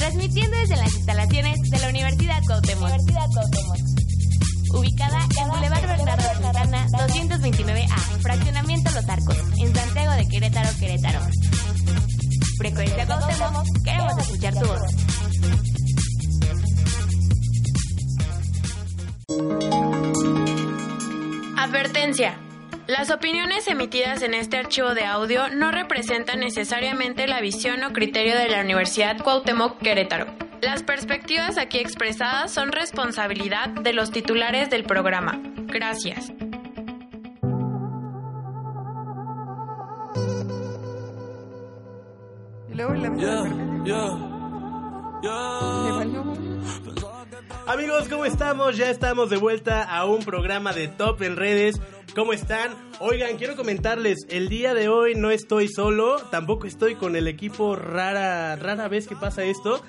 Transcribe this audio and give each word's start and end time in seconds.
Transmitiendo 0.00 0.56
desde 0.56 0.76
las 0.76 0.94
instalaciones 0.94 1.60
de 1.70 1.78
la 1.78 1.88
Universidad 1.90 2.42
Cuauhtémoc. 2.46 2.88
Universidad 2.88 3.26
Cuauhtémoc. 3.34 3.76
Ubicada 4.72 5.18
en 5.38 5.48
Boulevard 5.48 5.86
Bernardo 5.86 6.22
Santana 6.40 6.86
229A, 6.88 7.98
Fraccionamiento 8.22 8.90
Los 8.92 9.06
Arcos, 9.06 9.36
en 9.58 9.74
Santiago 9.74 10.12
de 10.14 10.26
Querétaro, 10.26 10.70
Querétaro. 10.78 11.20
Frecuencia 12.56 13.06
Cuauhtémoc, 13.06 13.66
queremos 13.84 14.18
escuchar 14.18 14.54
tu 14.54 14.66
voz. 14.66 14.80
Advertencia. 21.58 22.49
Las 22.90 23.12
opiniones 23.12 23.68
emitidas 23.68 24.20
en 24.22 24.34
este 24.34 24.56
archivo 24.56 24.94
de 24.94 25.04
audio 25.04 25.48
no 25.48 25.70
representan 25.70 26.40
necesariamente 26.40 27.28
la 27.28 27.40
visión 27.40 27.84
o 27.84 27.92
criterio 27.92 28.36
de 28.36 28.48
la 28.48 28.62
Universidad 28.62 29.16
Cuauhtémoc 29.22 29.78
Querétaro. 29.78 30.26
Las 30.60 30.82
perspectivas 30.82 31.56
aquí 31.56 31.78
expresadas 31.78 32.52
son 32.52 32.72
responsabilidad 32.72 33.68
de 33.68 33.92
los 33.92 34.10
titulares 34.10 34.70
del 34.70 34.82
programa. 34.82 35.40
Gracias. 35.68 36.32
Amigos, 47.66 48.08
¿cómo 48.08 48.24
estamos? 48.24 48.76
Ya 48.76 48.90
estamos 48.90 49.30
de 49.30 49.36
vuelta 49.36 49.82
a 49.82 50.04
un 50.04 50.24
programa 50.24 50.72
de 50.72 50.88
Top 50.88 51.22
en 51.22 51.36
redes. 51.36 51.80
¿Cómo 52.14 52.32
están? 52.32 52.74
Oigan, 52.98 53.36
quiero 53.36 53.56
comentarles, 53.56 54.18
el 54.28 54.48
día 54.48 54.74
de 54.74 54.88
hoy 54.88 55.14
no 55.14 55.30
estoy 55.30 55.68
solo, 55.68 56.18
tampoco 56.30 56.66
estoy 56.66 56.96
con 56.96 57.14
el 57.14 57.28
equipo 57.28 57.76
rara, 57.76 58.56
rara 58.56 58.88
vez 58.88 59.06
que 59.06 59.14
pasa 59.14 59.44
esto, 59.44 59.80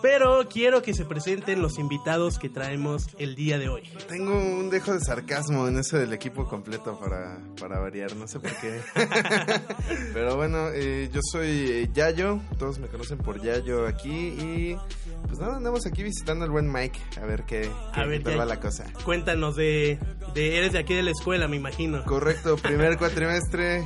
pero 0.00 0.48
quiero 0.48 0.82
que 0.82 0.94
se 0.94 1.04
presenten 1.04 1.62
los 1.62 1.78
invitados 1.78 2.38
que 2.38 2.48
traemos 2.48 3.08
el 3.18 3.34
día 3.34 3.58
de 3.58 3.68
hoy. 3.68 3.82
Tengo 4.08 4.36
un 4.36 4.70
dejo 4.70 4.92
de 4.92 5.00
sarcasmo 5.00 5.66
en 5.66 5.78
ese 5.78 5.98
del 5.98 6.12
equipo 6.12 6.46
completo 6.46 6.98
para, 7.00 7.40
para 7.60 7.80
variar, 7.80 8.14
no 8.14 8.28
sé 8.28 8.38
por 8.38 8.54
qué. 8.56 8.80
Pero 10.12 10.36
bueno, 10.36 10.68
eh, 10.72 11.08
yo 11.12 11.20
soy 11.32 11.90
Yayo, 11.92 12.40
todos 12.58 12.78
me 12.78 12.88
conocen 12.88 13.18
por 13.18 13.40
Yayo 13.40 13.86
aquí 13.86 14.10
y 14.10 14.76
pues 15.26 15.38
nada, 15.38 15.56
andamos 15.56 15.86
aquí 15.86 16.02
visitando 16.02 16.44
al 16.44 16.50
buen 16.50 16.70
Mike 16.70 16.98
a 17.20 17.26
ver 17.26 17.44
qué, 17.44 17.70
qué 17.94 18.00
A 18.00 18.06
ver, 18.06 18.22
tal 18.22 18.38
va 18.38 18.44
la 18.44 18.60
cosa. 18.60 18.84
Cuéntanos 19.04 19.56
de, 19.56 19.98
de... 20.34 20.58
Eres 20.58 20.72
de 20.72 20.78
aquí 20.78 20.94
de 20.94 21.02
la 21.02 21.10
escuela, 21.10 21.48
me 21.48 21.56
imagino. 21.56 22.04
Correcto, 22.04 22.56
primer 22.56 22.98
cuatrimestre, 22.98 23.84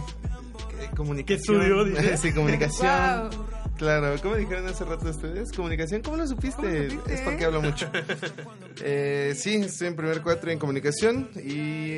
¿qué, 0.80 0.96
comunicación. 0.96 1.62
estudió, 1.62 1.84
dice? 1.84 2.16
sí, 2.18 2.32
comunicación. 2.32 3.30
Wow. 3.30 3.57
Claro, 3.78 4.14
¿cómo 4.20 4.34
dijeron 4.34 4.66
hace 4.66 4.84
rato 4.84 5.08
ustedes? 5.08 5.52
Comunicación, 5.52 6.02
¿cómo 6.02 6.16
lo 6.16 6.26
supiste? 6.26 6.56
¿Cómo 6.60 6.68
lo 6.72 6.90
supiste, 6.90 7.14
Es 7.14 7.20
porque 7.20 7.42
eh? 7.44 7.46
hablo 7.46 7.62
mucho. 7.62 7.88
Eh, 8.82 9.34
sí, 9.36 9.54
estoy 9.56 9.88
en 9.88 9.96
primer 9.96 10.20
cuatro 10.20 10.50
en 10.50 10.58
comunicación 10.58 11.30
y 11.36 11.50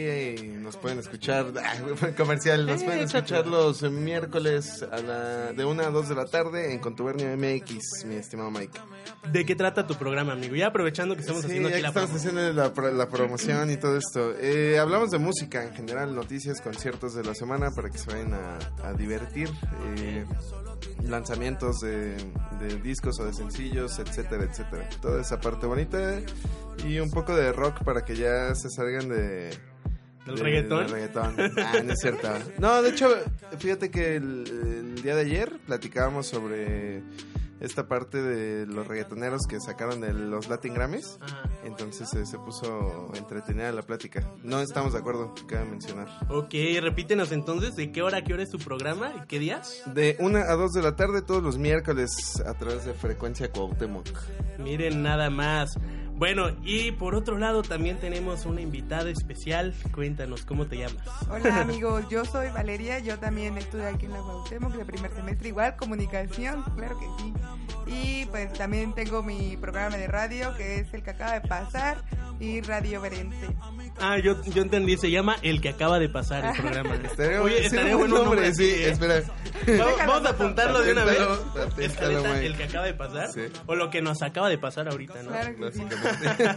eh, 0.04 0.58
nos 0.60 0.76
pueden 0.76 0.98
escuchar, 0.98 1.46
ah, 1.64 1.74
comercial, 2.16 2.66
nos 2.66 2.82
pueden 2.82 3.00
escuchar 3.00 3.46
los 3.46 3.82
miércoles 3.90 4.82
a 4.90 4.98
la, 4.98 5.52
de 5.54 5.64
1 5.64 5.82
a 5.82 5.90
2 5.90 6.08
de 6.10 6.14
la 6.14 6.26
tarde 6.26 6.72
en 6.74 6.80
Contubernio 6.80 7.34
MX, 7.36 8.04
mi 8.06 8.16
estimado 8.16 8.50
Mike. 8.50 8.78
¿De 9.32 9.46
qué 9.46 9.54
trata 9.56 9.86
tu 9.86 9.94
programa, 9.96 10.32
amigo? 10.34 10.54
Ya 10.56 10.66
aprovechando 10.68 11.14
que 11.14 11.22
estamos 11.22 11.42
Sí, 11.42 11.48
haciendo 11.48 11.70
aquí 11.70 11.80
la 11.80 11.88
estamos 11.88 12.10
promo. 12.10 12.18
haciendo 12.20 12.52
la, 12.52 12.74
pro- 12.74 12.92
la 12.92 13.08
promoción 13.08 13.70
y 13.70 13.76
todo 13.78 13.96
esto. 13.96 14.34
Eh, 14.38 14.78
hablamos 14.78 15.10
de 15.10 15.18
música 15.18 15.64
en 15.64 15.74
general, 15.74 16.14
noticias, 16.14 16.60
conciertos 16.60 17.14
de 17.14 17.24
la 17.24 17.34
semana 17.34 17.70
para 17.70 17.88
que 17.88 17.96
se 17.98 18.10
vayan 18.10 18.34
a, 18.34 18.58
a 18.84 18.92
divertir. 18.92 19.48
eh, 19.96 20.26
lanzamientos 21.70 21.80
de, 21.80 22.68
de 22.68 22.76
discos 22.82 23.18
o 23.20 23.24
de 23.24 23.32
sencillos, 23.32 23.98
etcétera, 23.98 24.44
etcétera. 24.44 24.88
Toda 25.00 25.20
esa 25.20 25.40
parte 25.40 25.66
bonita 25.66 26.20
y 26.86 26.98
un 26.98 27.10
poco 27.10 27.34
de 27.34 27.52
rock 27.52 27.82
para 27.84 28.04
que 28.04 28.16
ya 28.16 28.54
se 28.54 28.68
salgan 28.70 29.08
de... 29.08 29.50
¿Del 30.26 30.36
de- 30.36 30.42
reggaetón? 30.42 30.78
del 30.86 30.90
reggaetón. 30.90 31.34
Ah, 31.58 31.80
no 31.84 31.92
es 31.92 31.98
cierto. 32.00 32.28
No, 32.58 32.82
de 32.82 32.90
hecho, 32.90 33.08
fíjate 33.58 33.90
que 33.90 34.16
el, 34.16 34.44
el 34.96 35.02
día 35.02 35.14
de 35.14 35.22
ayer 35.22 35.58
platicábamos 35.66 36.26
sobre 36.26 37.02
esta 37.60 37.88
parte 37.88 38.20
de 38.22 38.66
los 38.66 38.86
reggaetoneros 38.86 39.42
que 39.48 39.60
sacaron 39.60 40.00
de 40.00 40.12
los 40.12 40.48
Latin 40.48 40.74
Grammys. 40.74 41.18
Ajá. 41.20 41.42
Entonces 41.64 42.12
eh, 42.14 42.26
se 42.26 42.38
puso 42.38 43.12
entretenida 43.14 43.70
la 43.72 43.82
plática. 43.82 44.30
No 44.42 44.60
estamos 44.60 44.92
de 44.92 44.98
acuerdo, 44.98 45.34
cabe 45.46 45.66
mencionar. 45.66 46.08
Ok, 46.28 46.54
repítenos 46.80 47.32
entonces 47.32 47.76
de 47.76 47.92
qué 47.92 48.02
hora 48.02 48.18
a 48.18 48.22
qué 48.22 48.34
hora 48.34 48.42
es 48.42 48.50
tu 48.50 48.58
programa 48.58 49.12
y 49.16 49.26
qué 49.26 49.38
días. 49.38 49.82
De 49.86 50.16
1 50.18 50.38
a 50.38 50.54
2 50.54 50.72
de 50.72 50.82
la 50.82 50.96
tarde 50.96 51.22
todos 51.22 51.42
los 51.42 51.58
miércoles 51.58 52.42
a 52.46 52.54
través 52.54 52.84
de 52.84 52.94
Frecuencia 52.94 53.50
Cuauhtémoc. 53.50 54.08
Miren 54.58 55.02
nada 55.02 55.30
más. 55.30 55.76
Bueno, 56.20 56.50
y 56.62 56.92
por 56.92 57.14
otro 57.14 57.38
lado 57.38 57.62
también 57.62 57.96
tenemos 57.96 58.44
una 58.44 58.60
invitada 58.60 59.08
especial. 59.08 59.72
Cuéntanos, 59.94 60.44
¿cómo 60.44 60.66
te 60.66 60.76
llamas? 60.76 61.02
Hola 61.30 61.60
amigos, 61.62 62.04
yo 62.10 62.26
soy 62.26 62.50
Valeria, 62.50 62.98
yo 62.98 63.18
también 63.18 63.56
estudio 63.56 63.88
aquí 63.88 64.04
en 64.04 64.12
la 64.12 64.18
Cuauhtémoc 64.18 64.74
de 64.74 64.84
primer 64.84 65.10
semestre, 65.12 65.48
igual 65.48 65.76
comunicación, 65.76 66.62
claro 66.76 66.98
que 66.98 67.06
sí. 67.22 67.32
Y 67.86 68.26
pues 68.26 68.52
también 68.52 68.92
tengo 68.94 69.22
mi 69.22 69.56
programa 69.56 69.96
de 69.96 70.08
radio 70.08 70.54
que 70.58 70.80
es 70.80 70.92
el 70.92 71.02
que 71.02 71.08
acaba 71.08 71.32
de 71.32 71.40
pasar 71.40 72.04
y 72.40 72.62
Radio 72.62 73.00
Verente. 73.02 73.54
Ah, 74.00 74.18
yo, 74.18 74.42
yo 74.44 74.62
entendí, 74.62 74.96
se 74.96 75.10
llama 75.10 75.36
El 75.42 75.60
que 75.60 75.68
acaba 75.68 75.98
de 75.98 76.08
pasar 76.08 76.44
el 76.44 76.52
programa. 76.62 76.94
Estaría, 76.96 77.42
Oye, 77.42 77.58
sí, 77.60 77.66
estaría 77.66 77.96
un 77.96 78.00
bueno 78.00 78.20
un 78.20 78.24
nombre 78.24 78.54
sí, 78.54 78.64
¿eh? 78.64 78.90
espera. 78.90 79.22
Vamos, 79.66 79.98
vamos 79.98 80.24
a 80.24 80.30
apuntarlo 80.30 80.80
de 80.80 80.92
una 80.92 81.04
vez. 81.04 81.18
Escaleta, 81.76 82.40
el 82.40 82.56
que 82.56 82.64
acaba 82.64 82.86
de 82.86 82.94
pasar. 82.94 83.28
Sí. 83.30 83.42
O 83.66 83.74
lo 83.74 83.90
que 83.90 84.00
nos 84.00 84.22
acaba 84.22 84.48
de 84.48 84.56
pasar 84.56 84.88
ahorita, 84.88 85.22
¿no? 85.22 85.30
Claro 85.30 85.54
que 85.54 85.72
sí. 85.72 85.82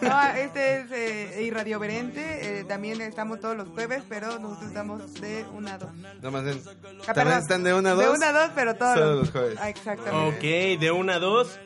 No, 0.02 0.28
este 0.36 0.80
es 0.82 0.92
eh, 0.92 1.44
y 1.44 1.52
Radio 1.52 1.80
Verente, 1.80 2.60
eh, 2.60 2.64
también 2.64 3.02
estamos 3.02 3.40
todos 3.40 3.56
los 3.58 3.68
jueves, 3.70 4.04
pero 4.10 4.40
nosotros 4.40 4.68
estamos 4.68 5.14
de 5.22 5.46
1 5.54 5.70
a 5.70 5.78
2. 5.78 5.90
No 6.22 6.32
más 6.32 6.44
bien. 6.44 6.62
Ah, 6.66 6.72
También 6.84 7.14
perdón, 7.16 7.38
están 7.40 7.64
de 7.64 7.74
1 7.74 7.90
a 7.90 7.94
2. 7.94 8.04
De 8.04 8.10
1 8.10 8.26
a 8.26 8.32
2, 8.34 8.52
pero 8.56 8.76
todos 8.76 8.94
Solo 8.96 9.16
los 9.16 9.32
jueves. 9.32 9.58
Ah, 9.62 9.70
exactamente. 9.70 10.38
Ok, 10.76 10.80
de 10.80 10.92
1 10.92 11.12
a 11.14 11.20
2, 11.20 11.60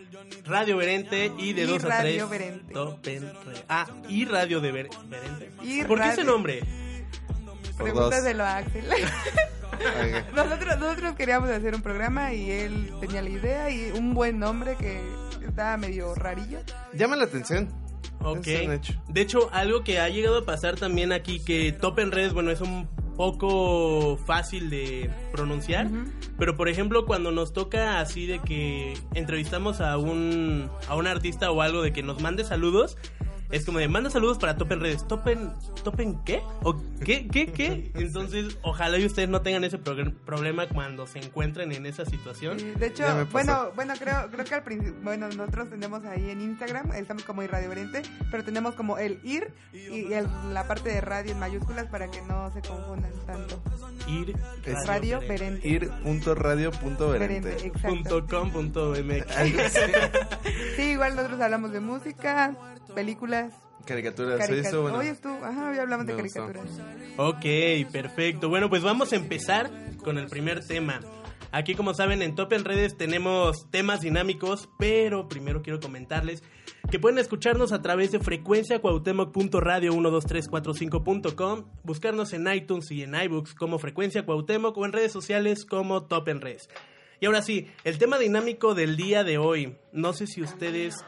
Radio 0.45 0.77
Verente 0.77 1.31
y 1.37 1.53
de 1.53 1.63
Y 1.63 1.65
2 1.65 1.83
a 1.83 1.87
3. 1.87 1.97
Radio 1.99 2.29
Verente. 2.29 2.73
Top 2.73 3.07
en 3.07 3.23
Re- 3.23 3.63
Ah, 3.69 3.87
y 4.07 4.25
Radio 4.25 4.59
de 4.61 4.71
Ver- 4.71 4.89
Verente. 5.05 5.51
Y 5.63 5.83
¿Por 5.83 5.99
qué 5.99 6.07
ese 6.07 6.17
Radio- 6.17 6.31
nombre? 6.31 6.63
Por 7.77 7.83
Pregúntaselo 7.91 8.43
a 8.43 8.57
Axel. 8.57 8.85
Nosotros, 10.35 10.79
nosotros 10.79 11.15
queríamos 11.15 11.49
hacer 11.49 11.75
un 11.75 11.81
programa 11.81 12.33
y 12.33 12.51
él 12.51 12.91
tenía 12.99 13.21
la 13.21 13.29
idea 13.29 13.69
y 13.69 13.91
un 13.91 14.13
buen 14.13 14.39
nombre 14.39 14.75
que 14.75 15.01
estaba 15.45 15.77
medio 15.77 16.13
rarillo. 16.15 16.59
Llama 16.93 17.15
la 17.15 17.25
atención. 17.25 17.69
Ok. 18.21 18.47
Hecho. 18.47 18.93
De 19.07 19.21
hecho, 19.21 19.49
algo 19.53 19.83
que 19.83 19.99
ha 19.99 20.09
llegado 20.09 20.39
a 20.39 20.45
pasar 20.45 20.75
también 20.75 21.11
aquí, 21.11 21.39
que 21.39 21.71
Top 21.71 21.99
en 21.99 22.11
redes, 22.11 22.33
bueno, 22.33 22.51
es 22.51 22.61
un 22.61 22.87
poco 23.15 24.17
fácil 24.25 24.69
de 24.69 25.09
pronunciar, 25.31 25.87
pero 26.37 26.55
por 26.55 26.69
ejemplo, 26.69 27.05
cuando 27.05 27.31
nos 27.31 27.51
toca 27.51 27.99
así 27.99 28.27
de 28.27 28.39
que 28.39 28.93
entrevistamos 29.15 29.81
a 29.81 29.97
un, 29.97 30.69
a 30.87 30.95
un 30.95 31.07
artista 31.07 31.49
o 31.49 31.61
algo 31.61 31.81
de 31.81 31.91
que 31.91 32.03
nos 32.03 32.21
mande 32.21 32.43
saludos, 32.43 32.95
es 33.51 33.65
como 33.65 33.79
de 33.79 33.87
manda 33.87 34.09
saludos 34.09 34.37
para 34.37 34.57
Top 34.57 34.71
en 34.71 34.81
redes. 34.81 35.07
¿Top 35.07 35.27
en, 35.27 35.53
top 35.83 35.99
en 35.99 36.23
qué? 36.23 36.41
¿O 36.63 36.75
qué? 37.03 37.27
¿Qué? 37.27 37.47
¿Qué? 37.51 37.91
Entonces, 37.95 38.57
ojalá 38.61 38.97
y 38.97 39.05
ustedes 39.05 39.29
no 39.29 39.41
tengan 39.41 39.63
ese 39.63 39.77
problema 39.77 40.67
cuando 40.67 41.07
se 41.07 41.19
encuentren 41.19 41.71
en 41.71 41.85
esa 41.85 42.05
situación. 42.05 42.57
De 42.79 42.87
hecho, 42.87 43.03
bueno, 43.31 43.71
bueno, 43.75 43.93
creo, 43.99 44.29
creo 44.31 44.45
que 44.45 44.55
al 44.55 44.63
principio, 44.63 44.95
bueno, 45.03 45.27
nosotros 45.29 45.69
tenemos 45.69 46.03
ahí 46.05 46.29
en 46.29 46.41
Instagram, 46.41 46.91
estamos 46.93 47.23
como 47.23 47.41
Radio 47.43 47.69
Verente, 47.69 48.01
pero 48.31 48.43
tenemos 48.43 48.75
como 48.75 48.97
el 48.97 49.19
IR 49.23 49.53
y 49.73 50.11
el- 50.13 50.27
la 50.53 50.67
parte 50.67 50.89
de 50.89 51.01
radio 51.01 51.31
en 51.31 51.39
mayúsculas 51.39 51.87
para 51.87 52.09
que 52.09 52.21
no 52.23 52.51
se 52.51 52.61
confundan 52.61 53.11
tanto. 53.25 53.61
Ir 54.07 54.35
Es 54.65 54.85
Radio 54.85 55.19
Verente. 55.19 55.67
Ir.radio.verente. 55.67 57.07
Verente, 57.49 57.67
exacto. 57.67 57.87
punto 57.89 58.27
com 58.27 58.51
punto 58.51 58.91
MX. 58.91 59.25
Sí, 60.75 60.81
igual 60.91 61.15
nosotros 61.15 61.39
hablamos 61.41 61.71
de 61.71 61.79
música, 61.79 62.55
películas, 62.95 63.36
Caricaturas. 63.85 64.37
caricaturas. 64.37 64.67
Eso, 64.67 64.81
bueno. 64.81 64.97
Hoy 64.97 65.07
es 65.07 65.21
tú, 65.21 65.29
ajá, 65.29 65.69
hoy 65.69 65.77
hablamos 65.77 66.05
de 66.05 66.13
gustó. 66.13 66.45
caricaturas. 66.45 66.81
Ok, 67.17 67.91
perfecto. 67.91 68.49
Bueno, 68.49 68.69
pues 68.69 68.83
vamos 68.83 69.13
a 69.13 69.15
empezar 69.15 69.71
con 70.03 70.17
el 70.17 70.27
primer 70.27 70.65
tema. 70.65 70.99
Aquí, 71.51 71.75
como 71.75 71.93
saben, 71.93 72.21
en 72.21 72.35
Top 72.35 72.51
en 72.53 72.65
Redes 72.65 72.97
tenemos 72.97 73.69
temas 73.71 74.01
dinámicos, 74.01 74.69
pero 74.77 75.29
primero 75.29 75.61
quiero 75.61 75.79
comentarles 75.79 76.43
que 76.91 76.99
pueden 76.99 77.19
escucharnos 77.19 77.73
a 77.73 77.81
través 77.81 78.11
de 78.11 78.19
frecuencia 78.19 78.79
cuauhtémoc.radio 78.79 79.93
12345.com, 79.93 81.65
buscarnos 81.83 82.33
en 82.33 82.47
iTunes 82.53 82.91
y 82.91 83.03
en 83.03 83.15
iBooks 83.15 83.55
como 83.55 83.77
Frecuencia 83.77 84.25
Cuauhtémoc 84.25 84.77
o 84.77 84.85
en 84.85 84.93
redes 84.93 85.11
sociales 85.11 85.65
como 85.65 86.03
Top 86.03 86.29
en 86.29 86.41
Redes. 86.41 86.69
Y 87.19 87.25
ahora 87.25 87.41
sí, 87.41 87.67
el 87.83 87.97
tema 87.97 88.19
dinámico 88.19 88.75
del 88.75 88.95
día 88.95 89.23
de 89.23 89.37
hoy. 89.37 89.75
No 89.91 90.13
sé 90.13 90.27
si 90.27 90.41
ustedes 90.41 91.03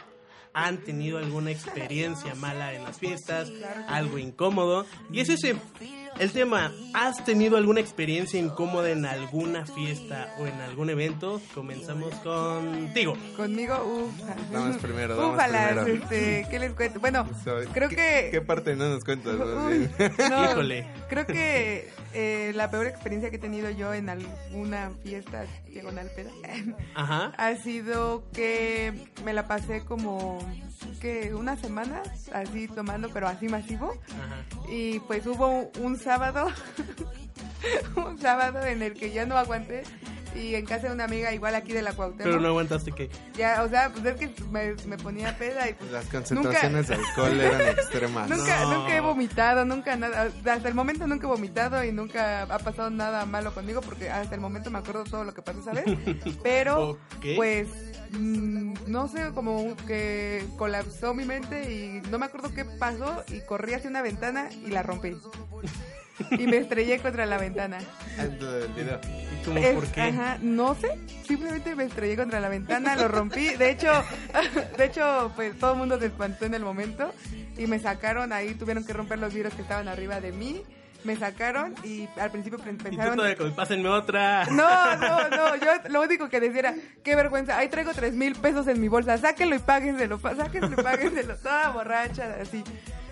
han 0.53 0.77
tenido 0.79 1.17
alguna 1.19 1.51
experiencia 1.51 2.33
mala 2.35 2.73
en 2.73 2.83
las 2.83 2.97
fiestas, 2.97 3.51
algo 3.87 4.17
incómodo. 4.17 4.85
Y 5.11 5.19
es 5.21 5.29
ese 5.29 5.55
el 6.19 6.31
tema. 6.31 6.71
¿Has 6.93 7.23
tenido 7.23 7.55
alguna 7.57 7.79
experiencia 7.79 8.39
incómoda 8.39 8.89
en 8.89 9.05
alguna 9.05 9.65
fiesta 9.65 10.33
o 10.39 10.47
en 10.47 10.59
algún 10.61 10.89
evento? 10.89 11.39
Comenzamos 11.53 12.13
contigo. 12.15 13.15
Conmigo, 13.37 13.75
ufa. 13.85 14.35
Damos 14.51 14.77
primero, 14.77 15.15
damos 15.15 15.35
Ufalas, 15.35 15.83
primero. 15.83 16.03
este, 16.03 16.47
¿qué 16.49 16.59
les 16.59 16.73
cuento? 16.73 16.99
Bueno, 16.99 17.27
creo 17.73 17.89
¿Qué- 17.89 17.95
que... 17.95 18.29
¿Qué 18.31 18.41
parte 18.41 18.75
no 18.75 18.89
nos 18.89 19.03
cuentas? 19.03 19.35
no, 19.37 20.43
Híjole. 20.51 20.87
Creo 21.09 21.25
que 21.27 21.89
eh, 22.13 22.51
la 22.55 22.69
peor 22.71 22.87
experiencia 22.87 23.29
que 23.29 23.35
he 23.37 23.39
tenido 23.39 23.69
yo 23.69 23.93
en 23.93 24.09
alguna 24.09 24.91
fiesta 25.03 25.45
diagonal 25.67 26.09
peda 26.15 26.31
Ajá. 26.95 27.33
ha 27.37 27.55
sido 27.55 28.23
que 28.31 28.93
me 29.23 29.33
la 29.33 29.47
pasé 29.47 29.81
como 29.85 30.39
que 31.01 31.33
una 31.33 31.55
semana 31.55 32.01
así 32.33 32.67
tomando, 32.67 33.09
pero 33.09 33.27
así 33.27 33.47
masivo. 33.47 33.93
Ajá. 34.07 34.43
Y 34.71 34.99
pues 35.01 35.25
hubo 35.27 35.69
un 35.79 35.97
sábado, 35.97 36.47
un 37.95 38.17
sábado 38.19 38.65
en 38.65 38.81
el 38.81 38.93
que 38.93 39.11
ya 39.11 39.25
no 39.25 39.37
aguanté. 39.37 39.83
Y 40.39 40.55
en 40.55 40.65
casa 40.65 40.87
de 40.87 40.93
una 40.93 41.03
amiga 41.03 41.33
igual 41.33 41.53
aquí 41.55 41.73
de 41.73 41.81
la 41.81 41.93
Cuauhtémoc. 41.93 42.23
Pero 42.23 42.39
no 42.39 42.47
aguantaste 42.49 42.91
que... 42.91 43.09
Ya, 43.35 43.61
o 43.63 43.69
sea, 43.69 43.89
pues 43.91 44.05
es 44.05 44.15
que 44.15 44.33
me, 44.49 44.73
me 44.87 44.97
ponía 44.97 45.37
peda 45.37 45.69
y 45.69 45.73
pues 45.73 45.91
Las 45.91 46.05
concentraciones 46.05 46.87
de 46.87 46.95
alcohol 46.95 47.39
eran 47.39 47.61
extremas. 47.61 48.29
Nunca, 48.37 48.61
No. 48.61 48.73
nunca 48.79 48.95
he 48.97 49.01
vomitado, 49.01 49.65
nunca 49.65 49.95
nada. 49.95 50.23
Hasta 50.45 50.67
el 50.69 50.73
momento 50.75 51.05
nunca 51.07 51.25
he 51.27 51.29
vomitado 51.29 51.83
y 51.83 51.91
nunca 51.91 52.43
ha 52.43 52.59
pasado 52.59 52.89
nada 52.89 53.25
malo 53.25 53.53
conmigo 53.53 53.81
porque 53.81 54.09
hasta 54.09 54.35
el 54.35 54.41
momento 54.41 54.71
me 54.71 54.79
acuerdo 54.79 55.03
todo 55.03 55.23
lo 55.23 55.33
que 55.33 55.41
pasó, 55.41 55.63
¿sabes? 55.63 55.83
Pero, 56.43 56.91
Ok. 56.91 57.25
pues, 57.35 57.67
mm, 58.11 58.73
no 58.87 59.07
sé, 59.07 59.31
como 59.33 59.75
que 59.87 60.45
colapsó 60.57 61.13
mi 61.13 61.25
mente 61.25 61.71
y 61.71 62.01
no 62.09 62.17
me 62.19 62.25
acuerdo 62.27 62.53
qué 62.53 62.65
pasó 62.65 63.23
y 63.27 63.41
corrí 63.41 63.73
hacia 63.73 63.89
una 63.89 64.01
ventana 64.01 64.49
y 64.65 64.67
la 64.71 64.83
rompí. 64.83 65.15
Y 66.31 66.47
me 66.47 66.57
estrellé 66.57 66.99
contra 66.99 67.25
la 67.25 67.37
ventana. 67.37 67.77
¿Y 68.19 69.45
cómo 69.45 69.57
Es- 69.57 69.75
por 69.75 69.87
qué? 69.87 70.01
Ajá, 70.01 70.37
no 70.41 70.75
sé, 70.75 70.99
simplemente 71.25 71.75
me 71.75 71.85
estrellé 71.85 72.15
contra 72.17 72.39
la 72.39 72.49
ventana, 72.49 72.95
lo 72.95 73.07
rompí. 73.07 73.49
De 73.55 73.69
hecho, 73.71 73.91
de 74.77 74.85
hecho, 74.85 75.31
pues 75.35 75.57
todo 75.57 75.73
el 75.73 75.77
mundo 75.79 75.99
se 75.99 76.07
espantó 76.07 76.45
en 76.45 76.53
el 76.53 76.63
momento 76.63 77.13
y 77.57 77.67
me 77.67 77.79
sacaron 77.79 78.33
ahí, 78.33 78.53
tuvieron 78.55 78.85
que 78.85 78.93
romper 78.93 79.19
los 79.19 79.33
vidrios 79.33 79.53
que 79.53 79.61
estaban 79.61 79.87
arriba 79.87 80.19
de 80.19 80.31
mí. 80.31 80.63
Me 81.05 81.15
sacaron 81.15 81.75
y 81.85 82.09
al 82.19 82.29
principio 82.29 82.59
pe- 82.59 82.71
Y 82.71 82.75
tú 82.75 82.83
pensaron... 82.83 83.35
como, 83.37 83.55
pásenme 83.55 83.87
otra. 83.87 84.43
No, 84.51 84.97
no, 84.97 85.29
no, 85.29 85.55
yo 85.55 85.67
lo 85.87 86.01
único 86.01 86.27
que 86.27 86.41
decía 86.41 86.59
era, 86.59 86.75
qué 87.05 87.15
vergüenza, 87.15 87.57
ahí 87.57 87.69
traigo 87.69 87.93
tres 87.93 88.13
mil 88.15 88.35
pesos 88.35 88.67
en 88.67 88.81
mi 88.81 88.89
bolsa, 88.89 89.17
sáquenlo 89.17 89.55
y 89.55 89.59
páguenselo, 89.59 90.19
sáquenlo 90.19 90.73
y 90.77 90.83
páguenselo, 90.83 91.37
toda 91.37 91.69
borracha, 91.69 92.35
así. 92.41 92.65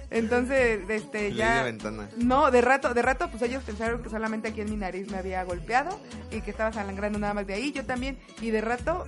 Entonces, 0.09 0.81
este, 0.89 1.33
ya... 1.33 1.63
ventana. 1.63 2.09
No, 2.17 2.49
de 2.51 2.61
rato, 2.61 2.93
de 2.93 3.01
rato, 3.01 3.29
pues 3.29 3.41
ellos 3.43 3.63
pensaron 3.63 4.01
que 4.01 4.09
solamente 4.09 4.47
aquí 4.49 4.61
en 4.61 4.69
mi 4.69 4.77
nariz 4.77 5.09
me 5.09 5.17
había 5.17 5.43
golpeado 5.43 5.99
y 6.31 6.41
que 6.41 6.51
estaba 6.51 6.71
sangrando 6.71 7.19
nada 7.19 7.33
más 7.33 7.47
de 7.47 7.55
ahí, 7.55 7.71
yo 7.71 7.85
también. 7.85 8.17
Y 8.41 8.51
de 8.51 8.61
rato, 8.61 9.07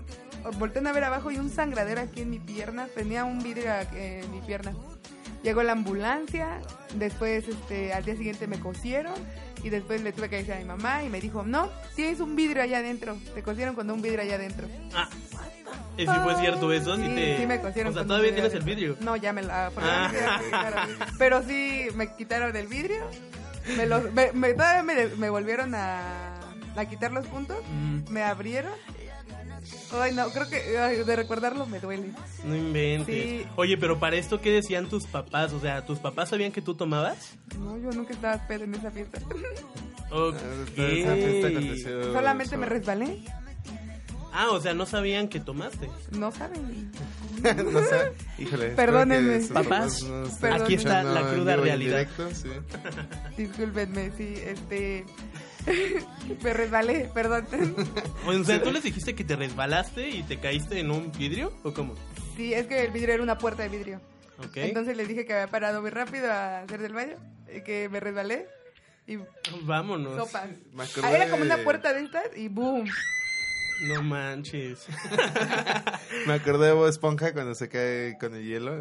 volteé 0.57 0.87
a 0.87 0.91
ver 0.91 1.03
abajo 1.03 1.31
y 1.31 1.37
un 1.37 1.49
sangradero 1.49 2.01
aquí 2.01 2.21
en 2.21 2.29
mi 2.29 2.39
pierna, 2.39 2.87
tenía 2.93 3.23
un 3.23 3.41
vidrio 3.41 3.71
en 3.93 4.29
mi 4.31 4.41
pierna. 4.41 4.73
Llegó 5.43 5.63
la 5.63 5.71
ambulancia, 5.71 6.59
después 6.95 7.47
este, 7.47 7.93
al 7.93 8.03
día 8.03 8.17
siguiente 8.17 8.45
me 8.47 8.59
cosieron 8.59 9.13
y 9.63 9.69
después 9.69 10.01
le 10.01 10.11
tuve 10.11 10.29
que 10.29 10.35
decir 10.37 10.53
a 10.53 10.57
mi 10.57 10.65
mamá 10.65 11.03
y 11.03 11.09
me 11.09 11.21
dijo, 11.21 11.43
no, 11.43 11.69
tienes 11.95 12.19
un 12.19 12.35
vidrio 12.35 12.61
allá 12.61 12.79
adentro, 12.79 13.17
te 13.33 13.41
cosieron 13.41 13.73
con 13.73 13.89
un 13.89 14.01
vidrio 14.01 14.21
allá 14.21 14.35
adentro. 14.35 14.67
Ah, 14.93 15.07
¿y 15.31 15.38
si 16.07 16.19
fue 16.23 16.35
cierto 16.39 16.71
eso? 16.71 16.95
Sí, 16.95 17.03
Sí, 17.03 17.15
te... 17.15 17.37
sí 17.37 17.45
me 17.45 17.59
cosieron 17.61 17.91
O 17.91 17.95
sea, 17.95 18.05
¿todavía 18.05 18.33
tienes 18.33 18.53
el 18.53 18.63
vidrio? 18.63 18.95
No, 19.01 19.15
ya 19.15 19.33
me 19.33 19.41
la 19.43 19.71
Ah. 19.77 20.87
Pero 21.17 21.43
sí 21.43 21.87
me 21.95 22.13
quitaron 22.15 22.55
el 22.55 22.67
vidrio. 22.67 23.01
Me 23.77 23.85
los, 23.85 24.11
me, 24.13 24.31
me- 24.33 24.53
todavía 24.53 24.83
me, 24.83 25.07
me 25.15 25.29
volvieron 25.29 25.75
a, 25.75 26.33
a 26.75 26.85
quitar 26.85 27.11
los 27.11 27.25
puntos. 27.27 27.57
Mm, 27.71 28.11
Me 28.11 28.23
abrieron. 28.23 28.71
Ay, 29.91 30.13
no, 30.13 30.29
creo 30.29 30.47
que 30.49 30.77
ay, 30.79 31.03
de 31.03 31.15
recordarlo 31.15 31.65
me 31.65 31.79
duele. 31.79 32.11
no 32.45 32.55
inventes. 32.55 33.13
Sí. 33.15 33.45
Oye, 33.55 33.77
pero 33.77 33.99
para 33.99 34.15
esto, 34.15 34.39
¿qué 34.41 34.51
decían 34.51 34.87
tus 34.87 35.05
papás? 35.05 35.51
O 35.53 35.59
sea, 35.59 35.85
¿tus 35.85 35.99
papás 35.99 36.29
sabían 36.29 36.51
que 36.51 36.61
tú 36.61 36.73
tomabas? 36.75 37.35
No, 37.59 37.77
yo 37.77 37.91
nunca 37.91 38.13
estaba 38.13 38.47
pedo 38.47 38.63
en 38.63 38.75
esa 38.75 38.89
fiesta. 38.89 39.19
Ok. 40.11 40.35
Ah, 40.35 40.81
Esa 40.81 41.13
fiesta 41.15 41.47
aconteció 41.49 42.03
Solamente 42.13 42.57
me 42.57 42.65
resbalé. 42.65 43.19
Ah, 44.31 44.49
o 44.51 44.59
sea, 44.61 44.73
no 44.73 44.85
sabían 44.85 45.27
que 45.27 45.39
tomaste. 45.39 45.89
No 46.11 46.31
saben. 46.31 46.91
no 47.71 47.79
sé, 47.81 48.13
híjole. 48.37 48.69
Perdónenme. 48.69 49.39
Papás, 49.47 50.05
aquí 50.51 50.75
está 50.75 51.03
la 51.03 51.31
cruda 51.31 51.55
realidad. 51.55 51.97
directo, 51.99 52.29
sí. 52.33 52.49
Discúlpenme, 53.37 54.11
sí, 54.17 54.35
este. 54.45 55.05
me 56.43 56.53
resbalé, 56.53 57.09
perdón. 57.13 57.45
O 58.25 58.43
sea, 58.43 58.61
¿tú 58.61 58.71
les 58.71 58.83
dijiste 58.83 59.15
que 59.15 59.23
te 59.23 59.35
resbalaste 59.35 60.09
y 60.09 60.23
te 60.23 60.39
caíste 60.39 60.79
en 60.79 60.91
un 60.91 61.11
vidrio? 61.11 61.53
¿O 61.63 61.73
cómo? 61.73 61.95
sí, 62.35 62.53
es 62.53 62.67
que 62.67 62.85
el 62.85 62.91
vidrio 62.91 63.15
era 63.15 63.23
una 63.23 63.37
puerta 63.37 63.63
de 63.63 63.69
vidrio. 63.69 63.99
Ok. 64.37 64.57
Entonces 64.57 64.95
les 64.95 65.07
dije 65.07 65.25
que 65.25 65.33
había 65.33 65.47
parado 65.47 65.81
muy 65.81 65.89
rápido 65.89 66.31
a 66.31 66.61
hacer 66.61 66.81
del 66.81 66.93
baño, 66.93 67.17
y 67.53 67.61
que 67.61 67.89
me 67.89 67.99
resbalé 67.99 68.47
y 69.05 69.17
Vámonos. 69.63 70.15
sopas. 70.15 70.49
Ah, 71.03 71.11
era 71.11 71.29
como 71.29 71.43
una 71.43 71.57
puerta 71.57 71.93
de 71.93 72.03
estas 72.03 72.25
y 72.37 72.47
boom. 72.47 72.85
No 73.87 74.03
manches. 74.03 74.85
Me 76.27 76.33
acordé 76.33 76.67
de 76.67 76.73
Bob 76.73 76.87
Esponja 76.87 77.33
cuando 77.33 77.55
se 77.55 77.69
cae 77.69 78.17
con 78.19 78.35
el 78.35 78.43
hielo. 78.45 78.75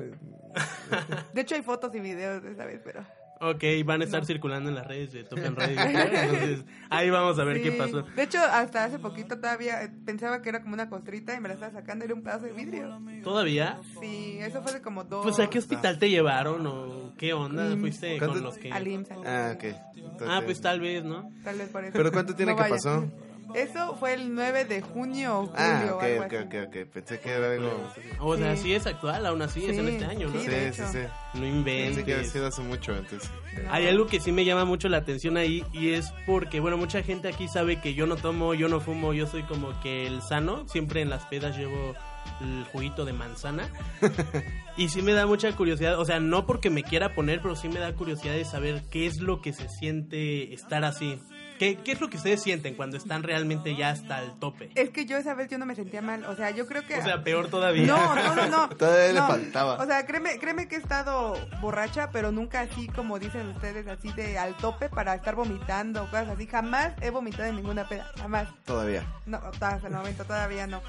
De 1.33 1.41
hecho 1.41 1.55
hay 1.55 1.62
fotos 1.62 1.95
y 1.95 2.00
videos 2.00 2.43
de 2.43 2.53
esa 2.53 2.65
vez, 2.65 2.81
pero... 2.85 3.05
Ok, 3.41 3.62
van 3.85 4.00
a 4.00 4.05
estar 4.05 4.25
circulando 4.27 4.69
en 4.69 4.75
las 4.75 4.85
redes 4.85 5.12
de 5.12 5.23
Top 5.23 5.39
en 5.39 5.55
Radio. 5.55 5.81
Entonces, 5.81 6.65
ahí 6.91 7.09
vamos 7.09 7.39
a 7.39 7.45
ver 7.45 7.62
qué 7.62 7.71
Sí. 7.71 7.79
pasó. 7.79 8.03
De 8.03 8.23
hecho, 8.25 8.41
hasta 8.43 8.83
hace 8.83 8.99
poquito 8.99 9.37
todavía 9.37 9.85
eh, 9.85 9.91
pensaba 10.05 10.43
que 10.43 10.49
era 10.49 10.61
como 10.61 10.75
una 10.75 10.89
costrita 10.91 11.37
y 11.37 11.41
me 11.41 11.47
la 11.47 11.55
estaba 11.55 11.71
sacando, 11.71 12.05
era 12.05 12.15
un 12.15 12.25
pedazo 12.25 12.47
de 12.47 12.53
vidrio. 12.53 13.01
¿Todavía? 13.23 13.79
Sí, 14.01 14.39
eso 14.41 14.61
fue 14.63 14.72
de 14.72 14.82
como 14.82 15.05
dos... 15.05 15.22
Pues 15.25 15.39
a 15.39 15.49
qué 15.49 15.61
hospital 15.61 16.01
te 16.01 16.11
llevaron 16.11 16.67
o 16.67 17.15
qué 17.17 17.32
onda 17.32 17.63
Mm. 17.77 17.81
fuiste 17.81 18.19
¿Cuánto- 18.19 18.34
con 18.34 18.43
los 18.43 18.58
que... 18.58 18.72
Al 18.72 18.89
IMSS. 18.89 19.11
Ah, 19.25 19.53
ok. 19.55 19.65
Entonces- 19.94 20.29
Ah, 20.29 20.43
pues 20.44 20.61
tal 20.61 20.81
vez, 20.81 21.05
¿no? 21.05 21.31
Tal 21.44 21.58
vez 21.58 21.69
por 21.69 21.84
eso. 21.84 21.93
¿Pero 21.96 22.11
cuánto 22.11 22.34
tiene 22.34 22.56
No 22.56 22.58
que 22.65 22.70
pasó? 22.70 23.08
Eso 23.55 23.96
fue 23.96 24.14
el 24.14 24.34
9 24.34 24.64
de 24.64 24.82
junio 24.82 25.40
o 25.40 25.46
julio 25.46 25.55
Ah, 25.58 25.90
ok, 25.94 26.02
algo 26.02 26.24
ok, 26.24 26.32
así. 26.34 26.36
ok, 26.36 26.55
ok. 26.69 26.93
Pensé 26.93 27.20
que 27.20 27.31
era 27.31 27.52
algo... 27.52 27.90
O 28.20 28.36
sea, 28.36 28.56
Sí. 28.56 28.62
sí 28.64 28.74
es 28.74 28.86
actual, 28.86 29.24
aún 29.26 29.43
así 29.43 29.64
es 29.67 29.78
en 29.78 29.88
este 29.88 30.05
año, 30.05 30.28
¿no? 30.28 30.32
sí. 30.34 30.40
Sí, 30.40 30.46
de 30.50 30.72
sí, 30.72 30.82
hecho. 30.82 30.93
sí. 30.93 30.98
No 31.34 31.64
Pensé 31.64 32.05
que 32.05 32.14
había 32.14 32.24
sido 32.28 32.46
hace 32.48 32.62
mucho 32.62 32.93
antes. 32.93 33.31
Hay 33.70 33.86
algo 33.86 34.06
que 34.06 34.20
sí 34.20 34.32
me 34.32 34.44
llama 34.44 34.64
mucho 34.64 34.88
la 34.88 34.98
atención 34.98 35.36
ahí 35.36 35.64
y 35.72 35.90
es 35.93 36.12
porque, 36.26 36.60
bueno, 36.60 36.76
mucha 36.76 37.02
gente 37.02 37.28
aquí 37.28 37.48
sabe 37.48 37.81
que 37.81 37.94
yo 37.94 38.06
no 38.06 38.17
tomo, 38.17 38.55
yo 38.55 38.69
no 38.69 38.81
fumo, 38.81 39.12
yo 39.14 39.26
soy 39.26 39.43
como 39.44 39.78
que 39.81 40.06
el 40.06 40.22
sano. 40.22 40.67
Siempre 40.69 41.00
en 41.02 41.10
las 41.10 41.24
pedas 41.26 41.56
llevo 41.56 41.94
el 42.40 42.64
juguito 42.72 43.05
de 43.05 43.12
manzana. 43.12 43.69
y 44.76 44.88
sí 44.90 45.02
me 45.02 45.12
da 45.12 45.26
mucha 45.26 45.50
curiosidad, 45.56 45.98
o 45.98 46.05
sea, 46.05 46.20
no 46.20 46.46
porque 46.46 46.70
me 46.70 46.82
quiera 46.82 47.14
poner, 47.14 47.40
pero 47.43 47.56
sí 47.56 47.69
me 47.69 47.81
da 47.81 47.93
curiosidad 47.94 48.34
de 48.34 48.44
saber 48.44 48.82
qué 48.90 49.06
es 49.06 49.19
lo 49.19 49.40
que 49.40 49.52
se 49.52 49.69
siente 49.69 50.52
estar 50.55 50.84
así. 50.84 51.19
¿Qué, 51.58 51.77
qué 51.77 51.93
es 51.93 52.00
lo 52.00 52.08
que 52.08 52.17
ustedes 52.17 52.43
sienten 52.43 52.74
cuando 52.74 52.96
están 52.96 53.22
realmente 53.22 53.74
ya 53.74 53.91
hasta 53.91 54.22
el 54.22 54.38
tope? 54.38 54.70
Es 54.74 54.91
que 54.91 55.06
yo 55.06 55.17
esa 55.17 55.34
vez 55.34 55.48
yo 55.48 55.58
no 55.58 55.67
me 55.67 55.74
sentía 55.74 56.00
mal, 56.00 56.24
o 56.24 56.36
sea, 56.36 56.50
yo 56.50 56.67
creo 56.67 56.86
que... 56.86 56.98
O 56.98 57.03
sea, 57.03 57.24
peor 57.24 57.48
todavía. 57.48 57.86
No, 57.86 58.15
no, 58.15 58.34
no, 58.34 58.46
no. 58.46 58.69
Todavía 58.77 59.12
le 59.12 59.20
faltaba. 59.20 59.74
O 59.74 59.86
sea, 59.86 60.06
créeme, 60.06 60.38
créeme 60.38 60.69
que 60.69 60.77
he 60.77 60.79
estado 60.79 61.36
borracha, 61.60 62.10
pero 62.10 62.31
nunca 62.31 62.60
así 62.60 62.86
como 62.86 63.19
dicen 63.19 63.48
ustedes, 63.48 63.86
así 63.88 64.12
de 64.12 64.38
al 64.38 64.56
tope 64.56 64.88
para 64.88 65.15
estar 65.15 65.34
vomitando 65.34 66.05
o 66.05 66.06
cosas 66.06 66.29
así. 66.29 66.46
Jamás 66.46 66.93
he 67.00 67.10
vomitado 67.10 67.44
en 67.44 67.56
ninguna 67.56 67.88
peda, 67.88 68.12
jamás. 68.19 68.48
Todavía. 68.65 69.05
No, 69.27 69.38
hasta 69.38 69.81
el 69.84 69.93
momento 69.93 70.24
todavía 70.24 70.67
no. 70.67 70.81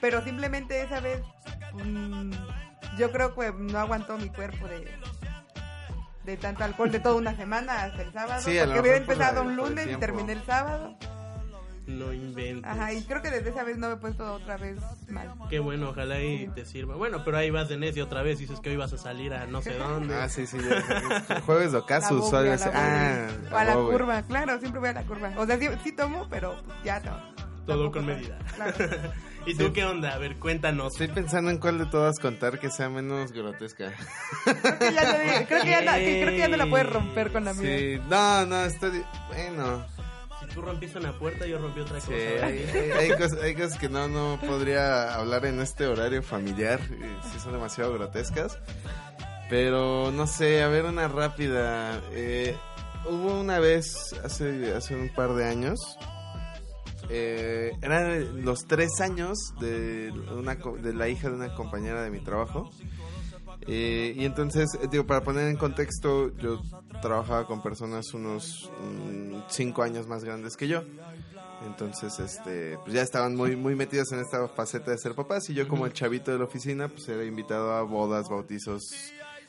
Pero 0.00 0.22
simplemente 0.22 0.82
esa 0.82 1.00
vez, 1.00 1.22
mm, 1.72 2.32
yo 2.98 3.10
creo 3.10 3.34
que 3.34 3.52
no 3.52 3.78
aguantó 3.78 4.18
mi 4.18 4.28
cuerpo 4.28 4.66
de, 4.68 4.92
de 6.28 6.36
tanto 6.36 6.62
alcohol 6.62 6.90
de 6.92 7.00
toda 7.00 7.14
una 7.16 7.34
semana 7.36 7.84
hasta 7.84 8.02
el 8.02 8.12
sábado. 8.12 8.40
Sí, 8.42 8.56
porque 8.58 8.78
había 8.78 8.92
por 8.92 9.00
empezado 9.02 9.42
la- 9.44 9.48
un 9.50 9.56
lunes 9.56 9.88
y 9.90 9.96
terminé 9.96 10.32
el 10.34 10.42
sábado. 10.44 10.96
No 11.86 12.12
inventes. 12.12 12.70
Ajá, 12.70 12.92
y 12.92 13.02
creo 13.04 13.22
que 13.22 13.30
desde 13.30 13.48
esa 13.48 13.64
vez 13.64 13.78
no 13.78 13.88
me 13.88 13.94
he 13.94 13.96
puesto 13.96 14.34
otra 14.34 14.58
vez 14.58 14.76
mal. 15.08 15.32
Qué 15.48 15.58
bueno, 15.58 15.88
ojalá 15.88 16.20
y 16.20 16.46
te 16.48 16.66
sirva. 16.66 16.96
Bueno, 16.96 17.22
pero 17.24 17.38
ahí 17.38 17.48
vas 17.50 17.70
de 17.70 17.78
necio 17.78 18.04
otra 18.04 18.22
vez, 18.22 18.38
dices 18.38 18.60
que 18.60 18.68
hoy 18.68 18.76
vas 18.76 18.92
a 18.92 18.98
salir 18.98 19.32
a 19.32 19.46
no 19.46 19.62
sé 19.62 19.72
dónde. 19.78 20.14
Ah, 20.14 20.28
sí, 20.28 20.46
sí. 20.46 20.58
ya. 20.58 21.40
Jueves 21.46 21.72
de 21.72 21.78
La 21.78 21.84
ocaso, 21.84 22.14
la 22.14 22.20
bobia. 22.20 22.58
Ah, 22.74 23.28
o 23.50 23.56
a 23.56 23.64
la 23.64 23.74
bobia. 23.74 23.98
curva, 23.98 24.22
claro, 24.24 24.58
siempre 24.60 24.80
voy 24.80 24.90
a 24.90 24.92
la 24.92 25.02
curva. 25.04 25.32
O 25.38 25.46
sea, 25.46 25.58
sí, 25.58 25.66
sí 25.82 25.92
tomo, 25.92 26.26
pero 26.28 26.62
ya 26.84 27.00
no. 27.00 27.37
Todo 27.68 27.92
con 27.92 28.06
medida. 28.06 28.38
Claro. 28.56 28.74
¿Y 29.46 29.54
tú 29.54 29.72
qué 29.72 29.84
onda? 29.84 30.12
A 30.14 30.18
ver, 30.18 30.36
cuéntanos. 30.38 30.92
Estoy 30.92 31.08
pensando 31.08 31.50
en 31.50 31.58
cuál 31.58 31.78
de 31.78 31.86
todas 31.86 32.18
contar 32.18 32.58
que 32.58 32.70
sea 32.70 32.88
menos 32.90 33.32
grotesca. 33.32 33.92
Creo 34.44 34.78
que 34.78 34.92
ya, 34.92 35.12
te- 35.12 35.46
creo 35.46 35.62
que 35.62 35.70
ya 35.70 35.80
no- 35.82 35.92
que 35.94 36.20
creo 36.22 36.30
que 36.30 36.38
ya 36.38 36.48
no 36.48 36.56
la 36.56 36.66
puedes 36.66 36.90
romper 36.90 37.32
con 37.32 37.44
la 37.44 37.54
mía. 37.54 37.78
Sí, 37.78 38.00
no, 38.08 38.44
no, 38.46 38.64
estoy... 38.64 39.02
Bueno, 39.28 39.86
Si 40.40 40.46
tú 40.54 40.60
rompiste 40.62 40.98
una 40.98 41.12
puerta, 41.18 41.46
yo 41.46 41.58
rompí 41.58 41.80
otra 41.80 42.00
sí, 42.00 42.06
cosa. 42.08 42.46
hay, 42.46 42.58
¿verdad? 42.58 42.98
hay- 42.98 43.10
hay 43.10 43.18
cosas, 43.18 43.38
hay 43.42 43.54
cosas 43.54 43.78
que 43.78 43.88
no, 43.88 44.08
no 44.08 44.38
podría 44.46 45.14
hablar 45.14 45.46
en 45.46 45.60
este 45.60 45.86
horario 45.86 46.22
familiar. 46.22 46.80
Sí 47.32 47.38
son 47.40 47.52
demasiado 47.52 47.92
grotescas. 47.94 48.58
Pero, 49.48 50.10
no 50.12 50.26
sé, 50.26 50.62
a 50.62 50.68
ver, 50.68 50.84
una 50.84 51.08
rápida. 51.08 52.00
Eh, 52.12 52.54
hubo 53.06 53.40
una 53.40 53.58
vez, 53.60 54.14
hace, 54.24 54.74
hace 54.74 54.94
un 54.94 55.08
par 55.08 55.34
de 55.34 55.46
años... 55.46 55.98
Eh, 57.10 57.72
eran 57.80 58.44
los 58.44 58.66
tres 58.66 59.00
años 59.00 59.38
de, 59.60 60.12
una, 60.36 60.56
de 60.56 60.92
la 60.92 61.08
hija 61.08 61.28
de 61.28 61.36
una 61.36 61.54
compañera 61.54 62.02
de 62.02 62.10
mi 62.10 62.20
trabajo. 62.20 62.70
Eh, 63.66 64.14
y 64.16 64.24
entonces, 64.24 64.68
eh, 64.80 64.88
digo, 64.90 65.06
para 65.06 65.22
poner 65.22 65.48
en 65.48 65.56
contexto, 65.56 66.36
yo 66.36 66.60
trabajaba 67.02 67.46
con 67.46 67.62
personas 67.62 68.12
unos 68.14 68.70
mm, 68.80 69.40
cinco 69.48 69.82
años 69.82 70.06
más 70.06 70.24
grandes 70.24 70.56
que 70.56 70.68
yo. 70.68 70.82
Entonces, 71.66 72.18
este, 72.20 72.78
pues 72.78 72.92
ya 72.92 73.02
estaban 73.02 73.34
muy, 73.34 73.56
muy 73.56 73.74
metidos 73.74 74.12
en 74.12 74.20
esta 74.20 74.46
faceta 74.48 74.90
de 74.90 74.98
ser 74.98 75.14
papás. 75.14 75.48
Y 75.50 75.54
yo, 75.54 75.66
como 75.66 75.86
el 75.86 75.92
chavito 75.92 76.30
de 76.30 76.38
la 76.38 76.44
oficina, 76.44 76.88
pues 76.88 77.08
era 77.08 77.24
invitado 77.24 77.72
a 77.72 77.82
bodas, 77.82 78.28
bautizos, 78.28 78.82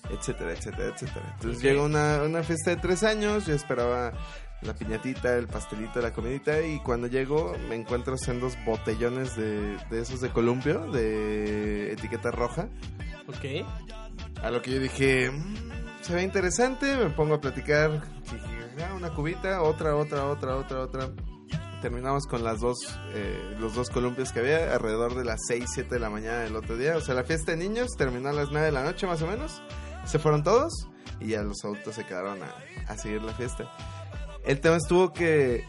etcétera, 0.09 0.53
etcétera, 0.53 0.93
etcétera. 0.93 1.33
Entonces 1.35 1.61
llegó 1.61 1.83
una, 1.85 2.23
una 2.23 2.41
fiesta 2.41 2.71
de 2.71 2.77
tres 2.77 3.03
años, 3.03 3.45
yo 3.45 3.53
esperaba 3.53 4.13
la 4.61 4.73
piñatita, 4.73 5.35
el 5.37 5.47
pastelito, 5.47 6.01
la 6.01 6.11
comidita. 6.13 6.61
Y 6.61 6.79
cuando 6.79 7.07
llego, 7.07 7.55
me 7.69 7.75
encuentro 7.75 8.17
sendos 8.17 8.53
botellones 8.65 9.35
de, 9.35 9.77
de 9.89 10.01
esos 10.01 10.21
de 10.21 10.29
columpio, 10.29 10.91
de 10.91 11.93
etiqueta 11.93 12.31
roja. 12.31 12.67
Ok. 13.27 13.65
A 14.43 14.51
lo 14.51 14.61
que 14.61 14.71
yo 14.71 14.79
dije, 14.79 15.31
"Mm, 15.31 15.55
se 16.01 16.13
ve 16.15 16.23
interesante, 16.23 16.95
me 16.97 17.09
pongo 17.09 17.35
a 17.35 17.41
platicar. 17.41 18.01
"Ah, 18.81 18.93
una 18.95 19.09
cubita, 19.13 19.61
otra, 19.61 19.95
otra, 19.95 20.25
otra, 20.25 20.55
otra, 20.55 20.79
otra. 20.81 21.09
Terminamos 21.81 22.25
con 22.27 22.43
las 22.43 22.59
dos, 22.59 22.77
eh, 23.13 23.55
los 23.59 23.73
dos 23.73 23.89
columpios 23.89 24.33
que 24.33 24.39
había 24.39 24.73
alrededor 24.73 25.15
de 25.15 25.23
las 25.23 25.39
6, 25.47 25.65
7 25.73 25.95
de 25.95 25.99
la 26.01 26.09
mañana 26.09 26.39
del 26.39 26.55
otro 26.57 26.75
día. 26.75 26.97
O 26.97 27.01
sea, 27.01 27.15
la 27.15 27.23
fiesta 27.23 27.51
de 27.53 27.57
niños 27.57 27.91
terminó 27.97 28.29
a 28.29 28.33
las 28.33 28.49
9 28.51 28.65
de 28.65 28.71
la 28.73 28.83
noche 28.83 29.07
más 29.07 29.21
o 29.21 29.27
menos. 29.27 29.61
Se 30.05 30.19
fueron 30.19 30.43
todos 30.43 30.87
y 31.21 31.27
ya 31.29 31.41
los 31.41 31.63
adultos 31.63 31.95
se 31.95 32.05
quedaron 32.05 32.39
a, 32.43 32.53
a 32.91 32.97
seguir 32.97 33.21
la 33.21 33.33
fiesta. 33.33 33.69
El 34.45 34.59
tema 34.59 34.77
estuvo 34.77 35.13
que 35.13 35.63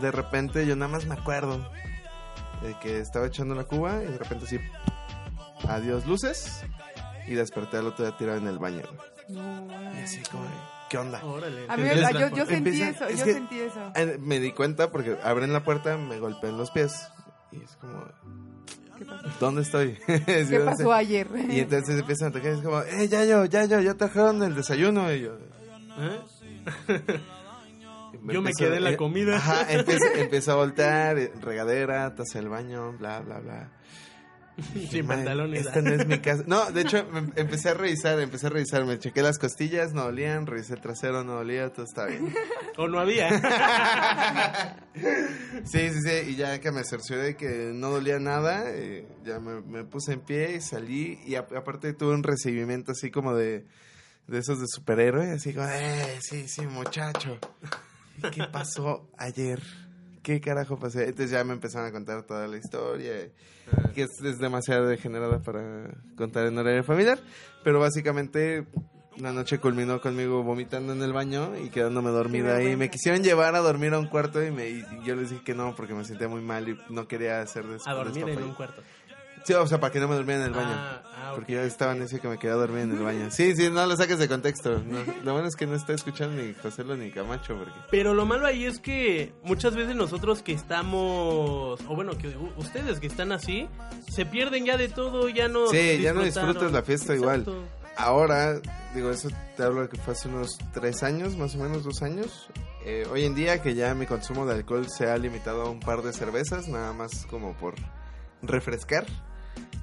de 0.00 0.10
repente 0.10 0.66
yo 0.66 0.76
nada 0.76 0.90
más 0.90 1.06
me 1.06 1.14
acuerdo 1.14 1.58
de 2.62 2.74
que 2.80 2.98
estaba 2.98 3.26
echando 3.26 3.54
la 3.54 3.64
cuba 3.64 4.02
y 4.02 4.06
de 4.06 4.18
repente 4.18 4.44
así, 4.46 4.58
adiós 5.68 6.06
luces 6.06 6.64
y 7.26 7.34
desperté 7.34 7.78
al 7.78 7.86
otro 7.86 8.04
día 8.06 8.16
tirado 8.16 8.38
en 8.38 8.46
el 8.46 8.58
baño. 8.58 8.82
Y 9.28 10.02
así 10.02 10.20
como, 10.30 10.44
¿qué 10.90 10.98
onda? 10.98 11.24
Órale. 11.24 11.66
A 11.68 11.76
mí, 11.76 11.84
yo, 12.12 12.28
yo 12.36 12.46
sentí 12.46 12.70
empieza- 12.82 12.88
eso, 12.90 13.06
es 13.06 13.18
yo 13.20 13.24
que- 13.24 13.32
sentí 13.34 13.60
eso. 13.60 13.92
Me 14.20 14.40
di 14.40 14.52
cuenta 14.52 14.90
porque 14.90 15.16
abren 15.22 15.52
la 15.52 15.64
puerta, 15.64 15.96
me 15.96 16.18
golpean 16.18 16.56
los 16.56 16.70
pies 16.70 17.08
y 17.50 17.62
es 17.62 17.76
como, 17.76 18.04
¿Qué 18.98 19.04
pasó? 19.06 19.28
¿dónde 19.40 19.62
estoy? 19.62 19.98
¿Qué 20.06 20.44
¿dónde 20.44 20.60
pasó 20.60 20.92
ayer? 20.92 21.28
Y 21.48 21.60
entonces 21.60 21.98
empiezan 22.00 22.28
a 22.28 22.32
tocar, 22.32 22.52
es 22.52 22.60
como, 22.60 22.80
eh, 22.82 23.08
ya 23.08 23.24
yo, 23.24 23.44
ya 23.46 23.64
yo, 23.64 23.80
ya 23.80 23.94
trajeron 23.94 24.42
el 24.42 24.54
desayuno. 24.54 25.12
Y 25.12 25.20
yo, 25.22 25.36
¿Eh? 25.98 26.20
Yo 28.26 28.42
me 28.42 28.52
quedé 28.52 28.76
en 28.76 28.84
la 28.84 28.96
comida. 28.96 29.36
Ajá, 29.36 29.66
empiezo 30.16 30.52
a 30.52 30.54
voltear, 30.56 31.18
eh, 31.18 31.32
regadera, 31.40 32.14
taza 32.14 32.38
del 32.38 32.48
baño, 32.48 32.92
bla, 32.98 33.20
bla, 33.20 33.38
bla. 33.40 33.70
Sin 34.90 35.06
pantalones. 35.06 35.64
Esta 35.66 35.80
no 35.80 35.94
es 35.94 36.06
mi 36.06 36.18
casa. 36.20 36.44
No, 36.46 36.70
de 36.70 36.82
hecho, 36.82 37.06
me- 37.10 37.32
empecé 37.36 37.70
a 37.70 37.74
revisar, 37.74 38.20
empecé 38.20 38.48
a 38.48 38.50
revisar. 38.50 38.84
Me 38.84 38.98
chequé 38.98 39.22
las 39.22 39.38
costillas, 39.38 39.94
no 39.94 40.02
dolían. 40.04 40.46
Revisé 40.46 40.74
el 40.74 40.80
trasero, 40.82 41.24
no 41.24 41.32
dolía, 41.36 41.72
todo 41.72 41.84
está 41.86 42.04
bien. 42.06 42.32
O 42.78 42.86
no 42.88 43.00
había. 43.00 43.28
Sí, 45.64 45.90
sí, 45.90 45.98
sí. 46.04 46.30
Y 46.30 46.36
ya 46.36 46.58
que 46.60 46.70
me 46.72 46.84
cercioré 46.84 47.22
de 47.22 47.36
que 47.36 47.70
no 47.74 47.90
dolía 47.90 48.18
nada, 48.18 48.64
eh, 48.70 49.06
ya 49.24 49.40
me, 49.40 49.60
me 49.62 49.84
puse 49.84 50.12
en 50.14 50.20
pie 50.20 50.56
y 50.56 50.60
salí. 50.60 51.18
Y 51.26 51.34
a- 51.34 51.46
aparte 51.56 51.92
tuve 51.94 52.14
un 52.14 52.22
recibimiento 52.22 52.92
así 52.92 53.10
como 53.10 53.34
de, 53.34 53.66
de 54.26 54.38
esos 54.38 54.58
de 54.60 54.66
superhéroe. 54.68 55.30
Así 55.32 55.52
como, 55.54 55.66
eh, 55.68 56.18
sí, 56.22 56.46
sí, 56.48 56.62
muchacho. 56.66 57.38
¿Y 58.18 58.30
¿Qué 58.30 58.44
pasó 58.44 59.08
ayer? 59.18 59.62
¿Qué 60.22 60.40
carajo 60.40 60.78
pasó? 60.78 61.00
Entonces 61.00 61.30
ya 61.30 61.42
me 61.44 61.52
empezaron 61.52 61.88
a 61.88 61.92
contar 61.92 62.22
toda 62.22 62.46
la 62.46 62.56
historia. 62.56 63.12
Que 63.94 64.02
es, 64.02 64.10
es 64.24 64.38
demasiado 64.38 64.86
degenerada 64.86 65.40
para 65.40 65.90
contar 66.16 66.46
en 66.46 66.58
horario 66.58 66.84
familiar. 66.84 67.18
Pero 67.64 67.80
básicamente 67.80 68.66
la 69.16 69.32
noche 69.32 69.58
culminó 69.58 70.00
conmigo 70.00 70.42
vomitando 70.42 70.92
en 70.92 71.02
el 71.02 71.12
baño 71.12 71.56
y 71.58 71.70
quedándome 71.70 72.10
dormida 72.10 72.56
ahí. 72.56 72.76
Me 72.76 72.88
quisieron 72.90 73.22
llevar 73.22 73.54
a 73.56 73.60
dormir 73.60 73.94
a 73.94 73.98
un 73.98 74.06
cuarto 74.06 74.44
y, 74.44 74.50
me, 74.50 74.68
y 74.68 74.84
yo 75.04 75.16
les 75.16 75.30
dije 75.30 75.42
que 75.44 75.54
no 75.54 75.74
porque 75.74 75.94
me 75.94 76.04
sentía 76.04 76.28
muy 76.28 76.40
mal 76.40 76.68
y 76.68 76.78
no 76.88 77.06
quería 77.08 77.40
hacer 77.40 77.66
des- 77.66 77.86
A 77.86 77.92
dormir 77.94 78.28
en 78.28 78.42
un 78.42 78.54
cuarto. 78.54 78.82
Sí, 79.44 79.54
o 79.54 79.66
sea, 79.66 79.80
para 79.80 79.92
que 79.92 79.98
no 79.98 80.06
me 80.06 80.14
durmiera 80.14 80.42
en 80.42 80.46
el 80.48 80.54
baño. 80.54 80.70
Ah, 80.72 81.02
ah, 81.04 81.08
ok. 81.10 81.11
Porque 81.34 81.52
yo 81.54 81.62
estaba 81.62 81.94
necio 81.94 82.20
que 82.20 82.28
me 82.28 82.38
quedaba 82.38 82.62
dormir 82.62 82.82
en 82.82 82.92
el 82.92 83.02
baño. 83.02 83.30
Sí, 83.30 83.54
sí, 83.56 83.70
no 83.70 83.86
lo 83.86 83.96
saques 83.96 84.18
de 84.18 84.28
contexto. 84.28 84.78
No, 84.80 84.98
lo 85.24 85.32
bueno 85.32 85.48
es 85.48 85.56
que 85.56 85.66
no 85.66 85.74
está 85.74 85.92
escuchando 85.92 86.42
ni 86.42 86.54
José 86.54 86.84
ni 86.84 87.10
Camacho. 87.10 87.56
Porque... 87.56 87.72
Pero 87.90 88.14
lo 88.14 88.26
malo 88.26 88.46
ahí 88.46 88.64
es 88.64 88.78
que 88.78 89.32
muchas 89.42 89.74
veces 89.74 89.96
nosotros 89.96 90.42
que 90.42 90.52
estamos, 90.52 91.80
o 91.88 91.94
bueno, 91.94 92.16
que 92.18 92.36
ustedes 92.56 93.00
que 93.00 93.06
están 93.06 93.32
así, 93.32 93.68
se 94.08 94.26
pierden 94.26 94.64
ya 94.64 94.76
de 94.76 94.88
todo, 94.88 95.28
ya 95.28 95.48
no 95.48 95.68
Sí, 95.68 96.00
ya 96.00 96.12
no 96.12 96.22
disfrutas 96.22 96.72
la 96.72 96.82
fiesta 96.82 97.14
igual. 97.14 97.40
Exacto. 97.40 97.82
Ahora, 97.96 98.60
digo, 98.94 99.10
eso 99.10 99.28
te 99.56 99.62
hablo 99.62 99.88
que 99.88 99.98
fue 99.98 100.14
hace 100.14 100.28
unos 100.28 100.58
tres 100.72 101.02
años, 101.02 101.36
más 101.36 101.54
o 101.54 101.58
menos 101.58 101.84
dos 101.84 102.02
años. 102.02 102.48
Eh, 102.84 103.06
hoy 103.10 103.24
en 103.24 103.34
día 103.34 103.62
que 103.62 103.74
ya 103.74 103.94
mi 103.94 104.06
consumo 104.06 104.46
de 104.46 104.54
alcohol 104.54 104.86
se 104.88 105.08
ha 105.08 105.16
limitado 105.18 105.62
a 105.62 105.70
un 105.70 105.80
par 105.80 106.02
de 106.02 106.12
cervezas, 106.12 106.68
nada 106.68 106.92
más 106.92 107.26
como 107.26 107.52
por 107.54 107.74
refrescar. 108.42 109.06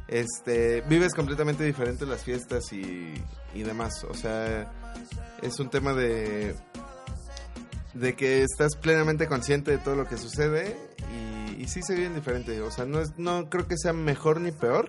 Este, 0.10 0.82
vives 0.82 1.14
completamente 1.14 1.64
diferente 1.64 2.06
las 2.06 2.24
fiestas 2.24 2.74
y, 2.74 3.14
y 3.54 3.64
demás. 3.64 4.04
O 4.10 4.14
sea, 4.16 4.72
es 5.42 5.60
un 5.60 5.70
tema 5.70 5.94
de 5.94 6.56
de 7.94 8.16
que 8.16 8.44
estás 8.44 8.76
plenamente 8.76 9.28
consciente 9.28 9.72
de 9.72 9.78
todo 9.80 9.96
lo 9.96 10.06
que 10.06 10.16
sucede 10.18 10.78
y, 11.58 11.64
y 11.64 11.68
sí 11.68 11.82
se 11.82 11.96
viven 11.96 12.16
diferente. 12.16 12.62
O 12.62 12.72
sea, 12.72 12.86
no 12.86 13.00
es, 13.02 13.18
no 13.18 13.50
creo 13.50 13.68
que 13.68 13.78
sea 13.78 13.94
mejor 13.94 14.40
ni 14.42 14.52
peor. 14.52 14.88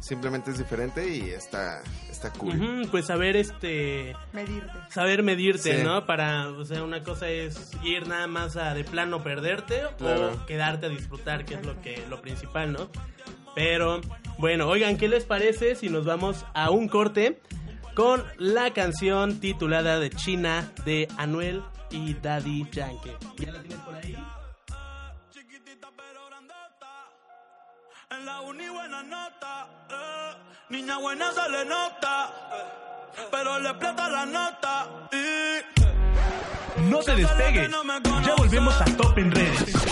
Simplemente 0.00 0.50
es 0.50 0.58
diferente 0.58 1.08
y 1.08 1.30
está, 1.30 1.82
está 2.10 2.30
cool. 2.32 2.86
Pues 2.90 3.06
saber 3.06 3.36
este 3.36 4.14
Medirte. 4.34 4.70
saber 4.90 5.22
medirte, 5.22 5.78
Sí. 5.78 5.82
¿no? 5.82 6.04
Para, 6.04 6.50
o 6.50 6.64
sea, 6.66 6.82
una 6.82 7.02
cosa 7.02 7.28
es 7.28 7.70
ir 7.82 8.06
nada 8.06 8.26
más 8.26 8.56
a 8.56 8.74
de 8.74 8.84
plano 8.84 9.22
perderte 9.22 9.80
Claro. 9.96 10.32
o 10.34 10.46
quedarte 10.46 10.86
a 10.86 10.88
disfrutar, 10.90 11.46
que 11.46 11.54
es 11.54 11.64
lo 11.64 11.80
que 11.80 12.04
lo 12.10 12.20
principal, 12.20 12.72
¿no? 12.72 12.90
Pero 13.54 14.00
bueno, 14.38 14.68
oigan, 14.68 14.96
¿qué 14.96 15.08
les 15.08 15.24
parece 15.24 15.74
si 15.76 15.88
nos 15.88 16.04
vamos 16.04 16.44
a 16.54 16.70
un 16.70 16.88
corte 16.88 17.40
con 17.94 18.24
la 18.38 18.72
canción 18.72 19.38
titulada 19.38 19.98
de 19.98 20.10
China 20.10 20.72
de 20.84 21.08
Anuel 21.16 21.62
y 21.90 22.14
Daddy 22.14 22.66
Yankee? 22.70 23.12
¿Ya 23.38 23.52
la 23.52 23.60
tienes 23.60 23.78
por 23.78 23.94
ahí? 23.94 24.16
En 28.10 28.26
la 28.26 28.40
uni 28.40 28.68
buena 28.68 29.02
nota, 29.02 29.68
eh. 29.90 30.36
niña 30.70 30.98
buena 30.98 31.30
se 31.32 31.50
le 31.50 31.64
nota, 31.64 32.30
eh. 33.16 33.22
pero 33.30 33.58
le 33.60 33.68
explota 33.70 34.08
la 34.08 34.26
nota 34.26 35.08
y 35.12 36.80
No 36.90 36.98
te 36.98 37.14
despegues, 37.14 37.70
ya 38.24 38.34
volvemos 38.36 38.80
a 38.80 38.84
Top 38.96 39.18
en 39.18 39.30
redes. 39.30 39.83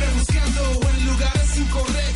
Siempre 0.00 0.18
buscando 0.18 0.88
en 0.88 1.06
lugares 1.06 1.58
incorrectos. 1.58 2.09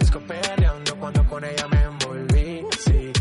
disco 0.00 0.18
peleando 0.20 0.96
cuando 0.96 1.26
con 1.26 1.44
ella 1.44 1.66
me 1.68 1.82
envolví. 1.82 2.66
Sí, 2.84 3.12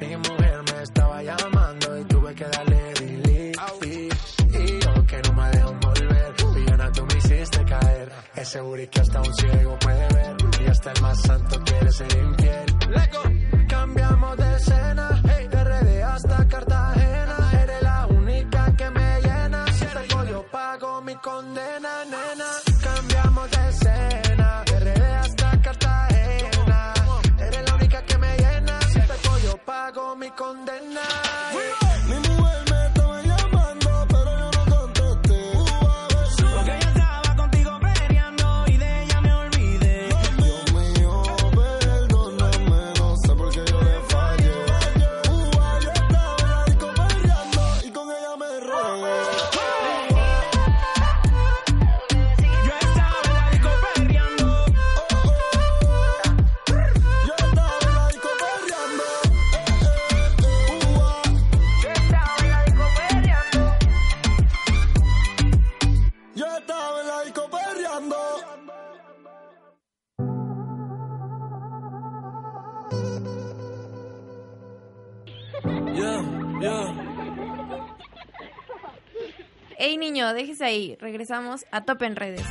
mi 0.00 0.16
mujer 0.16 0.58
me 0.72 0.82
estaba 0.82 1.22
llamando 1.22 1.98
y 1.98 2.04
tuve 2.04 2.34
que 2.34 2.44
darle 2.44 2.94
delete. 3.00 4.08
Y 4.50 4.80
yo 4.80 5.06
que 5.06 5.20
no 5.22 5.32
me 5.34 5.50
dejan 5.50 5.80
volver, 5.80 6.34
Villana 6.54 6.92
tú 6.92 7.06
me 7.06 7.18
hiciste 7.18 7.64
caer. 7.64 8.12
Ese 8.36 8.60
booty 8.60 8.86
que 8.86 9.00
hasta 9.00 9.20
un 9.20 9.34
ciego 9.34 9.78
puede 9.80 10.08
ver 10.14 10.36
y 10.64 10.66
hasta 10.70 10.92
el 10.92 11.02
más 11.02 11.22
santo 11.22 11.60
quiere 11.64 11.92
ser 11.92 12.18
infiel. 12.18 12.66
Cambiamos 13.68 14.36
de 14.36 14.56
escena. 14.56 15.07
Ey 79.80 79.96
niño, 79.96 80.34
déjese 80.34 80.64
ahí. 80.64 80.96
Regresamos 81.00 81.64
a 81.70 81.84
Top 81.84 82.02
en 82.02 82.16
Redes. 82.16 82.42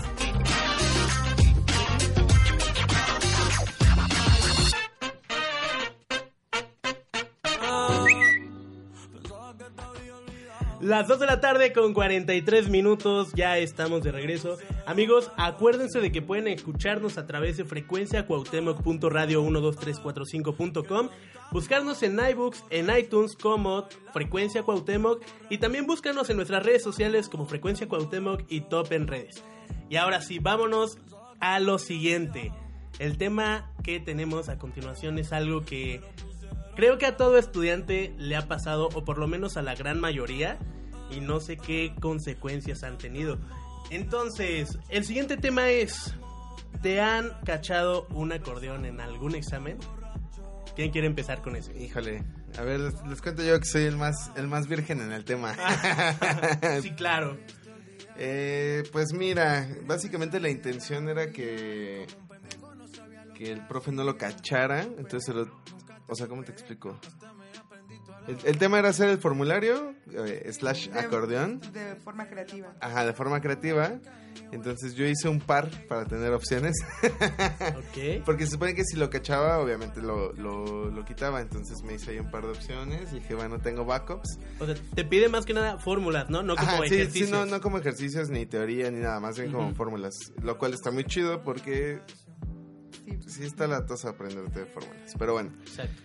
Las 10.87 11.07
2 11.09 11.19
de 11.19 11.25
la 11.25 11.41
tarde 11.41 11.73
con 11.73 11.93
43 11.93 12.69
minutos, 12.69 13.33
ya 13.33 13.57
estamos 13.57 14.03
de 14.03 14.13
regreso. 14.13 14.57
Amigos, 14.85 15.33
acuérdense 15.35 15.99
de 15.99 16.13
que 16.13 16.21
pueden 16.21 16.47
escucharnos 16.47 17.17
a 17.17 17.27
través 17.27 17.57
de 17.57 17.65
frecuencia 17.65 18.25
cuauhtémoc.radio12345.com, 18.25 21.09
buscarnos 21.51 22.01
en 22.03 22.17
iBooks, 22.17 22.63
en 22.69 22.89
iTunes 22.97 23.35
como 23.35 23.89
Frecuencia 24.13 24.63
Cuauhtémoc 24.63 25.21
y 25.49 25.57
también 25.57 25.87
búscanos 25.87 26.29
en 26.29 26.37
nuestras 26.37 26.65
redes 26.65 26.83
sociales 26.83 27.27
como 27.27 27.47
Frecuencia 27.47 27.89
Cuauhtémoc 27.89 28.45
y 28.47 28.61
Top 28.61 28.93
en 28.93 29.07
redes. 29.07 29.43
Y 29.89 29.97
ahora 29.97 30.21
sí, 30.21 30.39
vámonos 30.39 30.99
a 31.41 31.59
lo 31.59 31.79
siguiente. 31.79 32.53
El 32.97 33.17
tema 33.17 33.73
que 33.83 33.99
tenemos 33.99 34.47
a 34.47 34.57
continuación 34.57 35.19
es 35.19 35.33
algo 35.33 35.65
que 35.65 36.01
creo 36.77 36.97
que 36.97 37.07
a 37.07 37.17
todo 37.17 37.37
estudiante 37.37 38.13
le 38.17 38.37
ha 38.37 38.47
pasado, 38.47 38.87
o 38.93 39.03
por 39.03 39.17
lo 39.17 39.27
menos 39.27 39.57
a 39.57 39.61
la 39.61 39.75
gran 39.75 39.99
mayoría, 39.99 40.57
y 41.11 41.19
no 41.19 41.39
sé 41.39 41.57
qué 41.57 41.93
consecuencias 41.99 42.83
han 42.83 42.97
tenido. 42.97 43.37
Entonces, 43.89 44.77
el 44.89 45.05
siguiente 45.05 45.37
tema 45.37 45.69
es, 45.69 46.13
¿te 46.81 47.01
han 47.01 47.31
cachado 47.45 48.07
un 48.11 48.31
acordeón 48.31 48.85
en 48.85 48.99
algún 48.99 49.35
examen? 49.35 49.77
¿Quién 50.75 50.91
quiere 50.91 51.07
empezar 51.07 51.41
con 51.41 51.55
eso? 51.55 51.71
Híjole, 51.71 52.23
a 52.57 52.61
ver, 52.61 52.79
les 53.07 53.21
cuento 53.21 53.43
yo 53.43 53.59
que 53.59 53.65
soy 53.65 53.83
el 53.83 53.97
más, 53.97 54.31
el 54.35 54.47
más 54.47 54.67
virgen 54.67 55.01
en 55.01 55.11
el 55.11 55.25
tema. 55.25 55.55
Ah, 55.57 56.79
sí, 56.81 56.91
claro. 56.91 57.37
Eh, 58.17 58.83
pues 58.91 59.13
mira, 59.13 59.67
básicamente 59.85 60.39
la 60.39 60.49
intención 60.49 61.07
era 61.09 61.31
que 61.31 62.07
que 63.37 63.51
el 63.51 63.65
profe 63.67 63.91
no 63.91 64.03
lo 64.03 64.17
cachara, 64.17 64.81
entonces 64.81 65.25
se 65.25 65.33
lo... 65.33 65.47
O 66.07 66.15
sea, 66.15 66.27
¿cómo 66.27 66.43
te 66.43 66.51
explico? 66.51 66.99
El, 68.27 68.37
el 68.43 68.57
tema 68.57 68.79
era 68.79 68.89
hacer 68.89 69.09
el 69.09 69.17
formulario, 69.19 69.93
eh, 70.13 70.49
slash 70.51 70.89
De- 70.89 70.99
acordeón, 70.99 71.61
De 71.71 71.95
forma 71.95 72.27
creativa. 72.27 72.73
ajá, 72.81 73.05
de 73.05 73.13
forma 73.13 73.41
creativa. 73.41 73.93
Entonces 74.51 74.93
yo 74.95 75.05
hice 75.05 75.27
un 75.27 75.39
par 75.39 75.69
para 75.87 76.05
tener 76.05 76.31
opciones. 76.33 76.75
Ok. 77.77 78.23
Porque 78.25 78.45
se 78.45 78.51
supone 78.51 78.75
que 78.75 78.83
si 78.83 78.95
lo 78.97 79.09
cachaba, 79.09 79.59
obviamente 79.59 80.01
lo, 80.01 80.31
lo, 80.33 80.89
lo 80.91 81.05
quitaba. 81.05 81.41
Entonces 81.41 81.81
me 81.83 81.95
hice 81.95 82.11
ahí 82.11 82.19
un 82.19 82.29
par 82.31 82.43
de 82.43 82.51
opciones. 82.51 83.11
Dije, 83.11 83.33
bueno, 83.35 83.59
tengo 83.59 83.85
backups. 83.85 84.37
O 84.59 84.65
sea, 84.65 84.75
te 84.95 85.03
pide 85.03 85.29
más 85.29 85.45
que 85.45 85.53
nada 85.53 85.77
fórmulas, 85.79 86.29
¿no? 86.29 86.43
No 86.43 86.55
como 86.55 86.67
Ajá, 86.67 86.77
sí, 86.87 86.95
ejercicios. 86.95 87.29
sí, 87.29 87.33
no, 87.33 87.45
no 87.45 87.61
como 87.61 87.77
ejercicios 87.79 88.29
ni 88.29 88.45
teoría 88.45 88.91
ni 88.91 88.99
nada, 88.99 89.19
más 89.19 89.37
bien 89.39 89.51
como 89.51 89.67
Ujú. 89.67 89.75
fórmulas. 89.75 90.13
Lo 90.41 90.57
cual 90.57 90.73
está 90.73 90.91
muy 90.91 91.03
chido 91.05 91.41
porque 91.43 91.99
Sí. 93.07 93.19
sí 93.27 93.43
está 93.45 93.67
la 93.67 93.85
tosa 93.85 94.09
aprenderte 94.09 94.65
fórmulas. 94.65 95.13
Pero 95.17 95.33
bueno, 95.33 95.51
Exacto. 95.61 96.01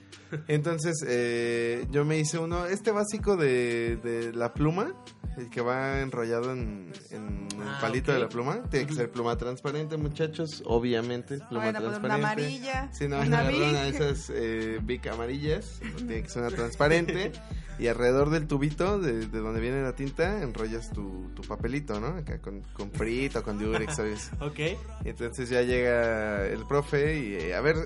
entonces 0.48 1.04
eh, 1.06 1.86
yo 1.90 2.04
me 2.04 2.18
hice 2.18 2.38
uno, 2.38 2.66
este 2.66 2.90
básico 2.92 3.36
de, 3.36 3.96
de 3.96 4.32
la 4.32 4.54
pluma, 4.54 4.94
el 5.36 5.48
que 5.50 5.60
va 5.60 6.00
enrollado 6.00 6.52
en, 6.52 6.92
en 7.10 7.48
el 7.50 7.68
Ah, 7.68 7.78
palito 7.80 8.12
de 8.12 8.18
la 8.18 8.28
pluma. 8.28 8.62
Tiene 8.70 8.86
que 8.86 8.94
ser 8.94 9.10
pluma 9.10 9.36
transparente, 9.36 9.96
muchachos, 9.96 10.62
obviamente. 10.66 11.38
Pluma 11.48 11.68
a 11.68 11.72
poner 11.72 11.80
una 11.82 12.00
transparente. 12.00 12.26
amarilla. 12.26 12.88
Sí, 12.92 13.08
no, 13.08 13.20
una 13.20 13.42
una 13.42 13.82
de 13.84 13.88
esas 13.88 14.30
eh, 14.34 14.78
Bic 14.82 15.06
amarillas. 15.06 15.80
Tiene 15.96 16.22
que 16.22 16.28
ser 16.28 16.42
una 16.42 16.50
transparente. 16.54 17.32
y 17.78 17.86
alrededor 17.86 18.30
del 18.30 18.46
tubito 18.46 18.98
de, 18.98 19.26
de 19.26 19.38
donde 19.38 19.60
viene 19.60 19.82
la 19.82 19.94
tinta, 19.94 20.42
enrollas 20.42 20.90
tu, 20.90 21.30
tu 21.34 21.42
papelito, 21.42 21.98
¿no? 22.00 22.08
Acá 22.08 22.38
con, 22.38 22.60
con 22.74 22.90
frito, 22.90 23.42
con 23.42 23.58
diurex, 23.58 23.96
¿sabes? 23.96 24.30
Ok. 24.40 24.58
Y 25.04 25.08
entonces 25.08 25.48
ya 25.48 25.62
llega 25.62 26.46
el 26.46 26.66
profe 26.66 27.18
y 27.18 27.34
eh, 27.34 27.54
a 27.54 27.60
ver, 27.60 27.76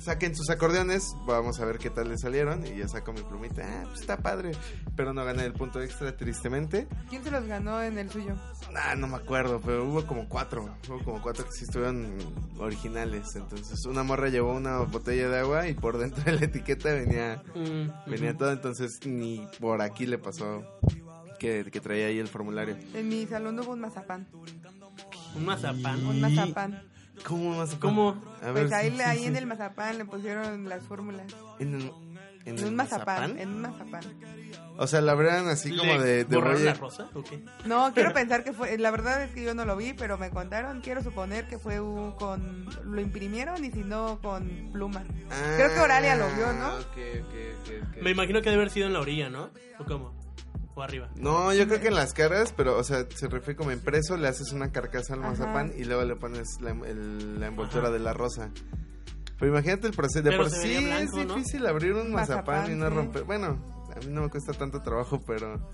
saquen 0.00 0.34
sus 0.36 0.48
acordeones, 0.50 1.14
vamos 1.26 1.60
a 1.60 1.64
ver 1.64 1.78
qué 1.78 1.90
tal 1.90 2.08
le 2.08 2.18
salieron. 2.18 2.66
Y 2.66 2.78
ya 2.78 2.88
saco 2.88 3.12
mi 3.12 3.22
plumita. 3.22 3.62
Ah, 3.64 3.82
pues 3.88 4.00
está 4.00 4.16
padre. 4.18 4.52
Pero 4.96 5.12
no 5.12 5.24
gané 5.24 5.44
el 5.44 5.52
punto 5.52 5.80
extra, 5.82 6.16
tristemente. 6.16 6.86
¿Quién 7.08 7.22
se 7.24 7.30
los 7.30 7.44
ganó 7.46 7.82
en 7.82 7.98
el 7.98 8.10
suyo? 8.10 8.34
Ah, 8.76 8.94
no 8.94 9.06
me 9.08 9.16
acuerdo, 9.16 9.60
pero 9.64 9.84
hubo 9.84 10.06
como 10.06 10.28
cuatro. 10.28 10.74
Hubo 10.88 11.02
como 11.04 11.22
cuatro 11.22 11.44
que 11.44 11.52
sí 11.52 11.64
estuvieron 11.64 12.16
originales. 12.58 13.34
Entonces, 13.34 13.84
una 13.86 14.02
morra 14.02 14.28
llevó 14.28 14.52
una 14.54 14.78
botella 14.80 15.28
de 15.28 15.38
agua 15.40 15.68
y 15.68 15.74
por 15.74 15.98
dentro 15.98 16.22
de 16.24 16.32
la 16.32 16.44
etiqueta 16.44 16.92
venía, 16.92 17.42
Mm, 17.54 18.10
venía 18.10 18.36
todo. 18.36 18.52
Entonces, 18.52 19.00
ni 19.06 19.46
por 19.58 19.82
aquí 19.82 20.06
le 20.06 20.18
pasó 20.18 20.64
que, 21.38 21.64
que 21.70 21.80
traía 21.80 22.06
ahí 22.06 22.18
el 22.18 22.28
formulario. 22.28 22.76
En 22.94 23.08
mi 23.08 23.26
salón 23.26 23.58
hubo 23.60 23.72
un 23.72 23.80
mazapán. 23.80 24.26
Un 25.34 25.44
mazapán. 25.44 26.04
Un 26.06 26.20
mazapán. 26.20 26.82
¿Cómo. 27.24 27.60
A 28.42 28.52
Pues 28.52 28.72
ahí, 28.72 28.90
sí, 28.90 28.96
sí, 28.96 29.02
ahí 29.02 29.18
sí. 29.20 29.24
en 29.26 29.36
el 29.36 29.46
mazapán 29.46 29.98
le 29.98 30.04
pusieron 30.04 30.68
las 30.68 30.82
fórmulas. 30.82 31.26
En, 31.58 31.74
el- 31.74 31.92
en 32.46 32.56
En 32.56 32.58
el 32.58 32.64
un 32.66 32.76
mazapán, 32.76 33.38
en 33.38 33.48
un 33.50 33.60
mazapán. 33.60 34.00
O 34.78 34.86
sea, 34.86 35.02
la 35.02 35.12
abrían 35.12 35.46
así 35.48 35.76
como 35.76 35.92
¿Le 35.92 36.00
de, 36.02 36.24
de 36.24 36.36
borraron 36.36 36.64
la 36.64 36.72
rosa? 36.72 37.10
¿O 37.14 37.22
qué? 37.22 37.44
No, 37.66 37.92
quiero 37.92 38.14
pensar 38.14 38.42
que 38.44 38.54
fue, 38.54 38.78
la 38.78 38.90
verdad 38.90 39.22
es 39.22 39.30
que 39.32 39.42
yo 39.44 39.52
no 39.54 39.66
lo 39.66 39.76
vi, 39.76 39.92
pero 39.92 40.16
me 40.16 40.30
contaron, 40.30 40.80
quiero 40.80 41.02
suponer 41.02 41.46
que 41.48 41.58
fue 41.58 41.80
un- 41.80 42.12
con, 42.12 42.66
lo 42.84 43.00
imprimieron 43.00 43.62
y 43.62 43.70
si 43.70 43.80
no 43.84 44.18
con 44.22 44.70
pluma. 44.72 45.04
Creo 45.56 45.74
que 45.74 45.80
Oralia 45.80 46.16
lo 46.16 46.26
vio, 46.34 46.52
¿no? 46.54 46.68
Ah. 46.68 46.80
Me 48.00 48.10
imagino 48.10 48.40
que 48.40 48.48
debe 48.48 48.62
haber 48.62 48.70
sido 48.72 48.86
en 48.86 48.94
la 48.94 49.00
orilla, 49.00 49.28
¿no? 49.28 49.50
¿O 49.78 49.84
cómo? 49.84 50.14
¿O 50.74 50.82
arriba? 50.82 51.08
No, 51.16 51.52
yo 51.52 51.66
creo 51.66 51.80
que 51.80 51.88
en 51.88 51.94
las 51.94 52.12
caras, 52.14 52.54
pero, 52.56 52.78
o 52.78 52.84
sea, 52.84 53.04
se 53.14 53.26
refiere 53.28 53.56
como 53.56 53.72
impreso, 53.72 54.16
le 54.16 54.28
haces 54.28 54.52
una 54.52 54.70
carcasa 54.72 55.14
al 55.14 55.20
Ajá. 55.20 55.30
mazapán 55.30 55.72
y 55.76 55.84
luego 55.84 56.04
le 56.04 56.16
pones 56.16 56.46
la, 56.60 56.70
el- 56.70 57.40
la 57.40 57.48
envoltura 57.48 57.84
Ajá. 57.84 57.90
de 57.92 57.98
la 57.98 58.12
rosa. 58.12 58.50
Pero 59.38 59.52
imagínate 59.52 59.86
el 59.88 59.94
proceso. 59.94 60.22
De 60.22 60.30
Pero 60.30 60.42
por 60.44 60.50
sí 60.50 60.74
es 60.74 61.10
difícil 61.12 61.66
abrir 61.66 61.94
un 61.94 62.12
mazapán, 62.12 62.68
Mazapán, 62.68 62.72
y 62.72 62.76
no 62.76 62.88
sí. 62.88 62.94
romper. 62.94 63.24
Bueno, 63.24 63.58
a 63.94 63.98
mí 63.98 64.06
no 64.12 64.22
me 64.22 64.28
cuesta 64.30 64.52
tanto 64.52 64.80
trabajo, 64.82 65.20
pero 65.26 65.72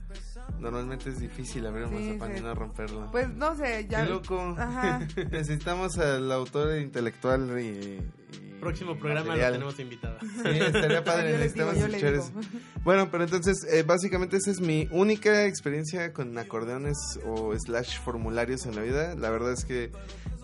normalmente 0.59 1.11
es 1.11 1.19
difícil 1.21 1.67
abrir 1.67 1.85
un 1.87 1.91
Sí, 1.99 2.05
mazapán 2.09 2.33
sí. 2.33 2.39
y 2.39 2.43
no 2.43 2.55
romperlo. 2.55 3.09
Pues 3.11 3.29
no 3.29 3.55
sé, 3.57 3.87
ya. 3.89 4.05
Qué 4.05 4.11
loco. 4.11 4.55
Ajá. 4.59 5.01
Necesitamos 5.31 5.99
al 5.99 6.31
autor 6.33 6.79
intelectual 6.79 7.59
y. 7.61 7.65
y 7.67 8.13
Próximo 8.61 8.97
programa 8.99 9.27
material. 9.29 9.53
lo 9.53 9.59
tenemos 9.59 9.79
invitado. 9.81 10.19
Sí, 10.21 10.59
estaría 10.59 11.05
padre, 11.05 11.33
Yo 11.33 11.39
les 11.39 11.55
digo, 11.55 11.67
necesitamos 11.73 12.01
yo 12.01 12.09
escuchar. 12.09 12.43
Bueno, 12.85 13.09
pero 13.11 13.25
entonces, 13.25 13.65
eh, 13.71 13.83
básicamente 13.83 14.39
esa 14.39 14.51
es 14.51 14.61
mi 14.61 14.89
única 14.91 15.45
experiencia 15.45 16.13
con 16.15 16.37
acordeones 16.39 16.97
o 17.27 17.53
slash 17.57 17.99
formularios 18.01 18.65
en 18.65 18.75
la 18.75 18.81
vida. 18.83 19.15
La 19.15 19.29
verdad 19.29 19.53
es 19.53 19.65
que 19.67 19.93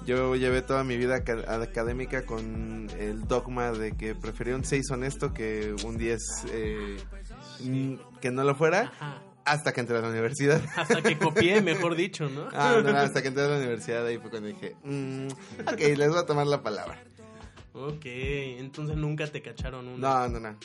yo 0.04 0.36
llevé 0.36 0.60
toda 0.60 0.84
mi 0.84 0.98
vida 0.98 1.16
aca- 1.16 1.54
académica 1.62 2.26
con 2.26 2.88
el 2.98 3.22
dogma 3.26 3.72
de 3.72 3.92
que 3.92 4.14
prefería 4.14 4.56
un 4.56 4.64
6 4.64 4.90
honesto 4.90 5.32
que 5.32 5.74
un 5.84 5.96
10 5.96 6.18
eh, 6.50 6.96
que 8.20 8.30
no 8.30 8.44
lo 8.44 8.54
fuera 8.54 8.92
Ajá. 9.00 9.22
Hasta 9.44 9.72
que 9.72 9.80
entré 9.80 9.96
a 9.98 10.00
la 10.00 10.08
universidad. 10.08 10.60
Hasta 10.76 11.02
que 11.02 11.18
copié, 11.18 11.60
mejor 11.62 11.94
dicho, 11.94 12.28
¿no? 12.28 12.48
Ah, 12.52 12.80
no, 12.82 12.90
hasta 12.96 13.22
que 13.22 13.28
entré 13.28 13.44
a 13.44 13.48
la 13.48 13.56
universidad 13.58 14.06
ahí 14.06 14.18
fue 14.18 14.30
cuando 14.30 14.48
dije, 14.48 14.76
mm, 14.84 15.26
ok, 15.72 15.78
les 15.96 16.08
voy 16.10 16.18
a 16.18 16.26
tomar 16.26 16.46
la 16.46 16.62
palabra. 16.62 17.02
Ok, 17.74 18.04
entonces 18.04 18.96
nunca 18.96 19.26
te 19.26 19.40
cacharon 19.42 19.88
uno. 19.88 19.98
No, 19.98 20.28
no, 20.28 20.40
no. 20.40 20.58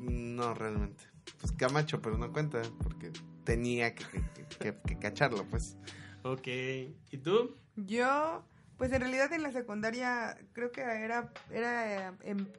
No, 0.00 0.54
realmente. 0.54 1.04
Pues 1.40 1.52
Camacho, 1.52 2.00
pero 2.00 2.16
no 2.18 2.32
cuenta, 2.32 2.62
porque 2.82 3.12
tenía 3.44 3.94
que, 3.94 4.04
que- 4.04 4.46
que- 4.58 4.76
que 4.86 4.98
cacharlo, 4.98 5.44
pues. 5.44 5.76
Ok, 6.22 6.46
¿y 6.48 7.18
tú? 7.22 7.56
Yo, 7.76 8.44
pues 8.78 8.92
en 8.92 9.00
realidad 9.02 9.32
en 9.32 9.42
la 9.42 9.52
secundaria 9.52 10.36
creo 10.52 10.72
que 10.72 10.80
era, 10.80 11.30
era 11.50 12.08
eh, 12.08 12.12
en 12.22 12.50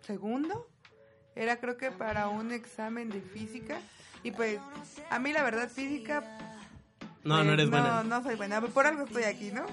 segundo, 0.00 0.68
era 1.38 1.56
creo 1.58 1.76
que 1.76 1.90
para 1.90 2.28
un 2.28 2.52
examen 2.52 3.08
de 3.10 3.20
física 3.20 3.78
y 4.22 4.32
pues 4.32 4.58
a 5.10 5.18
mí 5.18 5.32
la 5.32 5.42
verdad 5.42 5.68
física... 5.70 6.22
No, 7.24 7.34
pues, 7.34 7.46
no 7.46 7.52
eres 7.52 7.66
no, 7.68 7.70
buena. 7.72 8.02
No 8.04 8.22
soy 8.22 8.36
buena, 8.36 8.60
por 8.60 8.86
algo 8.86 9.04
estoy 9.04 9.24
aquí, 9.24 9.50
¿no? 9.52 9.66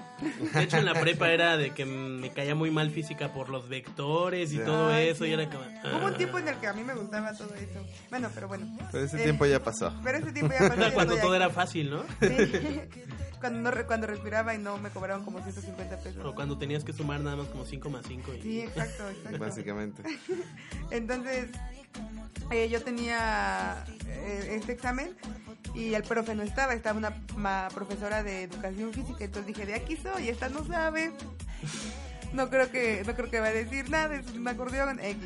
De 0.52 0.62
hecho, 0.64 0.76
en 0.78 0.84
la 0.84 0.94
prepa 0.94 1.30
era 1.30 1.56
de 1.56 1.70
que 1.70 1.86
me 1.86 2.30
caía 2.30 2.54
muy 2.54 2.70
mal 2.70 2.90
física 2.90 3.32
por 3.32 3.48
los 3.48 3.68
vectores 3.68 4.52
y 4.52 4.58
todo 4.58 4.88
Ay, 4.92 5.08
eso. 5.08 5.24
sí. 5.24 5.30
Y 5.30 5.32
era 5.32 5.48
como. 5.48 5.62
Hubo 5.64 6.06
un 6.06 6.14
ah. 6.14 6.16
tiempo 6.18 6.38
en 6.38 6.48
el 6.48 6.56
que 6.56 6.66
a 6.66 6.72
mí 6.74 6.82
me 6.82 6.94
gustaba 6.94 7.32
todo 7.32 7.54
eso. 7.54 7.86
Bueno, 8.10 8.30
pero 8.34 8.48
bueno. 8.48 8.66
Pero 8.92 9.04
ese 9.04 9.20
Eh, 9.20 9.24
tiempo 9.24 9.46
ya 9.46 9.62
pasó. 9.62 9.94
Pero 10.02 10.18
ese 10.18 10.32
tiempo 10.32 10.52
ya 10.58 10.68
pasó. 10.68 10.92
Cuando 10.92 11.16
todo 11.16 11.28
aquí. 11.28 11.36
era 11.36 11.50
fácil, 11.50 11.88
¿no? 11.90 12.02
Sí. 12.20 12.80
Cuando, 13.46 13.60
no 13.60 13.70
re- 13.70 13.86
cuando 13.86 14.06
respiraba 14.06 14.54
y 14.54 14.58
no 14.58 14.78
me 14.78 14.90
cobraron 14.90 15.24
como 15.24 15.40
150 15.40 15.98
pesos. 15.98 16.24
O 16.24 16.34
cuando 16.34 16.58
tenías 16.58 16.84
que 16.84 16.92
sumar 16.92 17.20
nada 17.20 17.36
más 17.36 17.46
como 17.48 17.64
5 17.64 17.90
más 17.90 18.04
5. 18.06 18.34
Y... 18.34 18.42
Sí, 18.42 18.60
exacto, 18.62 19.08
exacto. 19.08 19.38
Básicamente. 19.38 20.02
Entonces, 20.90 21.48
eh, 22.50 22.68
yo 22.68 22.82
tenía 22.82 23.84
eh, 24.06 24.56
este 24.58 24.72
examen 24.72 25.16
y 25.74 25.94
el 25.94 26.02
profe 26.02 26.34
no 26.34 26.42
estaba, 26.42 26.74
estaba 26.74 26.98
una 26.98 27.14
ma- 27.36 27.68
profesora 27.74 28.22
de 28.22 28.42
educación 28.44 28.92
física, 28.92 29.24
entonces 29.24 29.46
dije, 29.48 29.66
de 29.66 29.74
aquí 29.74 29.96
soy, 29.96 30.28
esta 30.28 30.48
no 30.48 30.64
sabe. 30.64 31.12
No 32.32 32.50
creo 32.50 32.70
que 32.70 33.02
no 33.06 33.14
creo 33.14 33.30
que 33.30 33.38
va 33.40 33.46
a 33.46 33.52
decir 33.52 33.88
nada, 33.88 34.16
es 34.16 34.26
un 34.32 34.46
acordeón 34.46 34.98
X. 35.00 35.16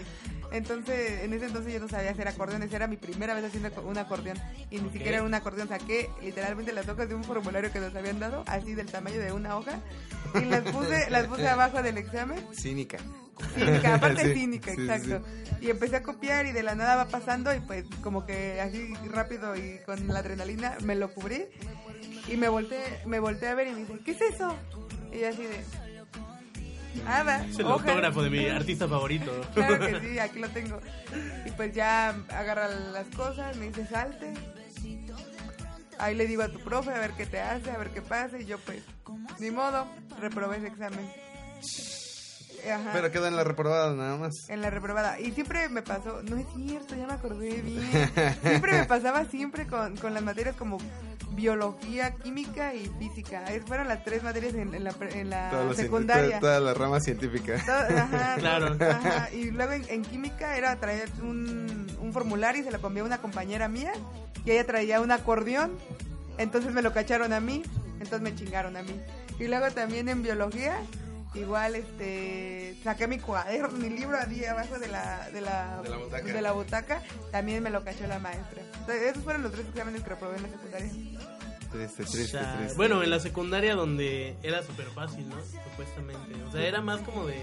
Entonces, 0.53 1.23
en 1.23 1.33
ese 1.33 1.47
entonces 1.47 1.73
yo 1.73 1.81
no 1.81 1.89
sabía 1.89 2.11
hacer 2.11 2.27
acordeones, 2.27 2.73
era 2.73 2.87
mi 2.87 2.97
primera 2.97 3.35
vez 3.35 3.45
haciendo 3.45 3.71
un 3.83 3.99
acordeón 3.99 4.39
y 4.71 4.79
ni 4.79 4.91
siquiera 4.91 5.19
era 5.19 5.23
un 5.23 5.35
acordeón, 5.35 5.69
saqué 5.69 6.11
literalmente 6.23 6.73
las 6.73 6.89
hojas 6.89 7.09
de 7.09 7.15
un 7.15 7.25
formulario 7.25 7.73
que 7.73 7.81
nos 7.81 7.95
habían 7.95 8.19
dado, 8.19 8.43
así 8.47 8.75
del 8.75 8.87
tamaño 8.87 9.21
de 9.21 9.33
una 9.33 9.57
hoja 9.57 9.79
y 10.35 10.45
las 10.47 10.63
puse 10.63 11.11
las 11.11 11.27
puse 11.27 11.49
abajo 11.49 11.83
del 11.83 11.99
examen 11.99 12.45
Cínica. 12.53 12.99
cínica, 13.55 13.95
aparte 13.95 14.25
Sí, 14.35 14.41
cínica, 14.41 14.75
sí, 14.75 14.81
exacto. 14.83 15.23
Y 15.61 15.71
empecé 15.71 15.97
a 15.97 16.03
copiar 16.03 16.47
y 16.47 16.53
de 16.53 16.63
la 16.63 16.75
nada 16.75 16.97
va 16.97 17.07
pasando 17.07 17.55
y 17.55 17.61
pues 17.61 17.85
como 18.03 18.27
que 18.27 18.61
así 18.61 18.93
rápido 19.09 19.57
y 19.57 19.79
con 19.87 20.09
la 20.09 20.19
adrenalina 20.19 20.77
me 20.83 20.95
lo 20.95 21.13
cubrí 21.13 21.45
y 22.29 22.37
me 22.37 22.49
volteé, 22.49 22.81
me 23.07 23.21
volteé 23.21 23.49
a 23.49 23.55
ver 23.55 23.69
y 23.69 23.73
me 23.73 23.81
dice, 23.81 23.93
¿qué 24.05 24.13
es 24.13 24.21
eso? 24.21 24.57
Y 25.13 25.21
yo 25.21 25.29
así 25.29 25.43
de... 25.43 25.90
Ah, 27.07 27.23
va, 27.23 27.37
Es 27.45 27.59
el 27.59 27.67
hojas". 27.67 27.89
autógrafo 27.89 28.23
de 28.23 28.31
mi 28.31 28.47
artista 28.49 28.89
favorito. 28.89 29.31
Claro 29.55 29.79
que 29.79 30.01
sí, 30.01 30.19
aquí 30.19 30.39
lo 30.39 30.49
tengo. 30.49 30.81
Y 31.47 31.51
pues 31.53 31.73
ya 31.75 32.11
agarra 32.31 32.69
las 32.69 33.07
cosas, 33.15 33.57
me 33.57 33.67
dice 33.69 33.87
salte. 33.87 34.35
Ahí 35.99 36.15
le 36.15 36.27
digo 36.27 36.43
a 36.43 36.49
tu 36.49 36.59
profe 36.61 36.91
a 36.93 36.99
ver 36.99 37.11
qué 37.13 37.27
te 37.27 37.41
hace, 37.41 37.71
a 37.71 37.77
ver 37.79 37.91
qué 37.91 38.01
pasa. 38.01 38.39
Y 38.39 38.47
yo 38.47 38.59
pues, 38.59 38.83
ni 39.39 39.51
modo, 39.51 39.87
reprobé 40.19 40.57
ese 40.57 40.69
examen. 40.69 41.07
Ajá. 42.71 42.91
Pero 42.93 43.11
queda 43.11 43.29
en 43.29 43.37
la 43.37 43.45
reprobada 43.45 43.95
nada 43.95 44.17
más. 44.17 44.49
En 44.51 44.61
la 44.61 44.71
reprobada. 44.71 45.19
Y 45.21 45.33
siempre 45.33 45.69
me 45.69 45.83
pasó, 45.83 46.23
no 46.23 46.37
es 46.37 46.47
cierto, 46.57 46.95
ya 46.95 47.07
me 47.07 47.15
acordé 47.15 47.63
bien. 47.63 48.11
Siempre 48.43 48.73
me 48.73 48.85
pasaba 48.85 49.25
siempre 49.27 49.67
con, 49.67 49.97
con 49.97 50.13
las 50.15 50.23
materias 50.23 50.57
como 50.57 50.79
biología, 51.31 52.13
química 52.15 52.75
y 52.75 52.87
física. 52.99 53.45
Es, 53.53 53.65
fueron 53.65 53.89
las 53.89 54.05
tres 54.05 54.23
materias 54.23 54.55
en, 54.55 54.75
en 54.75 54.85
la, 54.85 54.93
pre- 54.93 55.21
en 55.21 55.31
la 55.31 55.51
Toda 55.51 55.75
secundaria. 55.75 56.39
toda, 56.41 56.57
toda 56.57 56.61
la 56.61 56.75
rama 56.75 57.01
científica. 57.01 57.55
Ajá, 57.57 58.37
Claro. 58.39 58.77
ajá. 58.81 59.31
Y 59.33 59.51
luego 59.51 59.73
en, 59.73 59.85
en 59.89 60.03
química 60.03 60.57
era 60.57 60.77
traer 60.77 61.09
un, 61.23 61.87
un 62.01 62.13
formulario 62.13 62.63
y 62.63 62.65
se 62.65 62.71
lo 62.71 62.81
cambió 62.81 63.03
a 63.05 63.07
una 63.07 63.19
compañera 63.19 63.69
mía 63.69 63.93
y 64.45 64.51
ella 64.51 64.67
traía 64.67 65.01
un 65.01 65.11
acordeón. 65.13 65.73
Entonces 66.39 66.73
me 66.73 66.83
lo 66.83 66.93
cacharon 66.93 67.33
a 67.33 67.41
mí, 67.41 67.63
entonces 68.01 68.21
me 68.23 68.35
chingaron 68.35 68.77
a 68.77 68.83
mí. 68.83 68.99
Y 69.39 69.47
luego 69.47 69.71
también 69.71 70.09
en 70.09 70.23
biología 70.23 70.77
Igual, 71.35 71.77
este, 71.77 72.77
saqué 72.83 73.07
mi 73.07 73.19
cuaderno, 73.19 73.69
mi 73.79 73.89
libro 73.89 74.17
ahí 74.19 74.45
abajo 74.45 74.79
de 74.81 74.89
la, 74.89 75.31
de 75.31 75.41
la, 75.41 75.81
De 75.83 75.89
la 75.89 75.97
butaca. 75.99 76.25
de 76.33 76.43
la 76.43 76.53
butaca. 76.53 77.03
También 77.31 77.63
me 77.63 77.71
lo 77.71 77.85
cachó 77.85 78.07
la 78.09 78.19
maestra. 78.19 78.63
Entonces, 78.81 79.03
esos 79.13 79.23
fueron 79.23 79.43
los 79.45 79.53
tres 79.53 79.67
exámenes 79.69 80.03
que 80.03 80.09
reprobé 80.11 80.37
en 80.39 80.43
la 80.43 80.49
secundaria. 80.49 80.91
Triste, 81.71 82.03
triste, 82.05 82.37
O 82.39 82.41
sea, 82.41 82.57
triste. 82.59 82.77
Bueno, 82.77 83.03
en 83.05 83.11
la 83.11 83.21
secundaria 83.21 83.77
donde 83.77 84.37
era 84.43 84.61
súper 84.65 84.87
fácil, 84.87 85.29
¿no? 85.29 85.37
Supuestamente. 85.71 86.43
O 86.49 86.51
sea, 86.51 86.67
era 86.67 86.81
más 86.81 87.01
como 87.03 87.27
de, 87.29 87.41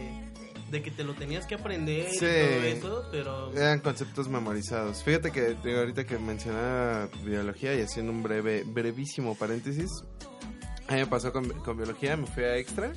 de 0.69 0.82
que 0.84 0.91
te 0.91 1.06
lo 1.06 1.13
tenías 1.13 1.45
que 1.45 1.56
aprender 1.56 2.10
Sí. 2.10 2.26
y 2.26 2.80
todo 2.82 3.00
eso, 3.04 3.08
pero... 3.10 3.54
Eran 3.56 3.80
conceptos 3.80 4.28
memorizados. 4.28 5.02
Fíjate 5.02 5.32
que 5.32 5.56
ahorita 5.78 6.04
que 6.06 6.19
mencionaba 6.19 7.08
biología 7.23 7.73
y 7.73 7.80
haciendo 7.84 8.12
un 8.12 8.21
breve, 8.21 8.63
brevísimo 8.65 9.34
paréntesis, 9.36 9.89
a 10.89 10.93
mí 10.95 11.00
me 11.00 11.08
pasó 11.08 11.32
con, 11.32 11.47
con 11.62 11.78
biología, 11.78 12.17
me 12.17 12.28
fui 12.28 12.43
a 12.43 12.58
extra 12.58 12.91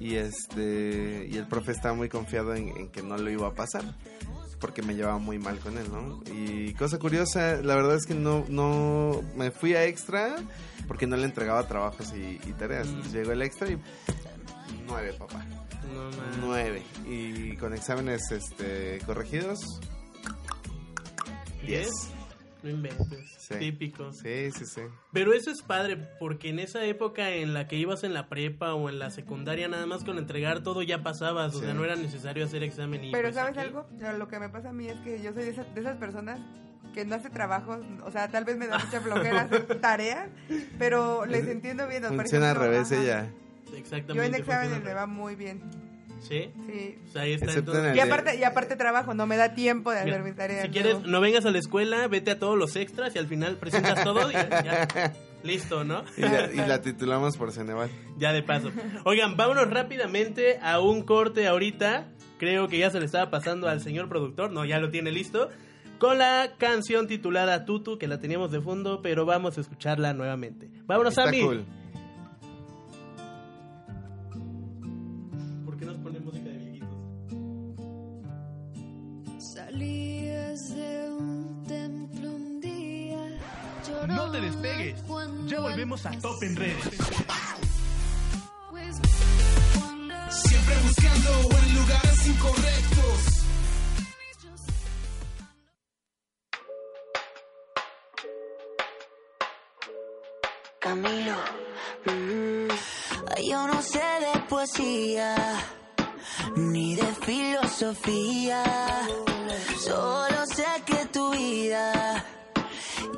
y 0.00 0.16
este 0.16 1.26
y 1.30 1.36
el 1.36 1.46
profe 1.46 1.72
estaba 1.72 1.94
muy 1.94 2.08
confiado 2.08 2.54
en, 2.54 2.68
en 2.76 2.88
que 2.88 3.02
no 3.02 3.16
lo 3.16 3.30
iba 3.30 3.48
a 3.48 3.54
pasar 3.54 3.82
porque 4.60 4.82
me 4.82 4.94
llevaba 4.94 5.18
muy 5.18 5.38
mal 5.38 5.58
con 5.58 5.76
él, 5.76 5.86
¿no? 5.90 6.22
Y 6.32 6.72
cosa 6.74 6.98
curiosa, 6.98 7.56
la 7.62 7.74
verdad 7.74 7.96
es 7.96 8.06
que 8.06 8.14
no, 8.14 8.44
no 8.48 9.22
me 9.36 9.50
fui 9.50 9.74
a 9.74 9.84
extra 9.84 10.36
porque 10.88 11.06
no 11.06 11.16
le 11.16 11.24
entregaba 11.24 11.66
trabajos 11.66 12.12
y, 12.14 12.40
y 12.48 12.52
tareas. 12.52 12.88
Entonces 12.88 13.12
llegó 13.12 13.32
el 13.32 13.42
extra 13.42 13.68
y 13.68 13.78
nueve, 14.86 15.14
papá. 15.18 15.44
No. 15.92 16.10
9 16.40 16.82
y 17.06 17.56
con 17.56 17.72
exámenes 17.72 18.20
este 18.32 18.98
corregidos 19.06 19.60
¿Diez? 21.64 21.88
10. 22.66 22.66
No 22.66 22.70
inventes. 22.70 23.34
Sí. 23.38 23.54
Típico. 23.58 24.12
Sí, 24.12 24.50
sí, 24.52 24.66
sí. 24.66 24.82
Pero 25.12 25.32
eso 25.32 25.50
es 25.50 25.62
padre, 25.62 25.96
porque 26.18 26.48
en 26.50 26.58
esa 26.58 26.84
época 26.84 27.30
en 27.30 27.54
la 27.54 27.66
que 27.68 27.76
ibas 27.76 28.04
en 28.04 28.12
la 28.14 28.28
prepa 28.28 28.74
o 28.74 28.88
en 28.88 28.98
la 28.98 29.10
secundaria, 29.10 29.68
nada 29.68 29.86
más 29.86 30.04
con 30.04 30.18
entregar 30.18 30.62
todo 30.62 30.82
ya 30.82 31.02
pasabas, 31.02 31.54
o 31.54 31.58
Sí. 31.60 31.64
sea, 31.64 31.74
no 31.74 31.84
era 31.84 31.96
necesario 31.96 32.44
hacer 32.44 32.62
examen 32.62 33.04
y... 33.04 33.12
Pero 33.12 33.24
pues, 33.28 33.34
¿sabes 33.34 33.50
aquí- 33.56 33.60
algo? 33.66 33.86
Lo- 33.98 34.18
Lo 34.18 34.28
que 34.28 34.38
me 34.40 34.48
pasa 34.48 34.70
a 34.70 34.72
mí 34.72 34.88
es 34.88 34.96
que 35.00 35.22
yo 35.22 35.32
soy 35.32 35.44
de 35.44 35.50
esas, 35.50 35.74
de 35.74 35.80
esas 35.80 35.96
personas 35.96 36.40
que 36.94 37.04
no 37.04 37.14
hace 37.14 37.28
trabajos, 37.30 37.80
o 38.04 38.10
sea, 38.10 38.28
tal 38.28 38.44
vez 38.44 38.56
me 38.56 38.66
da 38.68 38.78
mucha 38.78 39.00
flojera 39.00 39.42
hacer 39.42 39.66
tareas, 39.80 40.30
pero 40.78 41.26
les 41.26 41.46
entiendo 41.46 41.86
bien. 41.86 42.04
Funciona 42.04 42.50
al 42.50 42.56
revés 42.56 42.90
ajá. 42.90 43.02
ella. 43.02 43.30
Exactamente. 43.76 44.14
Yo 44.14 44.22
en 44.22 44.34
exámenes 44.34 44.82
me 44.82 44.94
va 44.94 45.06
muy 45.06 45.34
bien, 45.34 45.60
¿Sí? 46.20 46.50
sí. 46.66 46.98
O 47.08 47.12
sea, 47.12 47.22
ahí 47.22 47.32
está. 47.34 47.46
Excepto 47.46 47.72
entonces- 47.72 47.90
en 47.92 47.96
Y 47.96 48.00
aparte, 48.00 48.36
y 48.38 48.44
aparte 48.44 48.76
trabajo, 48.76 49.14
no 49.14 49.26
me 49.26 49.36
da 49.36 49.54
tiempo 49.54 49.90
de 49.92 50.04
Mira, 50.04 50.16
hacer 50.16 50.26
mis 50.26 50.36
tareas. 50.36 50.62
si 50.64 50.68
quieres, 50.70 51.02
no 51.02 51.20
vengas 51.20 51.44
a 51.46 51.50
la 51.50 51.58
escuela, 51.58 52.08
vete 52.08 52.32
a 52.32 52.38
todos 52.38 52.58
los 52.58 52.74
extras 52.76 53.14
y 53.14 53.18
al 53.18 53.26
final 53.26 53.56
presentas 53.56 54.02
todo 54.04 54.30
y 54.30 54.34
ya. 54.34 54.88
Listo, 55.44 55.84
¿no? 55.84 56.02
Y 56.16 56.22
la, 56.22 56.52
y 56.52 56.56
la 56.56 56.82
titulamos 56.82 57.36
por 57.36 57.52
Ceneval. 57.52 57.88
Ya 58.18 58.32
de 58.32 58.42
paso. 58.42 58.72
Oigan, 59.04 59.36
vámonos 59.36 59.70
rápidamente 59.70 60.58
a 60.60 60.80
un 60.80 61.02
corte 61.02 61.46
ahorita. 61.46 62.08
Creo 62.38 62.66
que 62.68 62.78
ya 62.78 62.90
se 62.90 62.98
le 62.98 63.06
estaba 63.06 63.30
pasando 63.30 63.68
al 63.68 63.80
señor 63.80 64.08
productor. 64.08 64.50
No, 64.50 64.64
ya 64.64 64.80
lo 64.80 64.90
tiene 64.90 65.12
listo. 65.12 65.48
Con 65.98 66.18
la 66.18 66.50
canción 66.58 67.06
titulada 67.06 67.64
Tutu, 67.64 67.96
que 67.96 68.08
la 68.08 68.18
teníamos 68.18 68.50
de 68.50 68.60
fondo, 68.60 69.00
pero 69.02 69.24
vamos 69.24 69.56
a 69.56 69.60
escucharla 69.60 70.12
nuevamente. 70.12 70.68
Vámonos 70.86 71.12
Está 71.16 71.28
a 71.28 71.30
mí. 71.30 71.40
cool. 71.40 71.64
No 84.06 84.30
te 84.30 84.40
despegues. 84.40 85.02
Ya 85.46 85.60
volvemos 85.60 86.06
a 86.06 86.10
Top 86.20 86.42
en 86.42 86.56
Redes. 86.56 86.84
Siempre 90.30 90.74
buscando 90.82 91.58
en 91.58 91.74
lugares 91.74 92.26
incorrectos. 92.26 93.32
Camilo, 100.78 101.36
mm, 102.04 102.68
yo 103.50 103.66
no 103.66 103.82
sé 103.82 103.98
de 103.98 104.40
poesía 104.48 105.34
ni 106.54 106.94
de 106.94 107.06
filosofía, 107.24 108.62
solo 109.80 110.46
sé 110.46 110.64
que 110.86 111.06
tu 111.06 111.32
vida 111.32 112.24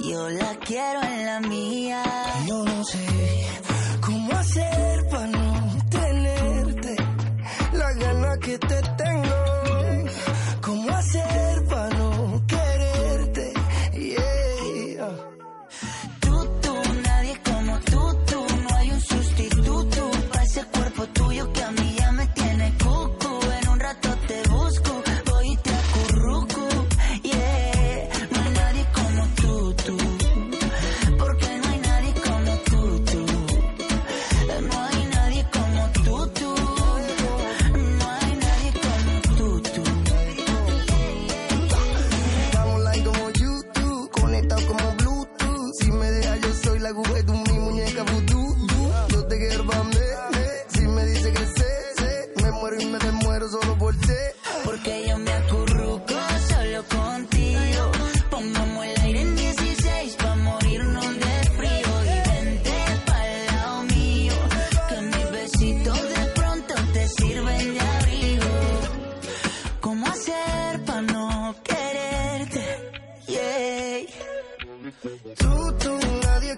yo 0.09 0.29
la 0.31 0.55
quiero 0.57 1.03
en 1.03 1.27
la 1.27 1.41
mía. 1.41 2.03
Yo 2.47 2.65
no 2.65 2.85
sé 2.85 3.18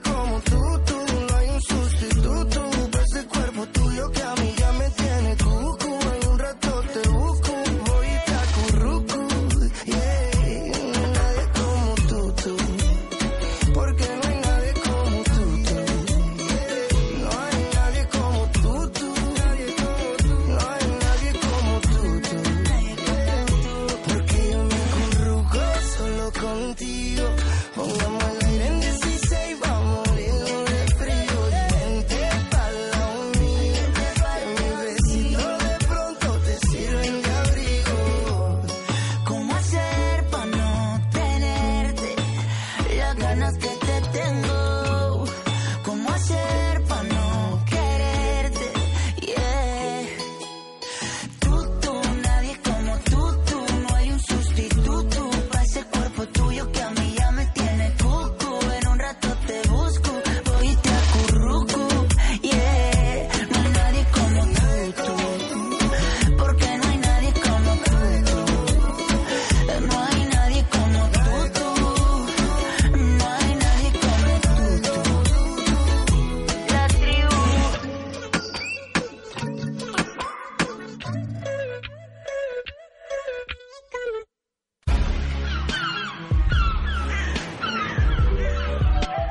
como 0.03 0.41
tú. 0.41 0.70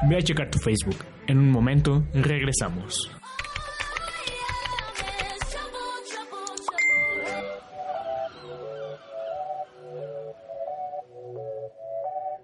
Ve 0.10 0.18
a 0.18 0.22
checar 0.24 0.50
tu 0.50 0.58
Facebook. 0.58 1.06
En 1.28 1.38
un 1.38 1.52
momento 1.52 2.04
regresamos. 2.16 3.12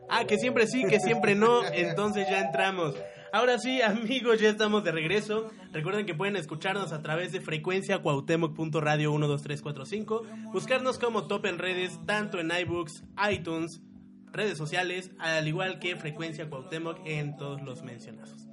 Ah, 0.07 0.25
que 0.27 0.37
siempre 0.37 0.67
sí, 0.67 0.83
que 0.87 0.99
siempre 0.99 1.33
no. 1.33 1.65
Entonces 1.73 2.27
ya 2.29 2.41
entramos. 2.41 2.93
Ahora 3.33 3.57
sí, 3.57 3.81
amigos, 3.81 4.39
ya 4.39 4.49
estamos 4.49 4.83
de 4.83 4.91
regreso. 4.91 5.49
Recuerden 5.71 6.05
que 6.05 6.13
pueden 6.13 6.35
escucharnos 6.35 6.93
a 6.93 7.01
través 7.01 7.31
de 7.31 7.41
frecuencia 7.41 7.99
cuauhtémoc.radio 8.03 9.09
12345. 9.09 10.21
Buscarnos 10.53 10.99
como 10.99 11.25
top 11.25 11.47
en 11.47 11.57
redes, 11.57 11.99
tanto 12.05 12.39
en 12.39 12.51
iBooks, 12.51 13.03
iTunes, 13.31 13.81
redes 14.35 14.57
sociales, 14.57 15.11
al 15.19 15.47
igual 15.47 15.79
que 15.79 15.95
frecuencia 15.95 16.49
Cuauhtémoc 16.49 16.99
en 17.05 17.35
todos 17.37 17.61
los 17.61 17.83
mencionados. 17.83 18.47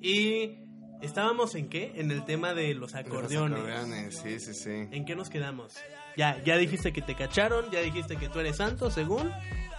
Y 0.00 0.58
estábamos 1.02 1.54
en 1.54 1.68
qué? 1.68 1.92
En 1.96 2.10
el 2.10 2.24
tema 2.24 2.54
de 2.54 2.74
los 2.74 2.94
acordeones. 2.94 3.58
Los 3.58 3.68
acordeones, 3.68 4.16
sí, 4.16 4.40
sí, 4.40 4.54
sí. 4.54 4.88
¿En 4.90 5.04
qué 5.04 5.14
nos 5.16 5.30
quedamos? 5.30 5.74
Ya, 6.16 6.42
ya 6.44 6.56
dijiste 6.56 6.92
que 6.92 7.02
te 7.02 7.14
cacharon, 7.14 7.70
ya 7.70 7.80
dijiste 7.80 8.16
que 8.16 8.28
tú 8.28 8.40
eres 8.40 8.56
santo, 8.56 8.90
según. 8.90 9.30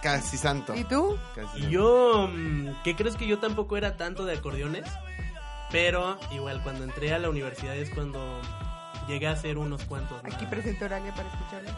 Casi 0.02 0.36
santo. 0.36 0.74
¿Y 0.74 0.84
tú? 0.84 1.16
Casi 1.34 1.58
Y 1.58 1.60
santo. 1.62 1.68
yo, 1.70 2.28
mm, 2.32 2.82
¿qué 2.82 2.96
crees 2.96 3.16
que 3.16 3.26
yo 3.26 3.38
tampoco 3.38 3.76
era 3.76 3.96
tanto 3.96 4.24
de 4.24 4.34
acordeones? 4.36 4.88
Pero 5.70 6.18
igual 6.32 6.62
cuando 6.62 6.84
entré 6.84 7.12
a 7.14 7.18
la 7.18 7.30
universidad 7.30 7.76
es 7.76 7.88
cuando 7.90 8.20
llegué 9.08 9.26
a 9.26 9.32
hacer 9.32 9.58
unos 9.58 9.82
cuantos. 9.84 10.20
Aquí 10.24 10.46
presento 10.46 10.84
Oralia 10.86 11.14
para 11.14 11.28
escucharlo. 11.28 11.70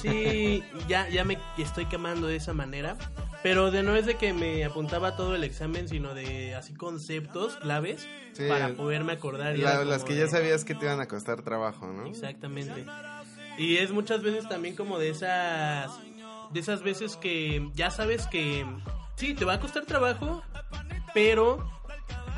Sí, 0.00 0.62
ya, 0.88 1.08
ya 1.08 1.24
me 1.24 1.38
estoy 1.56 1.86
quemando 1.86 2.26
de 2.26 2.36
esa 2.36 2.52
manera. 2.52 2.96
Pero 3.42 3.70
de 3.70 3.84
no 3.84 3.94
es 3.94 4.04
de 4.04 4.16
que 4.16 4.32
me 4.32 4.64
apuntaba 4.64 5.14
todo 5.14 5.36
el 5.36 5.44
examen, 5.44 5.88
sino 5.88 6.12
de 6.12 6.56
así 6.56 6.74
conceptos 6.74 7.54
claves 7.56 8.06
Sí. 8.32 8.46
para 8.48 8.74
poderme 8.74 9.12
acordar. 9.12 9.56
y 9.56 9.60
La- 9.60 9.84
las 9.84 10.02
que 10.04 10.16
ya 10.16 10.26
sabías 10.26 10.64
que 10.64 10.74
te 10.74 10.86
iban 10.86 11.00
a 11.00 11.06
costar 11.06 11.42
trabajo, 11.42 11.86
¿no? 11.86 12.06
Exactamente. 12.06 12.84
Y 13.56 13.76
es 13.78 13.92
muchas 13.92 14.22
veces 14.22 14.48
también 14.48 14.74
como 14.76 14.98
de 14.98 15.10
esas 15.10 15.90
de 16.52 16.60
esas 16.60 16.82
veces 16.82 17.16
que 17.16 17.68
ya 17.74 17.90
sabes 17.90 18.26
que 18.26 18.64
sí 19.16 19.34
te 19.34 19.44
va 19.44 19.54
a 19.54 19.60
costar 19.60 19.84
trabajo, 19.84 20.42
pero 21.14 21.64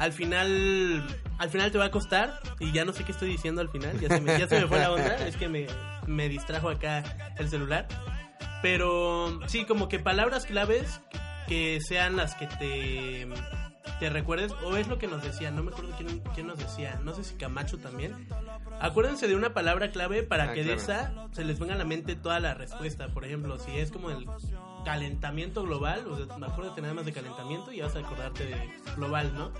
al 0.01 0.13
final 0.13 1.07
al 1.39 1.51
final 1.51 1.71
te 1.71 1.79
va 1.79 1.85
a 1.87 1.91
costar 1.91 2.41
y 2.59 2.73
ya 2.73 2.85
no 2.85 2.93
sé 2.93 3.05
qué 3.05 3.13
estoy 3.13 3.29
diciendo 3.29 3.61
al 3.61 3.69
final, 3.69 3.99
ya 4.01 4.09
se 4.09 4.21
me, 4.21 4.39
ya 4.39 4.49
se 4.49 4.61
me 4.61 4.67
fue 4.67 4.79
la 4.79 4.93
onda, 4.93 5.27
es 5.27 5.37
que 5.37 5.49
me, 5.49 5.67
me 6.07 6.29
distrajo 6.29 6.71
acá 6.71 7.35
el 7.39 7.49
celular. 7.49 7.87
Pero 8.63 9.41
sí, 9.47 9.65
como 9.65 9.89
que 9.89 9.99
palabras 9.99 10.45
claves 10.47 11.01
que 11.49 11.81
sean 11.81 12.17
las 12.17 12.35
que 12.35 12.47
te 12.47 13.29
te 13.99 14.09
recuerdes, 14.09 14.53
o 14.65 14.77
es 14.77 14.89
lo 14.89 14.99
que 14.99 15.07
nos 15.07 15.23
decía, 15.23 15.51
no 15.51 15.63
me 15.63 15.73
acuerdo 15.73 15.95
quién, 15.97 16.21
quién 16.35 16.47
nos 16.47 16.59
decía, 16.59 16.99
no 17.05 17.13
sé 17.15 17.23
si 17.23 17.35
Camacho 17.35 17.77
también. 17.77 18.29
Acuérdense 18.81 19.29
de 19.29 19.35
una 19.35 19.53
palabra 19.53 19.91
clave 19.91 20.23
para 20.23 20.45
Ah, 20.45 20.53
que 20.55 20.65
de 20.65 20.73
esa 20.73 21.29
se 21.33 21.45
les 21.45 21.59
venga 21.59 21.75
a 21.75 21.79
la 21.79 21.85
mente 21.85 22.17
toda 22.17 22.41
la 22.41 22.55
respuesta. 22.55 23.09
Por 23.09 23.27
ejemplo, 23.27 23.59
si 23.59 23.79
es 23.79 23.91
como 23.91 24.11
el 24.11 24.27
calentamiento 24.85 25.63
global, 25.63 26.07
o 26.09 26.17
sea, 26.17 26.27
acuérdate 26.47 26.81
nada 26.83 26.95
más 26.95 27.05
de 27.05 27.13
calentamiento 27.13 27.73
y 27.73 27.79
ya 27.79 27.87
vas 27.87 27.97
a 27.97 28.01
acordarte 28.01 28.45
de 28.47 28.57
global, 28.97 29.33
¿no? 29.35 29.51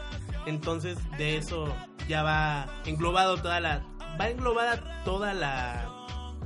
Entonces, 0.47 0.99
de 1.19 1.37
eso 1.37 1.75
ya 2.09 2.23
va 2.23 2.67
englobado 2.87 3.37
toda 3.37 3.61
la 3.61 3.83
va 4.21 4.29
englobada 4.29 5.03
toda 5.05 5.33
la 5.35 5.89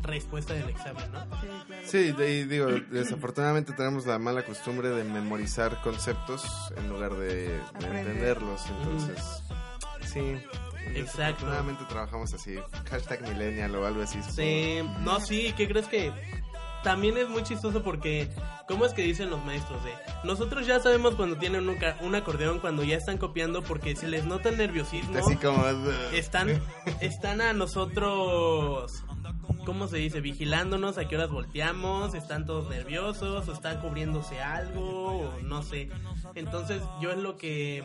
respuesta 0.03 0.53
del 0.53 0.69
examen, 0.69 1.11
¿no? 1.13 1.21
Sí, 1.41 1.47
claro. 1.67 1.83
Sí, 1.87 2.13
de- 2.13 2.35
y 2.41 2.45
digo, 2.45 2.67
desafortunadamente 2.91 3.73
tenemos 3.73 4.05
la 4.07 4.19
mala 4.19 4.45
costumbre 4.45 4.91
de 4.91 5.03
memorizar 5.05 5.81
conceptos 5.83 6.45
en 6.77 6.89
lugar 6.91 7.13
de, 7.15 7.47
de 7.81 7.87
entenderlos. 7.87 8.67
Entonces, 8.67 9.43
sí. 10.03 10.37
Exacto. 10.95 11.47
Desafortunadamente 11.47 11.85
trabajamos 11.89 12.35
así. 12.35 12.57
Hashtag 12.91 13.23
millennial 13.23 13.75
o 13.77 13.87
algo 13.87 14.03
así. 14.03 14.21
Sí, 14.23 14.81
no, 15.01 15.19
sí, 15.19 15.55
¿qué 15.57 15.67
crees 15.67 15.87
que? 15.87 16.13
También 16.85 17.17
es 17.17 17.31
muy 17.31 17.43
chistoso 17.43 17.83
porque, 17.83 18.29
¿cómo 18.69 18.85
es 18.85 18.93
que 18.93 19.03
dicen 19.03 19.31
los 19.31 19.43
maestros? 19.43 19.83
De, 19.83 19.93
nosotros 20.23 20.67
ya 20.67 20.81
sabemos 20.81 21.15
cuando 21.15 21.39
tienen 21.39 21.67
un, 21.67 21.79
un 22.03 22.15
acordeón, 22.15 22.61
cuando 22.61 22.85
ya 22.85 22.97
están 22.97 23.17
copiando, 23.17 23.63
porque 23.63 23.97
se 23.97 24.07
les 24.07 24.27
nota 24.27 24.51
el 24.51 24.59
nerviosismo. 24.59 25.19
Así 25.19 25.37
como... 25.37 25.65
Están, 26.13 26.63
están 27.01 27.41
a 27.41 27.55
nosotros, 27.55 29.03
¿cómo 29.65 29.89
se 29.89 29.97
dice? 29.97 30.21
Vigilándonos 30.21 30.99
a 30.99 31.09
qué 31.09 31.17
horas 31.17 31.31
volteamos, 31.31 32.15
están 32.15 32.45
todos 32.45 32.69
nerviosos, 32.69 33.49
o 33.49 33.53
están 33.53 33.81
cubriéndose 33.81 34.43
algo, 34.43 35.31
o 35.31 35.41
no 35.41 35.63
sé. 35.63 35.89
Entonces, 36.35 36.83
yo 37.01 37.13
es 37.13 37.19
lo 37.19 37.39
que 37.39 37.83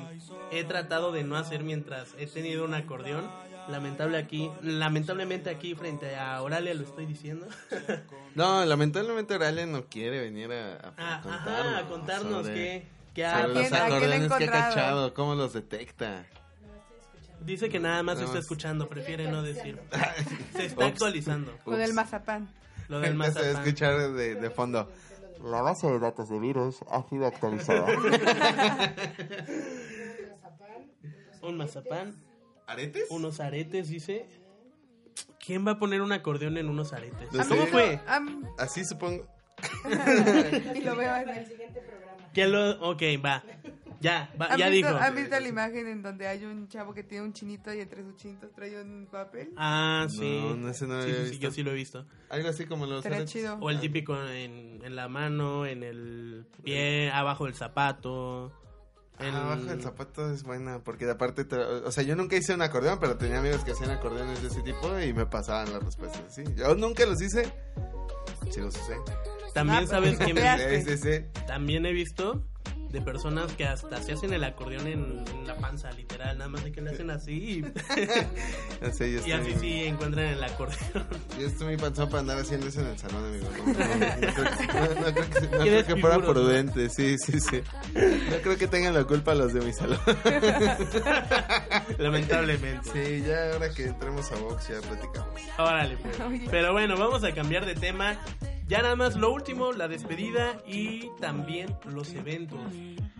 he 0.51 0.65
tratado 0.65 1.13
de 1.13 1.23
no 1.23 1.37
hacer 1.37 1.63
mientras 1.63 2.15
he 2.17 2.27
tenido 2.27 2.65
un 2.65 2.73
acordeón. 2.73 3.29
Lamentable 3.69 4.17
aquí, 4.17 4.49
lamentablemente 4.61 5.49
aquí 5.49 5.75
frente 5.75 6.15
a 6.15 6.41
Oralia 6.41 6.73
lo 6.73 6.83
estoy 6.83 7.05
diciendo. 7.05 7.47
No, 8.35 8.63
lamentablemente 8.63 9.33
Oralia 9.35 9.65
no 9.65 9.85
quiere 9.85 10.21
venir 10.21 10.51
a, 10.53 10.75
a 10.75 10.93
Ah, 10.97 11.19
contarnos. 11.21 11.65
ajá, 11.73 11.77
a 11.79 11.87
contarnos 11.87 12.45
sobre- 12.45 12.53
qué, 12.53 12.87
qué 13.15 13.21
sobre 13.23 13.43
ha 13.43 13.47
los 13.47 13.71
ha 13.73 13.85
acordeones 13.87 14.31
que 14.33 14.43
ha 14.45 14.51
cachado, 14.51 15.13
cómo 15.13 15.35
los 15.35 15.53
detecta. 15.53 16.25
Dice 17.41 17.69
que 17.69 17.79
nada 17.79 18.03
más 18.03 18.15
Nada 18.15 18.25
está 18.25 18.35
más. 18.37 18.43
escuchando, 18.45 18.87
prefiere 18.87 19.29
no 19.31 19.41
decir. 19.43 19.79
Se 20.55 20.65
está 20.65 20.85
Ups. 20.85 20.93
actualizando. 20.93 21.53
Lo 21.65 21.75
del 21.77 21.93
mazapán. 21.93 22.49
Lo 22.87 22.99
del 22.99 23.17
Ya 23.17 23.23
se 23.25 23.33
va 23.33 23.39
a 23.39 23.43
mazapán. 23.43 23.63
escuchar 23.67 24.11
de, 24.13 24.35
de 24.35 24.49
fondo. 24.51 24.89
La 25.43 25.61
base 25.61 25.87
de 25.87 25.99
datos 25.99 26.29
de 26.29 26.39
virus 26.39 26.77
ha 26.91 27.01
sido 27.09 27.25
actualizada. 27.25 27.87
Un 31.41 31.57
mazapán. 31.57 32.15
¿Aretes? 32.69 33.05
Unos 33.09 33.39
aretes, 33.39 33.89
dice. 33.89 34.25
¿Quién 35.43 35.65
va 35.65 35.71
a 35.71 35.79
poner 35.79 36.01
un 36.01 36.11
acordeón 36.11 36.57
en 36.57 36.69
unos 36.69 36.93
aretes? 36.93 37.31
No 37.33 37.43
sé. 37.43 37.49
¿Cómo 37.49 37.65
fue? 37.67 37.99
Am- 38.07 38.45
Así 38.57 38.85
supongo. 38.85 39.25
y 40.75 40.81
lo 40.81 40.95
veo 40.95 41.11
así. 41.13 41.53
¿Quién 42.33 42.51
lo.? 42.51 42.71
Ok, 42.89 43.01
va. 43.25 43.43
Ya, 44.01 44.31
va, 44.41 44.45
¿Han 44.53 44.57
ya 44.57 44.69
visto, 44.69 44.87
dijo. 44.87 44.97
¿Han 44.99 45.13
visto 45.15 45.37
la 45.37 45.47
imagen 45.47 45.87
en 45.87 46.01
donde 46.01 46.25
hay 46.27 46.45
un 46.45 46.69
chavo 46.69 46.93
que 46.93 47.03
tiene 47.03 47.25
un 47.25 47.33
chinito 47.33 47.73
y 47.73 47.81
entre 47.81 48.01
sus 48.03 48.15
chinitos 48.15 48.49
trae 48.53 48.81
un 48.81 49.07
papel? 49.11 49.51
Ah, 49.57 50.07
sí. 50.09 50.39
No, 50.41 50.55
no, 50.55 50.69
ese 50.69 50.87
no 50.87 50.95
lo 50.95 51.03
sí, 51.03 51.09
había 51.09 51.19
sí, 51.21 51.25
sí, 51.25 51.29
visto. 51.31 51.43
yo 51.43 51.51
sí 51.51 51.63
lo 51.63 51.71
he 51.71 51.73
visto. 51.73 52.05
Algo 52.29 52.47
así 52.47 52.65
como 52.65 52.85
los 52.85 52.99
Estaría 52.99 53.17
aretes. 53.17 53.33
chido. 53.33 53.57
O 53.59 53.69
el 53.69 53.81
típico 53.81 54.15
en, 54.23 54.79
en 54.85 54.95
la 54.95 55.09
mano, 55.09 55.65
en 55.65 55.83
el 55.83 56.45
pie, 56.63 57.11
abajo 57.11 57.43
del 57.45 57.55
zapato. 57.55 58.53
En... 59.19 59.35
Ah, 59.35 59.43
abajo 59.51 59.63
del 59.65 59.81
zapato 59.81 60.31
es 60.33 60.43
buena, 60.43 60.79
porque 60.83 61.09
aparte, 61.09 61.43
te- 61.45 61.57
o 61.57 61.91
sea, 61.91 62.03
yo 62.03 62.15
nunca 62.15 62.35
hice 62.37 62.53
un 62.53 62.61
acordeón, 62.61 62.99
pero 62.99 63.17
tenía 63.17 63.39
amigos 63.39 63.63
que 63.65 63.71
hacían 63.71 63.91
acordeones 63.91 64.41
de 64.41 64.47
ese 64.47 64.61
tipo 64.61 64.97
y 64.99 65.13
me 65.13 65.25
pasaban 65.25 65.71
las 65.73 65.83
respuestas, 65.83 66.21
sí. 66.33 66.43
Yo 66.55 66.73
nunca 66.75 67.05
los 67.05 67.21
hice, 67.21 67.51
sí 68.49 68.61
los 68.61 68.75
usé. 68.75 68.95
También 69.53 69.83
Ah, 69.83 69.87
sabes 69.87 70.17
que 70.17 70.33
me... 70.33 70.81
Sí, 70.81 70.91
sí, 70.91 70.97
sí. 70.97 71.25
También 71.47 71.85
he 71.85 71.91
visto 71.91 72.45
de 72.91 73.01
personas 73.01 73.51
que 73.53 73.65
hasta 73.65 74.01
se 74.01 74.13
hacen 74.13 74.33
el 74.33 74.43
acordeón 74.43 74.87
en, 74.87 75.23
en 75.27 75.47
la 75.47 75.55
panza, 75.57 75.91
literal. 75.91 76.37
Nada 76.37 76.49
más 76.49 76.63
de 76.63 76.71
que 76.71 76.81
le 76.81 76.91
hacen 76.91 77.09
así 77.11 77.29
yo 77.39 77.39
y, 77.39 77.59
y 78.81 78.85
así 78.85 79.15
estoy, 79.15 79.55
sí 79.59 79.83
encuentran 79.85 80.25
el 80.25 80.43
acordeón. 80.43 81.07
yo 81.39 81.47
estoy 81.47 81.67
muy 81.67 81.77
panzón 81.77 82.09
para 82.09 82.21
andar 82.21 82.39
haciendo 82.39 82.67
eso 82.67 82.81
en 82.81 82.87
el 82.87 82.97
salón, 82.97 83.25
amigo. 83.25 83.47
No, 83.57 83.65
no, 83.65 83.73
no, 83.73 84.15
no 84.15 84.33
creo 84.33 84.57
que, 84.57 84.67
no, 84.67 85.01
no 85.01 85.13
creo 85.13 85.29
que, 85.29 85.41
no 85.41 85.63
Qué 85.63 85.69
creo 85.69 85.85
que 85.85 85.95
fuera 85.97 86.17
prudente, 86.19 86.89
sí, 86.89 87.17
sí, 87.17 87.39
sí. 87.39 87.61
No 87.93 88.37
creo 88.41 88.57
que 88.57 88.67
tengan 88.67 88.93
la 88.93 89.03
culpa 89.03 89.35
los 89.35 89.53
de 89.53 89.61
mi 89.61 89.73
salón. 89.73 89.99
Lamentablemente. 91.97 92.89
Sí, 92.91 93.23
ya 93.27 93.53
ahora 93.53 93.69
que 93.69 93.85
entremos 93.85 94.31
a 94.31 94.35
box 94.35 94.69
ya 94.69 94.81
platicamos. 94.81 95.41
Órale, 95.57 95.97
pues. 95.97 96.17
Pero 96.49 96.73
bueno, 96.73 96.97
vamos 96.97 97.23
a 97.23 97.33
cambiar 97.33 97.65
de 97.65 97.75
tema. 97.75 98.19
Ya 98.69 98.83
nada 98.83 98.95
más 98.95 99.15
lo 99.15 99.33
último, 99.33 99.71
la 99.71 99.87
despedida 99.87 100.61
y 100.67 101.09
también 101.19 101.75
los 101.91 102.13
eventos. 102.13 102.59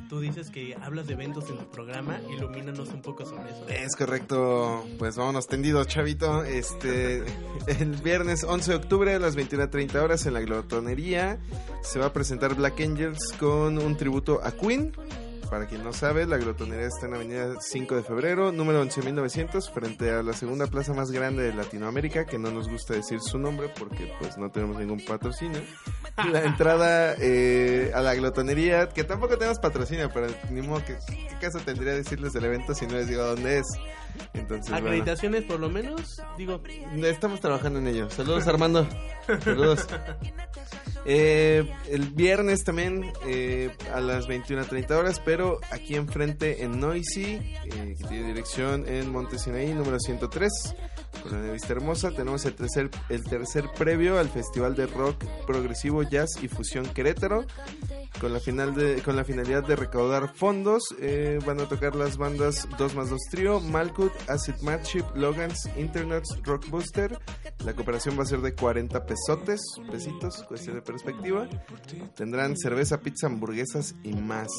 Tú 0.07 0.19
dices 0.19 0.51
que 0.51 0.77
hablas 0.79 1.07
de 1.07 1.13
eventos 1.13 1.49
en 1.49 1.57
tu 1.57 1.65
programa, 1.71 2.19
ilumínanos 2.31 2.89
un 2.89 3.01
poco 3.01 3.25
sobre 3.25 3.49
eso. 3.49 3.67
Es 3.67 3.95
correcto, 3.95 4.85
pues 4.99 5.15
vámonos 5.15 5.47
tendidos, 5.47 5.87
chavito. 5.87 6.43
Este, 6.43 7.23
el 7.65 7.95
viernes 8.03 8.43
11 8.43 8.69
de 8.69 8.77
octubre 8.77 9.15
a 9.15 9.17
las 9.17 9.35
21.30 9.35 9.95
horas 9.95 10.27
en 10.27 10.35
la 10.35 10.41
glotonería 10.41 11.39
se 11.81 11.97
va 11.97 12.05
a 12.05 12.13
presentar 12.13 12.53
Black 12.53 12.79
Angels 12.81 13.33
con 13.39 13.79
un 13.79 13.97
tributo 13.97 14.41
a 14.43 14.51
Queen. 14.51 14.91
Para 15.49 15.65
quien 15.65 15.83
no 15.83 15.93
sabe, 15.93 16.27
la 16.27 16.37
glotonería 16.37 16.85
está 16.85 17.07
en 17.07 17.15
Avenida 17.15 17.55
5 17.59 17.95
de 17.95 18.03
Febrero, 18.03 18.51
número 18.51 18.83
11.900, 18.85 19.71
frente 19.73 20.11
a 20.11 20.21
la 20.21 20.33
segunda 20.33 20.67
plaza 20.67 20.93
más 20.93 21.09
grande 21.09 21.43
de 21.43 21.53
Latinoamérica, 21.53 22.25
que 22.25 22.37
no 22.37 22.51
nos 22.51 22.69
gusta 22.69 22.93
decir 22.93 23.19
su 23.19 23.39
nombre 23.39 23.69
porque 23.77 24.13
pues 24.19 24.37
no 24.37 24.51
tenemos 24.51 24.77
ningún 24.77 25.03
patrocinio. 25.03 25.59
La 26.31 26.43
entrada 26.43 27.15
eh, 27.19 27.91
a 27.95 28.01
la 28.01 28.13
glotonería, 28.13 28.89
que 28.89 29.03
tampoco 29.03 29.37
tenemos 29.37 29.57
patrocinio, 29.57 30.11
pero 30.13 30.27
ni 30.51 30.61
modo 30.61 30.85
que 30.85 30.97
qué 31.07 31.35
caso 31.41 31.59
tendría 31.59 31.93
decirles 31.93 32.33
del 32.33 32.45
evento 32.45 32.75
si 32.75 32.85
no 32.85 32.93
les 32.93 33.07
digo 33.07 33.23
dónde 33.23 33.59
es. 33.59 33.65
Entonces, 34.33 34.69
bueno, 34.69 34.87
Acreditaciones 34.87 35.43
por 35.45 35.59
lo 35.59 35.69
menos, 35.69 36.21
digo, 36.37 36.61
estamos 37.03 37.39
trabajando 37.39 37.79
en 37.79 37.87
ello. 37.87 38.09
Saludos 38.09 38.47
Armando. 38.47 38.87
Saludos. 39.43 39.87
Eh, 41.05 41.65
el 41.89 42.07
viernes 42.09 42.63
también 42.63 43.11
eh, 43.25 43.71
a 43.93 43.99
las 43.99 44.27
21.30 44.27 44.91
horas, 44.91 45.21
pero 45.23 45.59
aquí 45.71 45.95
enfrente 45.95 46.63
en 46.63 46.79
Noisy, 46.79 47.23
eh, 47.65 47.95
que 47.97 48.07
tiene 48.07 48.27
dirección 48.27 48.87
en 48.87 49.09
Monte 49.11 49.39
Sinaí, 49.39 49.73
número 49.73 49.99
103, 49.99 50.75
Colonia 51.21 51.51
Vista 51.51 51.73
Hermosa. 51.73 52.11
Tenemos 52.11 52.45
el 52.45 52.55
tercer, 52.55 52.89
el 53.09 53.23
tercer 53.23 53.65
previo 53.77 54.19
al 54.19 54.29
Festival 54.29 54.75
de 54.75 54.87
Rock 54.87 55.23
Progresivo, 55.45 56.03
Jazz 56.03 56.29
y 56.41 56.47
Fusión 56.47 56.85
Querétaro. 56.85 57.45
Con 58.19 58.33
la, 58.33 58.39
final 58.39 58.75
de, 58.75 59.01
con 59.01 59.15
la 59.15 59.23
finalidad 59.23 59.63
de 59.63 59.75
recaudar 59.75 60.33
fondos, 60.33 60.83
eh, 60.99 61.39
van 61.45 61.61
a 61.61 61.69
tocar 61.69 61.95
las 61.95 62.17
bandas 62.17 62.67
2 62.77 62.95
más 62.95 63.09
2 63.09 63.19
Trio, 63.31 63.59
Malkut, 63.61 64.11
Acid 64.27 64.55
Matchip, 64.61 65.05
Logans, 65.15 65.69
Internets, 65.77 66.37
Rockbuster. 66.43 67.17
La 67.63 67.73
cooperación 67.73 68.17
va 68.17 68.23
a 68.23 68.25
ser 68.25 68.41
de 68.41 68.53
40 68.55 69.05
pesotes, 69.05 69.61
pesitos, 69.89 70.43
cuestión 70.43 70.75
de 70.75 70.81
perspectiva. 70.81 71.47
Tendrán 72.15 72.57
cerveza, 72.57 72.99
pizza, 72.99 73.27
hamburguesas 73.27 73.95
y 74.03 74.13
más. 74.13 74.49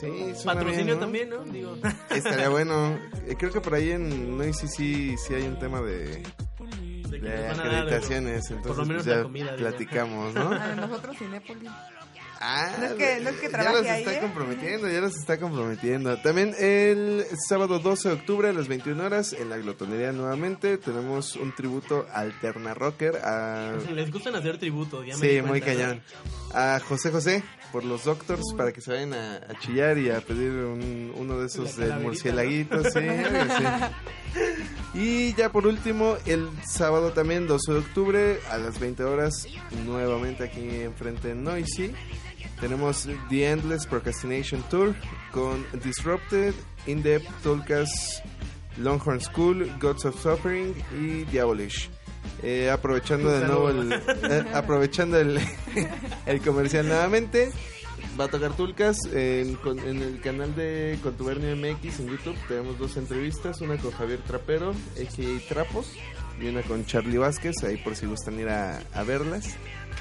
Sí, 0.00 0.34
suena 0.34 0.60
Patrocinio 0.60 0.84
bien, 0.84 0.88
¿no? 0.88 1.00
también, 1.00 1.30
¿no? 1.30 1.44
Digo. 1.44 1.76
Estaría 2.10 2.48
bueno. 2.48 2.98
Eh, 3.26 3.34
creo 3.38 3.50
que 3.52 3.60
por 3.60 3.74
ahí 3.74 3.90
en 3.90 4.36
Noisy 4.38 4.68
sí, 4.68 5.16
sí 5.16 5.34
hay 5.34 5.42
un 5.44 5.58
tema 5.58 5.80
de, 5.80 6.22
De 7.10 7.18
de 7.20 7.48
acreditaciones. 7.48 8.48
por 8.48 8.76
lo 8.76 8.82
Entonces 8.82 8.86
menos 8.88 9.04
pues, 9.04 9.06
la 9.06 9.16
ya 9.16 9.22
comida, 9.22 9.56
platicamos, 9.56 10.34
¿no? 10.34 10.50
A 10.52 10.74
nosotros 10.74 11.16
Cinépolis. 11.18 11.70
Ah, 12.40 12.76
No 12.78 12.84
es 12.86 12.92
que, 12.92 13.18
no 13.20 13.30
es 13.30 13.36
que 13.36 13.46
ya 13.46 13.50
trabaje 13.50 13.76
los 13.78 13.86
ahí, 13.86 13.98
está 14.02 14.14
¿eh? 14.14 14.20
comprometiendo, 14.20 14.88
ya 14.88 15.00
los 15.00 15.16
está 15.16 15.38
comprometiendo. 15.40 16.20
También 16.22 16.54
el 16.58 17.24
sábado 17.48 17.80
12 17.80 18.08
de 18.10 18.14
octubre 18.14 18.48
a 18.48 18.52
las 18.52 18.68
21 18.68 19.04
horas 19.04 19.32
en 19.32 19.48
la 19.50 19.56
glotonería 19.56 20.12
nuevamente 20.12 20.78
tenemos 20.78 21.34
un 21.34 21.52
tributo 21.54 22.06
alterna 22.12 22.74
rocker 22.74 23.16
a... 23.24 23.72
Les 23.92 24.12
gustan 24.12 24.36
hacer 24.36 24.56
tributo, 24.58 25.02
ya 25.02 25.16
me 25.16 25.20
Sí, 25.28 25.42
muy 25.42 25.60
cuenta, 25.60 25.72
¿no? 25.72 25.78
cañón. 25.88 26.02
A 26.54 26.80
José 26.80 27.10
José 27.10 27.42
por 27.72 27.84
los 27.84 28.04
Doctors 28.04 28.44
para 28.56 28.72
que 28.72 28.80
se 28.80 28.92
vayan 28.92 29.14
a, 29.14 29.36
a 29.36 29.58
chillar 29.58 29.98
y 29.98 30.08
a 30.10 30.20
pedir 30.20 30.50
un- 30.50 31.12
uno 31.16 31.40
de 31.40 31.46
esos 31.46 31.76
del 31.76 31.98
murcielaguito, 32.00 32.82
sí, 32.84 32.98
algo 33.00 33.52
así. 33.52 33.64
Y 34.94 35.34
ya 35.34 35.50
por 35.52 35.66
último, 35.66 36.16
el 36.26 36.48
sábado 36.66 37.12
también, 37.12 37.46
12 37.46 37.72
de 37.72 37.78
octubre, 37.78 38.40
a 38.50 38.58
las 38.58 38.78
20 38.80 39.04
horas, 39.04 39.46
nuevamente 39.84 40.44
aquí 40.44 40.80
enfrente 40.80 41.30
en 41.32 41.44
Noisy. 41.44 41.92
Tenemos 42.60 43.08
The 43.30 43.50
Endless 43.50 43.86
Procrastination 43.86 44.62
Tour 44.70 44.94
con 45.32 45.64
Disrupted, 45.84 46.54
In 46.86 47.02
Depth, 47.02 47.28
Tolkas, 47.42 48.22
Longhorn 48.78 49.20
School, 49.20 49.70
Gods 49.80 50.04
of 50.06 50.20
Suffering 50.20 50.74
y 51.00 51.24
Diabolish. 51.24 51.88
Eh, 52.42 52.70
aprovechando 52.70 53.30
de 53.30 53.46
nuevo 53.46 53.70
el, 53.70 53.92
eh, 53.92 54.44
aprovechando 54.54 55.18
el, 55.18 55.38
el 56.26 56.40
comercial 56.40 56.86
nuevamente, 56.86 57.50
va 58.18 58.24
a 58.24 58.28
tocar 58.28 58.52
Tulcas 58.56 58.96
en, 59.12 59.54
con- 59.56 59.78
en 59.80 60.02
el 60.02 60.20
canal 60.20 60.54
de 60.54 60.98
Contubernio 61.02 61.54
MX 61.56 62.00
en 62.00 62.08
YouTube. 62.08 62.36
Tenemos 62.48 62.78
dos 62.78 62.96
entrevistas, 62.96 63.60
una 63.60 63.76
con 63.76 63.90
Javier 63.92 64.20
Trapero, 64.20 64.70
a.k.a. 64.70 65.48
Trapos, 65.48 65.92
y 66.40 66.46
una 66.46 66.62
con 66.62 66.84
Charlie 66.86 67.18
Vázquez, 67.18 67.54
ahí 67.64 67.76
por 67.78 67.96
si 67.96 68.06
gustan 68.06 68.38
ir 68.38 68.48
a, 68.48 68.80
a 68.94 69.02
verlas. 69.02 69.56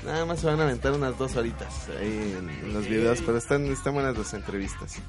Nada 0.05 0.25
más 0.25 0.39
se 0.39 0.47
van 0.47 0.59
a 0.59 0.63
aventar 0.63 0.93
unas 0.93 1.17
dos 1.17 1.35
horitas 1.35 1.89
ahí 1.99 2.35
en, 2.37 2.49
en 2.49 2.73
los 2.73 2.87
videos, 2.87 3.21
pero 3.25 3.37
están, 3.37 3.65
están 3.65 3.93
buenas 3.93 4.17
las 4.17 4.33
entrevistas. 4.33 5.01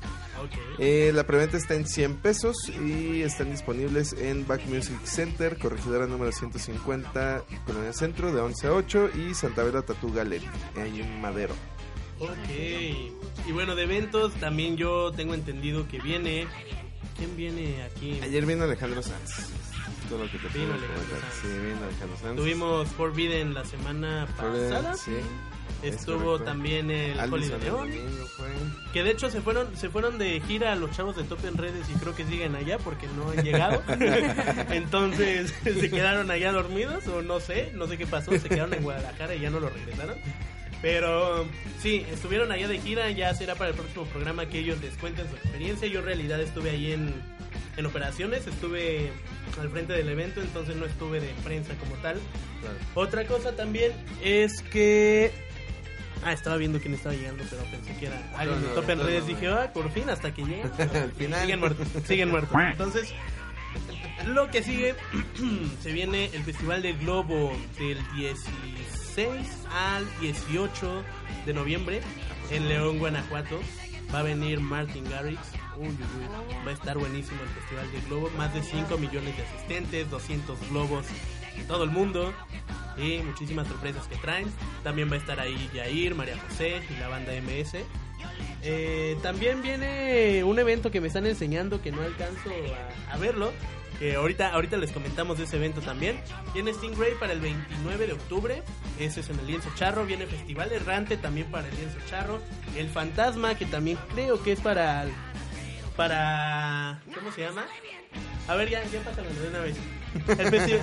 Eh, 0.78 1.12
la 1.14 1.24
preventa 1.24 1.56
está 1.56 1.74
en 1.74 1.86
100 1.86 2.16
pesos 2.16 2.56
y 2.68 3.22
están 3.22 3.50
disponibles 3.50 4.14
en 4.14 4.46
Back 4.46 4.66
Music 4.66 4.98
Center, 5.04 5.58
corregidora 5.58 6.06
número 6.06 6.32
150, 6.32 7.44
Colonia 7.66 7.92
Centro, 7.92 8.32
de 8.32 8.40
11 8.40 8.66
a 8.66 8.72
8 8.72 9.10
y 9.14 9.34
Santa 9.34 9.62
Vera 9.62 9.82
Tattoo 9.82 10.12
Gallery, 10.12 10.46
ahí 10.76 11.00
en 11.00 11.20
Madero. 11.20 11.54
Ok. 12.20 12.48
Y 12.50 13.52
bueno, 13.52 13.74
de 13.74 13.84
eventos 13.84 14.32
también 14.34 14.76
yo 14.76 15.12
tengo 15.12 15.34
entendido 15.34 15.86
que 15.86 16.00
viene. 16.00 16.46
¿Quién 17.16 17.36
viene 17.36 17.82
aquí? 17.82 18.18
Ayer 18.22 18.46
vino 18.46 18.64
Alejandro 18.64 19.02
Sanz. 19.02 19.50
Todo 20.08 20.24
lo 20.24 20.30
que 20.30 20.38
te 20.38 20.48
Vino 20.48 20.72
puedo 20.72 20.74
Alejandro 20.74 20.94
comentar. 20.94 21.20
Sanz. 21.30 21.42
Sí, 21.42 21.48
vino 21.48 21.84
Alejandro 21.84 22.16
Sanz. 22.20 22.36
Tuvimos 22.36 22.88
Forbidden 22.88 23.54
la 23.54 23.64
semana 23.64 24.26
Forbidden, 24.36 24.70
pasada. 24.70 24.94
sí, 24.96 25.12
Estuvo 25.82 26.40
también 26.40 26.90
el 26.90 27.16
León. 27.60 27.90
Que 28.92 29.02
de 29.04 29.10
hecho 29.12 29.30
se 29.30 29.40
fueron, 29.40 29.76
se 29.76 29.90
fueron 29.90 30.18
de 30.18 30.40
gira 30.40 30.74
los 30.74 30.90
chavos 30.90 31.14
de 31.16 31.22
Top 31.24 31.44
en 31.44 31.56
redes 31.56 31.88
y 31.88 31.92
creo 31.98 32.16
que 32.16 32.24
siguen 32.24 32.56
allá 32.56 32.78
porque 32.78 33.06
no 33.16 33.30
han 33.30 33.44
llegado. 33.44 33.82
Entonces 34.70 35.54
se 35.62 35.90
quedaron 35.90 36.30
allá 36.30 36.50
dormidos 36.52 37.06
o 37.08 37.22
no 37.22 37.38
sé, 37.38 37.70
no 37.74 37.86
sé 37.86 37.96
qué 37.96 38.06
pasó, 38.06 38.32
se 38.32 38.48
quedaron 38.48 38.74
en 38.74 38.82
Guadalajara 38.82 39.34
y 39.36 39.40
ya 39.40 39.50
no 39.50 39.60
lo 39.60 39.68
regresaron. 39.68 40.16
Pero 40.80 41.44
sí, 41.80 42.06
estuvieron 42.12 42.52
allá 42.52 42.68
de 42.68 42.78
gira, 42.78 43.10
ya 43.10 43.34
será 43.34 43.54
para 43.54 43.70
el 43.70 43.76
próximo 43.76 44.04
programa 44.06 44.46
que 44.46 44.60
ellos 44.60 44.80
les 44.80 44.94
cuenten 44.96 45.28
su 45.28 45.34
experiencia. 45.36 45.88
Yo 45.88 46.00
en 46.00 46.04
realidad 46.04 46.40
estuve 46.40 46.70
ahí 46.70 46.92
en, 46.92 47.12
en 47.76 47.86
operaciones, 47.86 48.46
estuve 48.46 49.10
al 49.60 49.70
frente 49.70 49.92
del 49.92 50.08
evento, 50.08 50.40
entonces 50.40 50.76
no 50.76 50.86
estuve 50.86 51.20
de 51.20 51.32
prensa 51.42 51.74
como 51.74 51.96
tal. 51.96 52.20
Otra 52.94 53.26
cosa 53.26 53.56
también 53.56 53.92
es 54.22 54.62
que... 54.62 55.32
Ah, 56.24 56.32
estaba 56.32 56.56
viendo 56.56 56.80
quién 56.80 56.94
estaba 56.94 57.14
llegando, 57.14 57.44
pero 57.48 57.62
pensé 57.64 57.96
que 57.96 58.06
era 58.06 58.18
alguien 58.36 58.60
No, 58.60 58.68
de 58.68 58.74
no, 58.74 58.80
Top 58.80 58.90
en 58.90 58.98
no, 58.98 59.04
redes. 59.04 59.26
Dije, 59.26 59.46
ah, 59.48 59.72
por 59.72 59.90
fin, 59.92 60.10
hasta 60.10 60.34
que 60.34 60.44
llegan. 60.44 60.72
Al 60.96 61.12
final. 61.12 61.42
Siguen 61.42 61.60
muertos, 61.60 61.88
siguen 62.06 62.30
muertos. 62.30 62.56
Entonces, 62.72 63.14
lo 64.26 64.50
que 64.50 64.62
sigue, 64.62 64.94
se 65.80 65.92
viene 65.92 66.30
el 66.32 66.42
Festival 66.42 66.82
del 66.82 66.98
Globo 66.98 67.56
del 67.78 67.98
16 68.16 68.87
al 69.26 70.06
18 70.20 71.04
de 71.44 71.52
noviembre 71.52 72.00
en 72.50 72.68
León, 72.68 72.98
Guanajuato. 72.98 73.58
Va 74.14 74.20
a 74.20 74.22
venir 74.22 74.60
Martin 74.60 75.02
Garrix. 75.10 75.40
Uy, 75.76 75.88
uy, 75.88 75.92
uy. 75.92 76.54
Va 76.64 76.70
a 76.70 76.74
estar 76.74 76.96
buenísimo 76.96 77.40
el 77.42 77.48
Festival 77.48 77.92
del 77.92 78.02
Globo. 78.02 78.30
Más 78.36 78.54
de 78.54 78.62
5 78.62 78.96
millones 78.96 79.36
de 79.36 79.42
asistentes, 79.42 80.08
200 80.08 80.70
globos 80.70 81.06
en 81.56 81.66
todo 81.66 81.82
el 81.82 81.90
mundo. 81.90 82.32
Y 82.96 83.18
muchísimas 83.18 83.66
sorpresas 83.66 84.06
que 84.06 84.16
traen. 84.16 84.46
También 84.84 85.10
va 85.10 85.14
a 85.14 85.18
estar 85.18 85.40
ahí 85.40 85.68
Yair, 85.74 86.14
María 86.14 86.38
José 86.48 86.80
y 86.88 87.00
la 87.00 87.08
banda 87.08 87.32
MS. 87.32 87.76
Eh, 88.62 89.16
también 89.22 89.62
viene 89.62 90.44
un 90.44 90.58
evento 90.60 90.92
que 90.92 91.00
me 91.00 91.08
están 91.08 91.26
enseñando 91.26 91.82
que 91.82 91.90
no 91.90 92.02
alcanzo 92.02 92.50
a, 93.08 93.14
a 93.14 93.18
verlo. 93.18 93.52
Que 93.98 94.14
ahorita, 94.14 94.52
ahorita 94.54 94.76
les 94.76 94.92
comentamos 94.92 95.38
de 95.38 95.44
ese 95.44 95.56
evento 95.56 95.80
también. 95.80 96.20
Viene 96.54 96.72
Stingray 96.72 97.14
para 97.18 97.32
el 97.32 97.40
29 97.40 98.06
de 98.06 98.12
octubre. 98.12 98.62
Ese 98.98 99.20
es 99.20 99.30
en 99.30 99.38
el 99.40 99.46
Lienzo 99.46 99.70
Charro. 99.74 100.06
Viene 100.06 100.26
Festival 100.26 100.70
Errante 100.72 101.16
también 101.16 101.50
para 101.50 101.68
el 101.68 101.74
Lienzo 101.74 101.98
Charro. 102.08 102.40
El 102.76 102.88
Fantasma, 102.88 103.56
que 103.56 103.66
también 103.66 103.98
creo 104.14 104.40
que 104.42 104.52
es 104.52 104.60
para. 104.60 105.06
Para. 105.96 107.02
¿Cómo 107.12 107.32
se 107.32 107.40
llama? 107.40 107.66
A 108.46 108.54
ver, 108.54 108.70
ya, 108.70 108.84
ya 108.84 109.00
pásalo 109.02 109.28
de 109.30 109.48
una 109.48 109.60
vez. 109.60 109.76
El, 110.28 110.80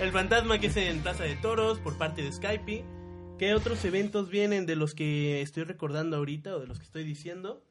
el 0.06 0.12
Fantasma, 0.12 0.58
que 0.60 0.68
es 0.68 0.76
en 0.76 1.00
Plaza 1.00 1.24
de 1.24 1.34
Toros 1.36 1.80
por 1.80 1.98
parte 1.98 2.22
de 2.22 2.32
Skype. 2.32 2.84
¿Qué 3.38 3.54
otros 3.54 3.84
eventos 3.84 4.30
vienen 4.30 4.66
de 4.66 4.76
los 4.76 4.94
que 4.94 5.42
estoy 5.42 5.64
recordando 5.64 6.16
ahorita 6.16 6.54
o 6.54 6.60
de 6.60 6.68
los 6.68 6.78
que 6.78 6.84
estoy 6.84 7.02
diciendo? 7.02 7.64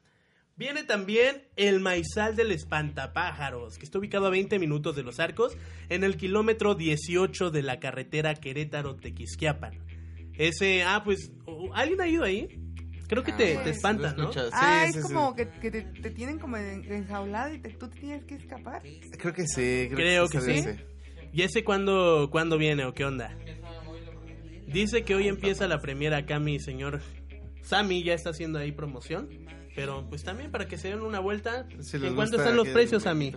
Viene 0.61 0.83
también 0.83 1.41
el 1.55 1.79
Maizal 1.79 2.35
del 2.35 2.51
Espantapájaros, 2.51 3.79
que 3.79 3.83
está 3.85 3.97
ubicado 3.97 4.27
a 4.27 4.29
20 4.29 4.59
minutos 4.59 4.95
de 4.95 5.01
los 5.01 5.19
arcos, 5.19 5.57
en 5.89 6.03
el 6.03 6.17
kilómetro 6.17 6.75
18 6.75 7.49
de 7.49 7.63
la 7.63 7.79
carretera 7.79 8.35
Querétaro-Tequisquiapan. 8.35 9.79
Ese, 10.37 10.83
ah, 10.83 11.01
pues, 11.03 11.31
¿alguien 11.73 11.99
ha 12.01 12.07
ido 12.07 12.23
ahí? 12.23 12.47
Creo 13.07 13.23
que 13.23 13.31
Ah, 13.31 13.37
te, 13.37 13.53
pues, 13.55 13.63
te 13.63 13.69
espanta, 13.71 14.13
lo 14.15 14.31
he 14.31 14.35
¿no? 14.35 14.41
ah, 14.53 14.85
es 14.85 14.93
sí, 14.93 15.01
sí. 15.01 15.07
como 15.07 15.35
que, 15.35 15.49
que 15.49 15.71
te, 15.71 15.81
te 15.81 16.11
tienen 16.11 16.37
como 16.37 16.57
en- 16.57 16.85
enjaulado 16.93 17.51
y 17.55 17.57
te- 17.59 17.71
tú 17.71 17.87
te 17.89 17.99
tienes 17.99 18.23
que 18.25 18.35
escapar. 18.35 18.83
Creo 19.17 19.33
que 19.33 19.47
sí. 19.47 19.87
Creo 19.91 20.27
que 20.29 20.37
es 20.37 20.47
algo 20.47 20.61
sí. 20.77 20.83
¿Y 21.33 21.41
ese 21.41 21.63
cuándo, 21.63 22.29
cuándo 22.31 22.59
viene 22.59 22.85
o 22.85 22.93
qué 22.93 23.03
onda? 23.03 23.35
Dice 24.67 25.01
que 25.01 25.15
hoy 25.15 25.27
empieza 25.27 25.67
la 25.67 25.79
premiera 25.79 26.17
acá 26.17 26.37
mi 26.39 26.59
señor 26.59 27.01
Sammy, 27.63 28.03
ya 28.03 28.13
está 28.13 28.29
haciendo 28.29 28.59
ahí 28.59 28.71
promoción. 28.71 29.27
Pero 29.75 30.05
pues 30.09 30.23
también 30.23 30.51
para 30.51 30.67
que 30.67 30.77
se 30.77 30.89
den 30.89 31.01
una 31.01 31.19
vuelta. 31.19 31.65
Si 31.79 31.97
¿En 31.97 32.15
cuánto 32.15 32.37
están 32.37 32.55
los 32.55 32.67
precios, 32.67 33.03
Sammy? 33.03 33.33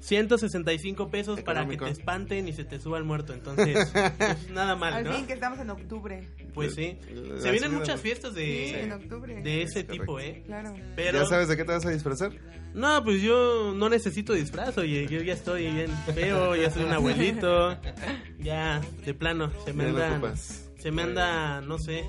165 0.00 1.10
pesos 1.10 1.40
para 1.42 1.66
que 1.66 1.74
Económico. 1.74 1.84
te 1.86 1.90
espanten 1.90 2.46
y 2.48 2.52
se 2.52 2.64
te 2.64 2.78
suba 2.78 2.98
el 2.98 3.04
muerto. 3.04 3.34
Entonces, 3.34 3.90
pues, 4.18 4.48
nada 4.50 4.76
mal, 4.76 4.94
Al 4.94 5.04
¿no? 5.04 5.12
fin 5.12 5.26
que 5.26 5.32
estamos 5.32 5.58
en 5.58 5.70
octubre. 5.70 6.28
Pues 6.54 6.74
sí. 6.76 6.96
La 7.12 7.40
Se 7.40 7.50
vienen 7.50 7.74
muchas 7.74 7.96
no- 7.96 8.02
fiestas 8.02 8.32
Sí, 8.34 8.40
de, 8.40 8.82
en 8.84 8.92
octubre. 8.92 9.42
de 9.42 9.62
ese 9.62 9.80
Es 9.80 9.86
tipo, 9.88 10.20
¿eh? 10.20 10.44
Claro. 10.46 10.72
Pero, 10.94 11.18
¿Ya 11.18 11.26
sabes 11.26 11.48
de 11.48 11.56
qué 11.56 11.64
te 11.64 11.72
vas 11.72 11.84
a 11.84 11.90
disfrazar? 11.90 12.32
no, 12.74 13.02
pues 13.02 13.20
yo 13.22 13.74
no 13.74 13.88
necesito 13.88 14.34
disfraz, 14.34 14.78
oye, 14.78 15.06
yo 15.08 15.20
ya 15.22 15.32
estoy 15.32 15.68
bien 15.72 15.90
feo, 16.14 16.54
ya 16.54 16.70
soy 16.70 16.84
un 16.84 16.92
abuelito, 16.92 17.76
ya, 18.38 18.80
de 19.04 19.14
plano, 19.14 19.50
se 19.64 19.72
me 19.72 19.92
Ya 19.92 20.14
anda, 20.14 20.36
se 20.78 20.90
me 20.92 21.02
anda, 21.02 21.60
no 21.62 21.78
sé, 21.78 22.04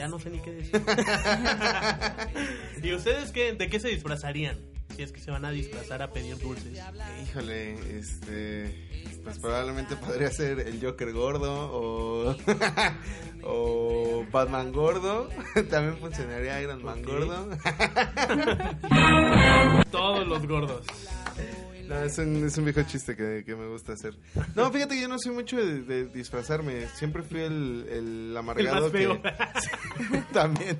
ya 0.00 0.08
no 0.08 0.18
sé 0.18 0.30
ni 0.30 0.38
qué 0.38 0.50
decir. 0.50 0.82
¿Y 2.82 2.94
ustedes 2.94 3.32
qué, 3.32 3.52
de 3.52 3.68
qué 3.68 3.78
se 3.78 3.88
disfrazarían? 3.88 4.58
si 4.96 5.02
es 5.02 5.12
que 5.12 5.20
se 5.20 5.30
van 5.30 5.44
a 5.44 5.50
disfrazar 5.50 6.00
a 6.00 6.10
pedir 6.10 6.38
dulces? 6.38 6.80
Híjole, 7.22 7.98
este. 7.98 8.88
Pues 9.22 9.38
probablemente 9.38 9.94
podría 9.96 10.30
ser 10.30 10.60
el 10.60 10.82
Joker 10.82 11.12
gordo 11.12 11.70
o. 11.70 12.34
o 13.44 14.24
Batman 14.32 14.72
gordo. 14.72 15.28
También 15.70 15.98
funcionaría 15.98 16.62
Iron 16.62 16.82
Man 16.82 17.02
gordo. 17.02 17.46
Todos 19.90 20.26
los 20.26 20.46
gordos. 20.46 20.86
No, 21.90 22.02
es 22.04 22.16
un, 22.18 22.46
es 22.46 22.56
un 22.56 22.64
viejo 22.64 22.82
chiste 22.84 23.16
que, 23.16 23.42
que 23.44 23.54
me 23.56 23.66
gusta 23.66 23.94
hacer. 23.94 24.14
No, 24.54 24.70
fíjate 24.70 24.94
que 24.94 25.00
yo 25.02 25.08
no 25.08 25.18
soy 25.18 25.32
mucho 25.32 25.56
de, 25.56 25.82
de 25.82 26.04
disfrazarme. 26.06 26.86
Siempre 26.94 27.22
fui 27.22 27.40
el, 27.40 27.86
el 27.90 28.36
amargado 28.36 28.76
El 28.76 28.82
más 28.84 28.92
feo. 28.92 29.20
que. 30.10 30.22
También. 30.32 30.78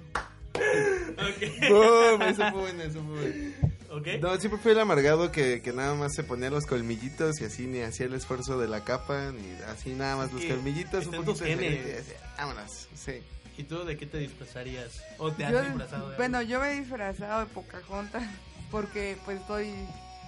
Boom, 1.69 2.23
eso 2.23 2.43
fue 2.51 2.61
bueno, 2.61 2.83
eso 2.83 3.03
fue 3.05 3.21
bueno. 3.21 3.71
¿Ok? 3.91 4.07
No, 4.21 4.39
siempre 4.39 4.61
fui 4.61 4.71
el 4.73 4.79
amargado 4.79 5.33
que, 5.33 5.63
que 5.63 5.73
nada 5.73 5.95
más 5.95 6.15
se 6.15 6.23
ponía 6.23 6.49
los 6.49 6.65
colmillitos 6.67 7.41
y 7.41 7.45
así 7.45 7.67
ni 7.67 7.81
hacía 7.81 8.07
el 8.07 8.15
esfuerzo 8.15 8.59
de 8.59 8.69
la 8.69 8.85
capa, 8.85 9.33
ni 9.33 9.51
así 9.67 9.91
nada 9.95 10.17
más 10.17 10.33
los 10.33 10.45
colmillitos, 10.45 11.07
un 11.07 11.25
poquito 11.25 11.45
de 11.45 11.97
así, 11.99 12.13
Vámonos, 12.39 12.89
sí. 12.95 13.21
¿Y 13.59 13.65
tú 13.65 13.85
de 13.85 13.97
qué 13.97 14.07
te 14.07 14.19
disfrazarías? 14.19 15.03
¿O 15.19 15.33
te 15.33 15.45
has 15.45 15.53
Yo- 15.53 15.63
disfrazado 15.63 16.11
de 16.11 16.17
bueno, 16.17 16.41
yo 16.43 16.61
me 16.61 16.71
he 16.73 16.81
disfrazado 16.81 17.41
de 17.41 17.47
Pocahontas 17.47 18.23
porque 18.71 19.17
pues 19.25 19.41
soy 19.49 19.73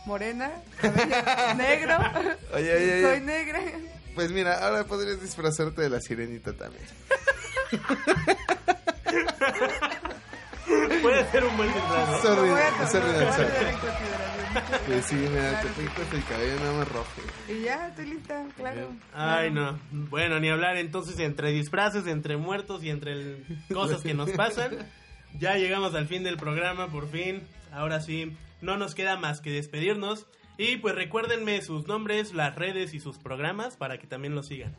morena, 0.06 0.50
cabello 0.80 1.54
negro, 1.56 1.98
Oye, 2.54 2.74
oye, 2.74 2.92
oye. 2.94 3.02
soy 3.02 3.20
negra. 3.20 3.60
Pues 4.14 4.30
mira, 4.30 4.64
ahora 4.66 4.84
podrías 4.84 5.20
disfrazarte 5.20 5.82
de 5.82 5.90
la 5.90 6.00
sirenita 6.00 6.52
también. 6.52 6.84
Puede 11.02 11.30
ser 11.30 11.44
un 11.44 11.56
buen 11.56 11.72
disfraz. 11.72 12.20
Pues 14.86 15.06
sí, 15.06 15.14
mira, 15.16 15.60
te 15.60 15.68
pintas 15.68 16.12
el 16.12 16.24
cabello 16.24 16.54
nada 16.60 16.72
más 16.74 16.88
rojo. 16.88 17.08
Y 17.48 17.62
ya, 17.62 17.88
estoy 17.88 18.06
lista, 18.06 18.44
claro. 18.56 18.88
Ay, 19.14 19.50
no. 19.50 19.78
Bueno, 19.90 20.38
ni 20.40 20.50
hablar 20.50 20.76
entonces 20.76 21.18
entre 21.18 21.50
disfraces, 21.52 22.06
entre 22.06 22.36
muertos 22.36 22.82
y 22.84 22.90
entre 22.90 23.12
el- 23.12 23.46
cosas 23.72 24.02
que 24.02 24.14
nos 24.14 24.30
pasan. 24.30 24.78
Ya 25.38 25.56
llegamos 25.56 25.94
al 25.94 26.06
fin 26.06 26.22
del 26.22 26.36
programa, 26.36 26.88
por 26.88 27.08
fin. 27.08 27.42
Ahora 27.72 28.00
sí, 28.00 28.32
no 28.60 28.76
nos 28.76 28.94
queda 28.94 29.16
más 29.16 29.40
que 29.40 29.50
despedirnos. 29.50 30.26
Y 30.58 30.76
pues 30.76 30.94
recuérdenme 30.94 31.60
sus 31.62 31.86
nombres, 31.86 32.34
las 32.34 32.54
redes 32.54 32.94
y 32.94 33.00
sus 33.00 33.18
programas 33.18 33.76
para 33.76 33.98
que 33.98 34.06
también 34.06 34.34
los 34.34 34.46
sigan. 34.46 34.76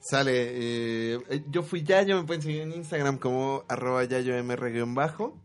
Sale, 0.00 0.32
eh, 0.34 1.18
yo 1.48 1.62
fui 1.62 1.82
Yayo, 1.82 2.20
me 2.20 2.26
pueden 2.26 2.42
seguir 2.42 2.60
en 2.60 2.72
Instagram 2.72 3.18
como 3.18 3.64
arroba 3.68 4.04
yayomr-bajo. 4.04 5.40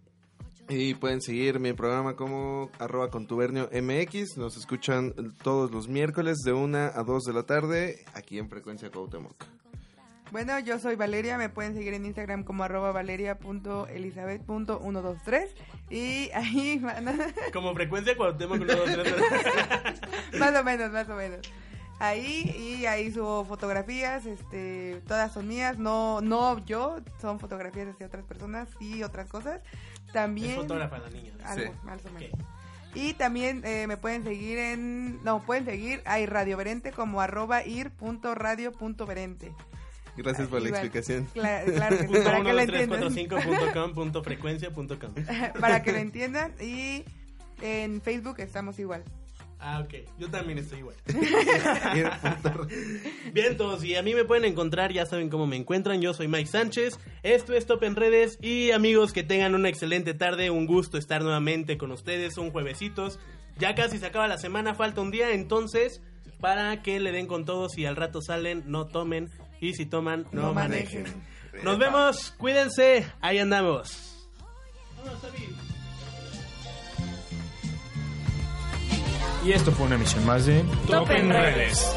Y 0.68 0.94
pueden 0.94 1.22
seguir 1.22 1.60
mi 1.60 1.74
programa 1.74 2.16
como 2.16 2.70
arroba 2.78 3.10
MX. 3.10 4.38
Nos 4.38 4.56
escuchan 4.56 5.14
todos 5.42 5.72
los 5.72 5.88
miércoles 5.88 6.40
de 6.46 6.54
1 6.54 6.78
a 6.94 7.04
2 7.04 7.24
de 7.24 7.34
la 7.34 7.44
tarde 7.44 8.06
aquí 8.14 8.38
en 8.38 8.50
Frecuencia 8.50 8.92
Cuauhtémoc. 8.92 9.59
Bueno, 10.32 10.60
yo 10.60 10.78
soy 10.78 10.96
Valeria, 10.96 11.38
me 11.40 11.50
pueden 11.50 11.74
seguir 11.74 11.96
en 11.96 12.06
Instagram 12.06 12.44
como 12.44 12.64
arroba 12.64 12.92
valeria.elizabeth.123 12.92 15.48
y 15.90 16.30
ahí 16.34 16.78
van 16.80 17.08
a- 17.08 17.18
Como 17.52 17.74
frecuencia 17.74 18.14
uno, 18.18 18.32
dos, 18.34 18.86
tres, 18.86 19.12
más 20.40 20.56
o 20.56 20.64
menos, 20.64 20.92
más 20.92 21.10
o 21.10 21.16
menos. 21.16 21.40
Ahí 22.02 22.56
y 22.58 22.86
ahí 22.86 23.12
subo 23.12 23.44
fotografías, 23.44 24.26
este, 24.26 25.02
todas 25.08 25.34
son 25.34 25.48
mías, 25.50 25.78
no 25.80 26.22
no 26.22 26.64
yo, 26.66 26.98
son 27.20 27.40
fotografías 27.40 27.98
de 28.00 28.06
otras 28.06 28.24
personas 28.24 28.70
y 28.80 29.04
otras 29.04 29.28
cosas. 29.28 29.60
También 30.14 30.52
Es 30.52 30.56
fotógrafa 30.58 30.98
la 31.00 31.10
niña. 31.10 31.34
algo, 31.44 31.74
Sí. 31.74 31.80
más 31.84 32.06
o 32.06 32.12
menos. 32.12 32.40
Y 32.96 33.14
también 33.16 33.62
eh, 33.66 33.86
me 33.88 33.98
pueden 33.98 34.24
seguir 34.24 34.58
en, 34.60 35.22
no, 35.24 35.42
pueden 35.44 35.66
seguir 35.66 36.02
a 36.06 36.18
Radio 36.26 36.56
Verente 36.58 36.92
como 36.92 37.20
arroba 37.22 37.64
ir.radio.verente. 37.66 39.54
Gracias 40.24 40.48
por 40.48 40.62
la 40.62 40.70
explicación. 40.70 41.28
Cla- 41.34 41.66
claro 41.66 41.98
que 41.98 42.04
sí, 42.04 42.08
Punto 42.08 42.24
para 42.24 42.44
que 42.44 42.54
lo 42.54 42.60
entiendan. 42.62 43.00
para 45.60 45.84
que 45.84 45.92
lo 45.92 45.98
entiendan 45.98 46.54
y 46.62 47.04
en 47.62 48.02
Facebook 48.02 48.36
estamos 48.40 48.80
igual. 48.80 49.04
Ah, 49.62 49.82
ok. 49.84 49.94
Yo 50.18 50.30
también 50.30 50.58
estoy 50.58 50.80
igual. 50.80 50.96
Bien, 53.34 53.58
todos, 53.58 53.84
y 53.84 53.96
a 53.96 54.04
mí 54.04 54.14
me 54.14 54.26
pueden 54.26 54.46
encontrar, 54.46 54.92
ya 54.94 55.06
saben 55.06 55.30
cómo 55.30 55.48
me 55.48 55.56
encuentran. 55.58 56.02
Yo 56.02 56.14
soy 56.14 56.28
Mike 56.28 56.50
Sánchez. 56.50 57.00
Esto 57.24 57.54
es 57.54 57.66
Top 57.66 57.84
en 57.84 57.96
Redes. 57.96 58.38
Y 58.42 58.72
amigos, 58.72 59.14
que 59.14 59.24
tengan 59.24 59.56
una 59.56 59.70
excelente 59.70 60.14
tarde. 60.14 60.50
Un 60.50 60.66
gusto 60.66 60.98
estar 60.98 61.22
nuevamente 61.24 61.78
con 61.78 61.92
ustedes. 61.92 62.38
Un 62.38 62.52
juevesitos. 62.52 63.20
Ya 63.58 63.76
casi 63.76 63.98
se 63.98 64.06
acaba 64.06 64.28
la 64.28 64.38
semana, 64.38 64.76
falta 64.76 65.02
un 65.02 65.12
día. 65.12 65.32
Entonces, 65.32 66.02
para 66.40 66.82
que 66.82 67.00
le 67.02 67.12
den 67.12 67.28
con 67.28 67.44
todos 67.46 67.78
y 67.78 67.86
al 67.86 67.96
rato 67.98 68.22
salen, 68.22 68.64
no 68.68 68.88
tomen. 68.88 69.30
Y 69.62 69.74
si 69.74 69.86
toman, 69.86 70.26
no, 70.32 70.42
No 70.44 70.54
manejen. 70.54 71.04
manejen. 71.04 71.64
Nos 71.64 71.78
vemos, 71.78 72.32
cuídense. 72.38 73.06
Ahí 73.22 73.40
andamos. 73.40 74.06
Y 79.46 79.52
esto 79.54 79.72
fue 79.72 79.86
una 79.88 79.96
emisión 79.96 80.26
más 80.26 80.46
de 80.46 80.64
Top 80.88 81.10
en 81.12 81.30
Redes. 81.30 81.96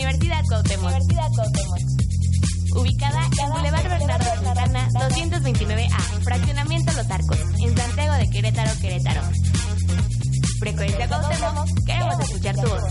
Universidad 0.00 0.42
Cuauhtémoc. 0.48 0.92
Ubicada 2.74 3.20
en 3.42 3.50
Boulevard 3.50 3.88
Bernardo 3.88 4.24
Santana 4.42 4.88
229A, 4.88 6.00
Fraccionamiento 6.22 6.92
Los 6.92 7.10
Arcos, 7.10 7.38
en 7.60 7.76
Santiago 7.76 8.14
de 8.14 8.30
Querétaro, 8.30 8.70
Querétaro. 8.80 9.20
Frecuencia 10.58 11.08
Cuauhtémoc, 11.08 11.68
queremos 11.84 12.20
escuchar 12.20 12.54
tu 12.56 12.68
voz. 12.68 12.82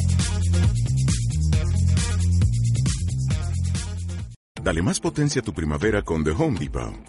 Dale 4.61 4.81
más 4.81 4.99
potencia 4.99 5.41
a 5.41 5.43
tu 5.43 5.53
primavera 5.53 6.03
con 6.03 6.23
The 6.23 6.31
Home 6.31 6.59
Depot. 6.59 7.08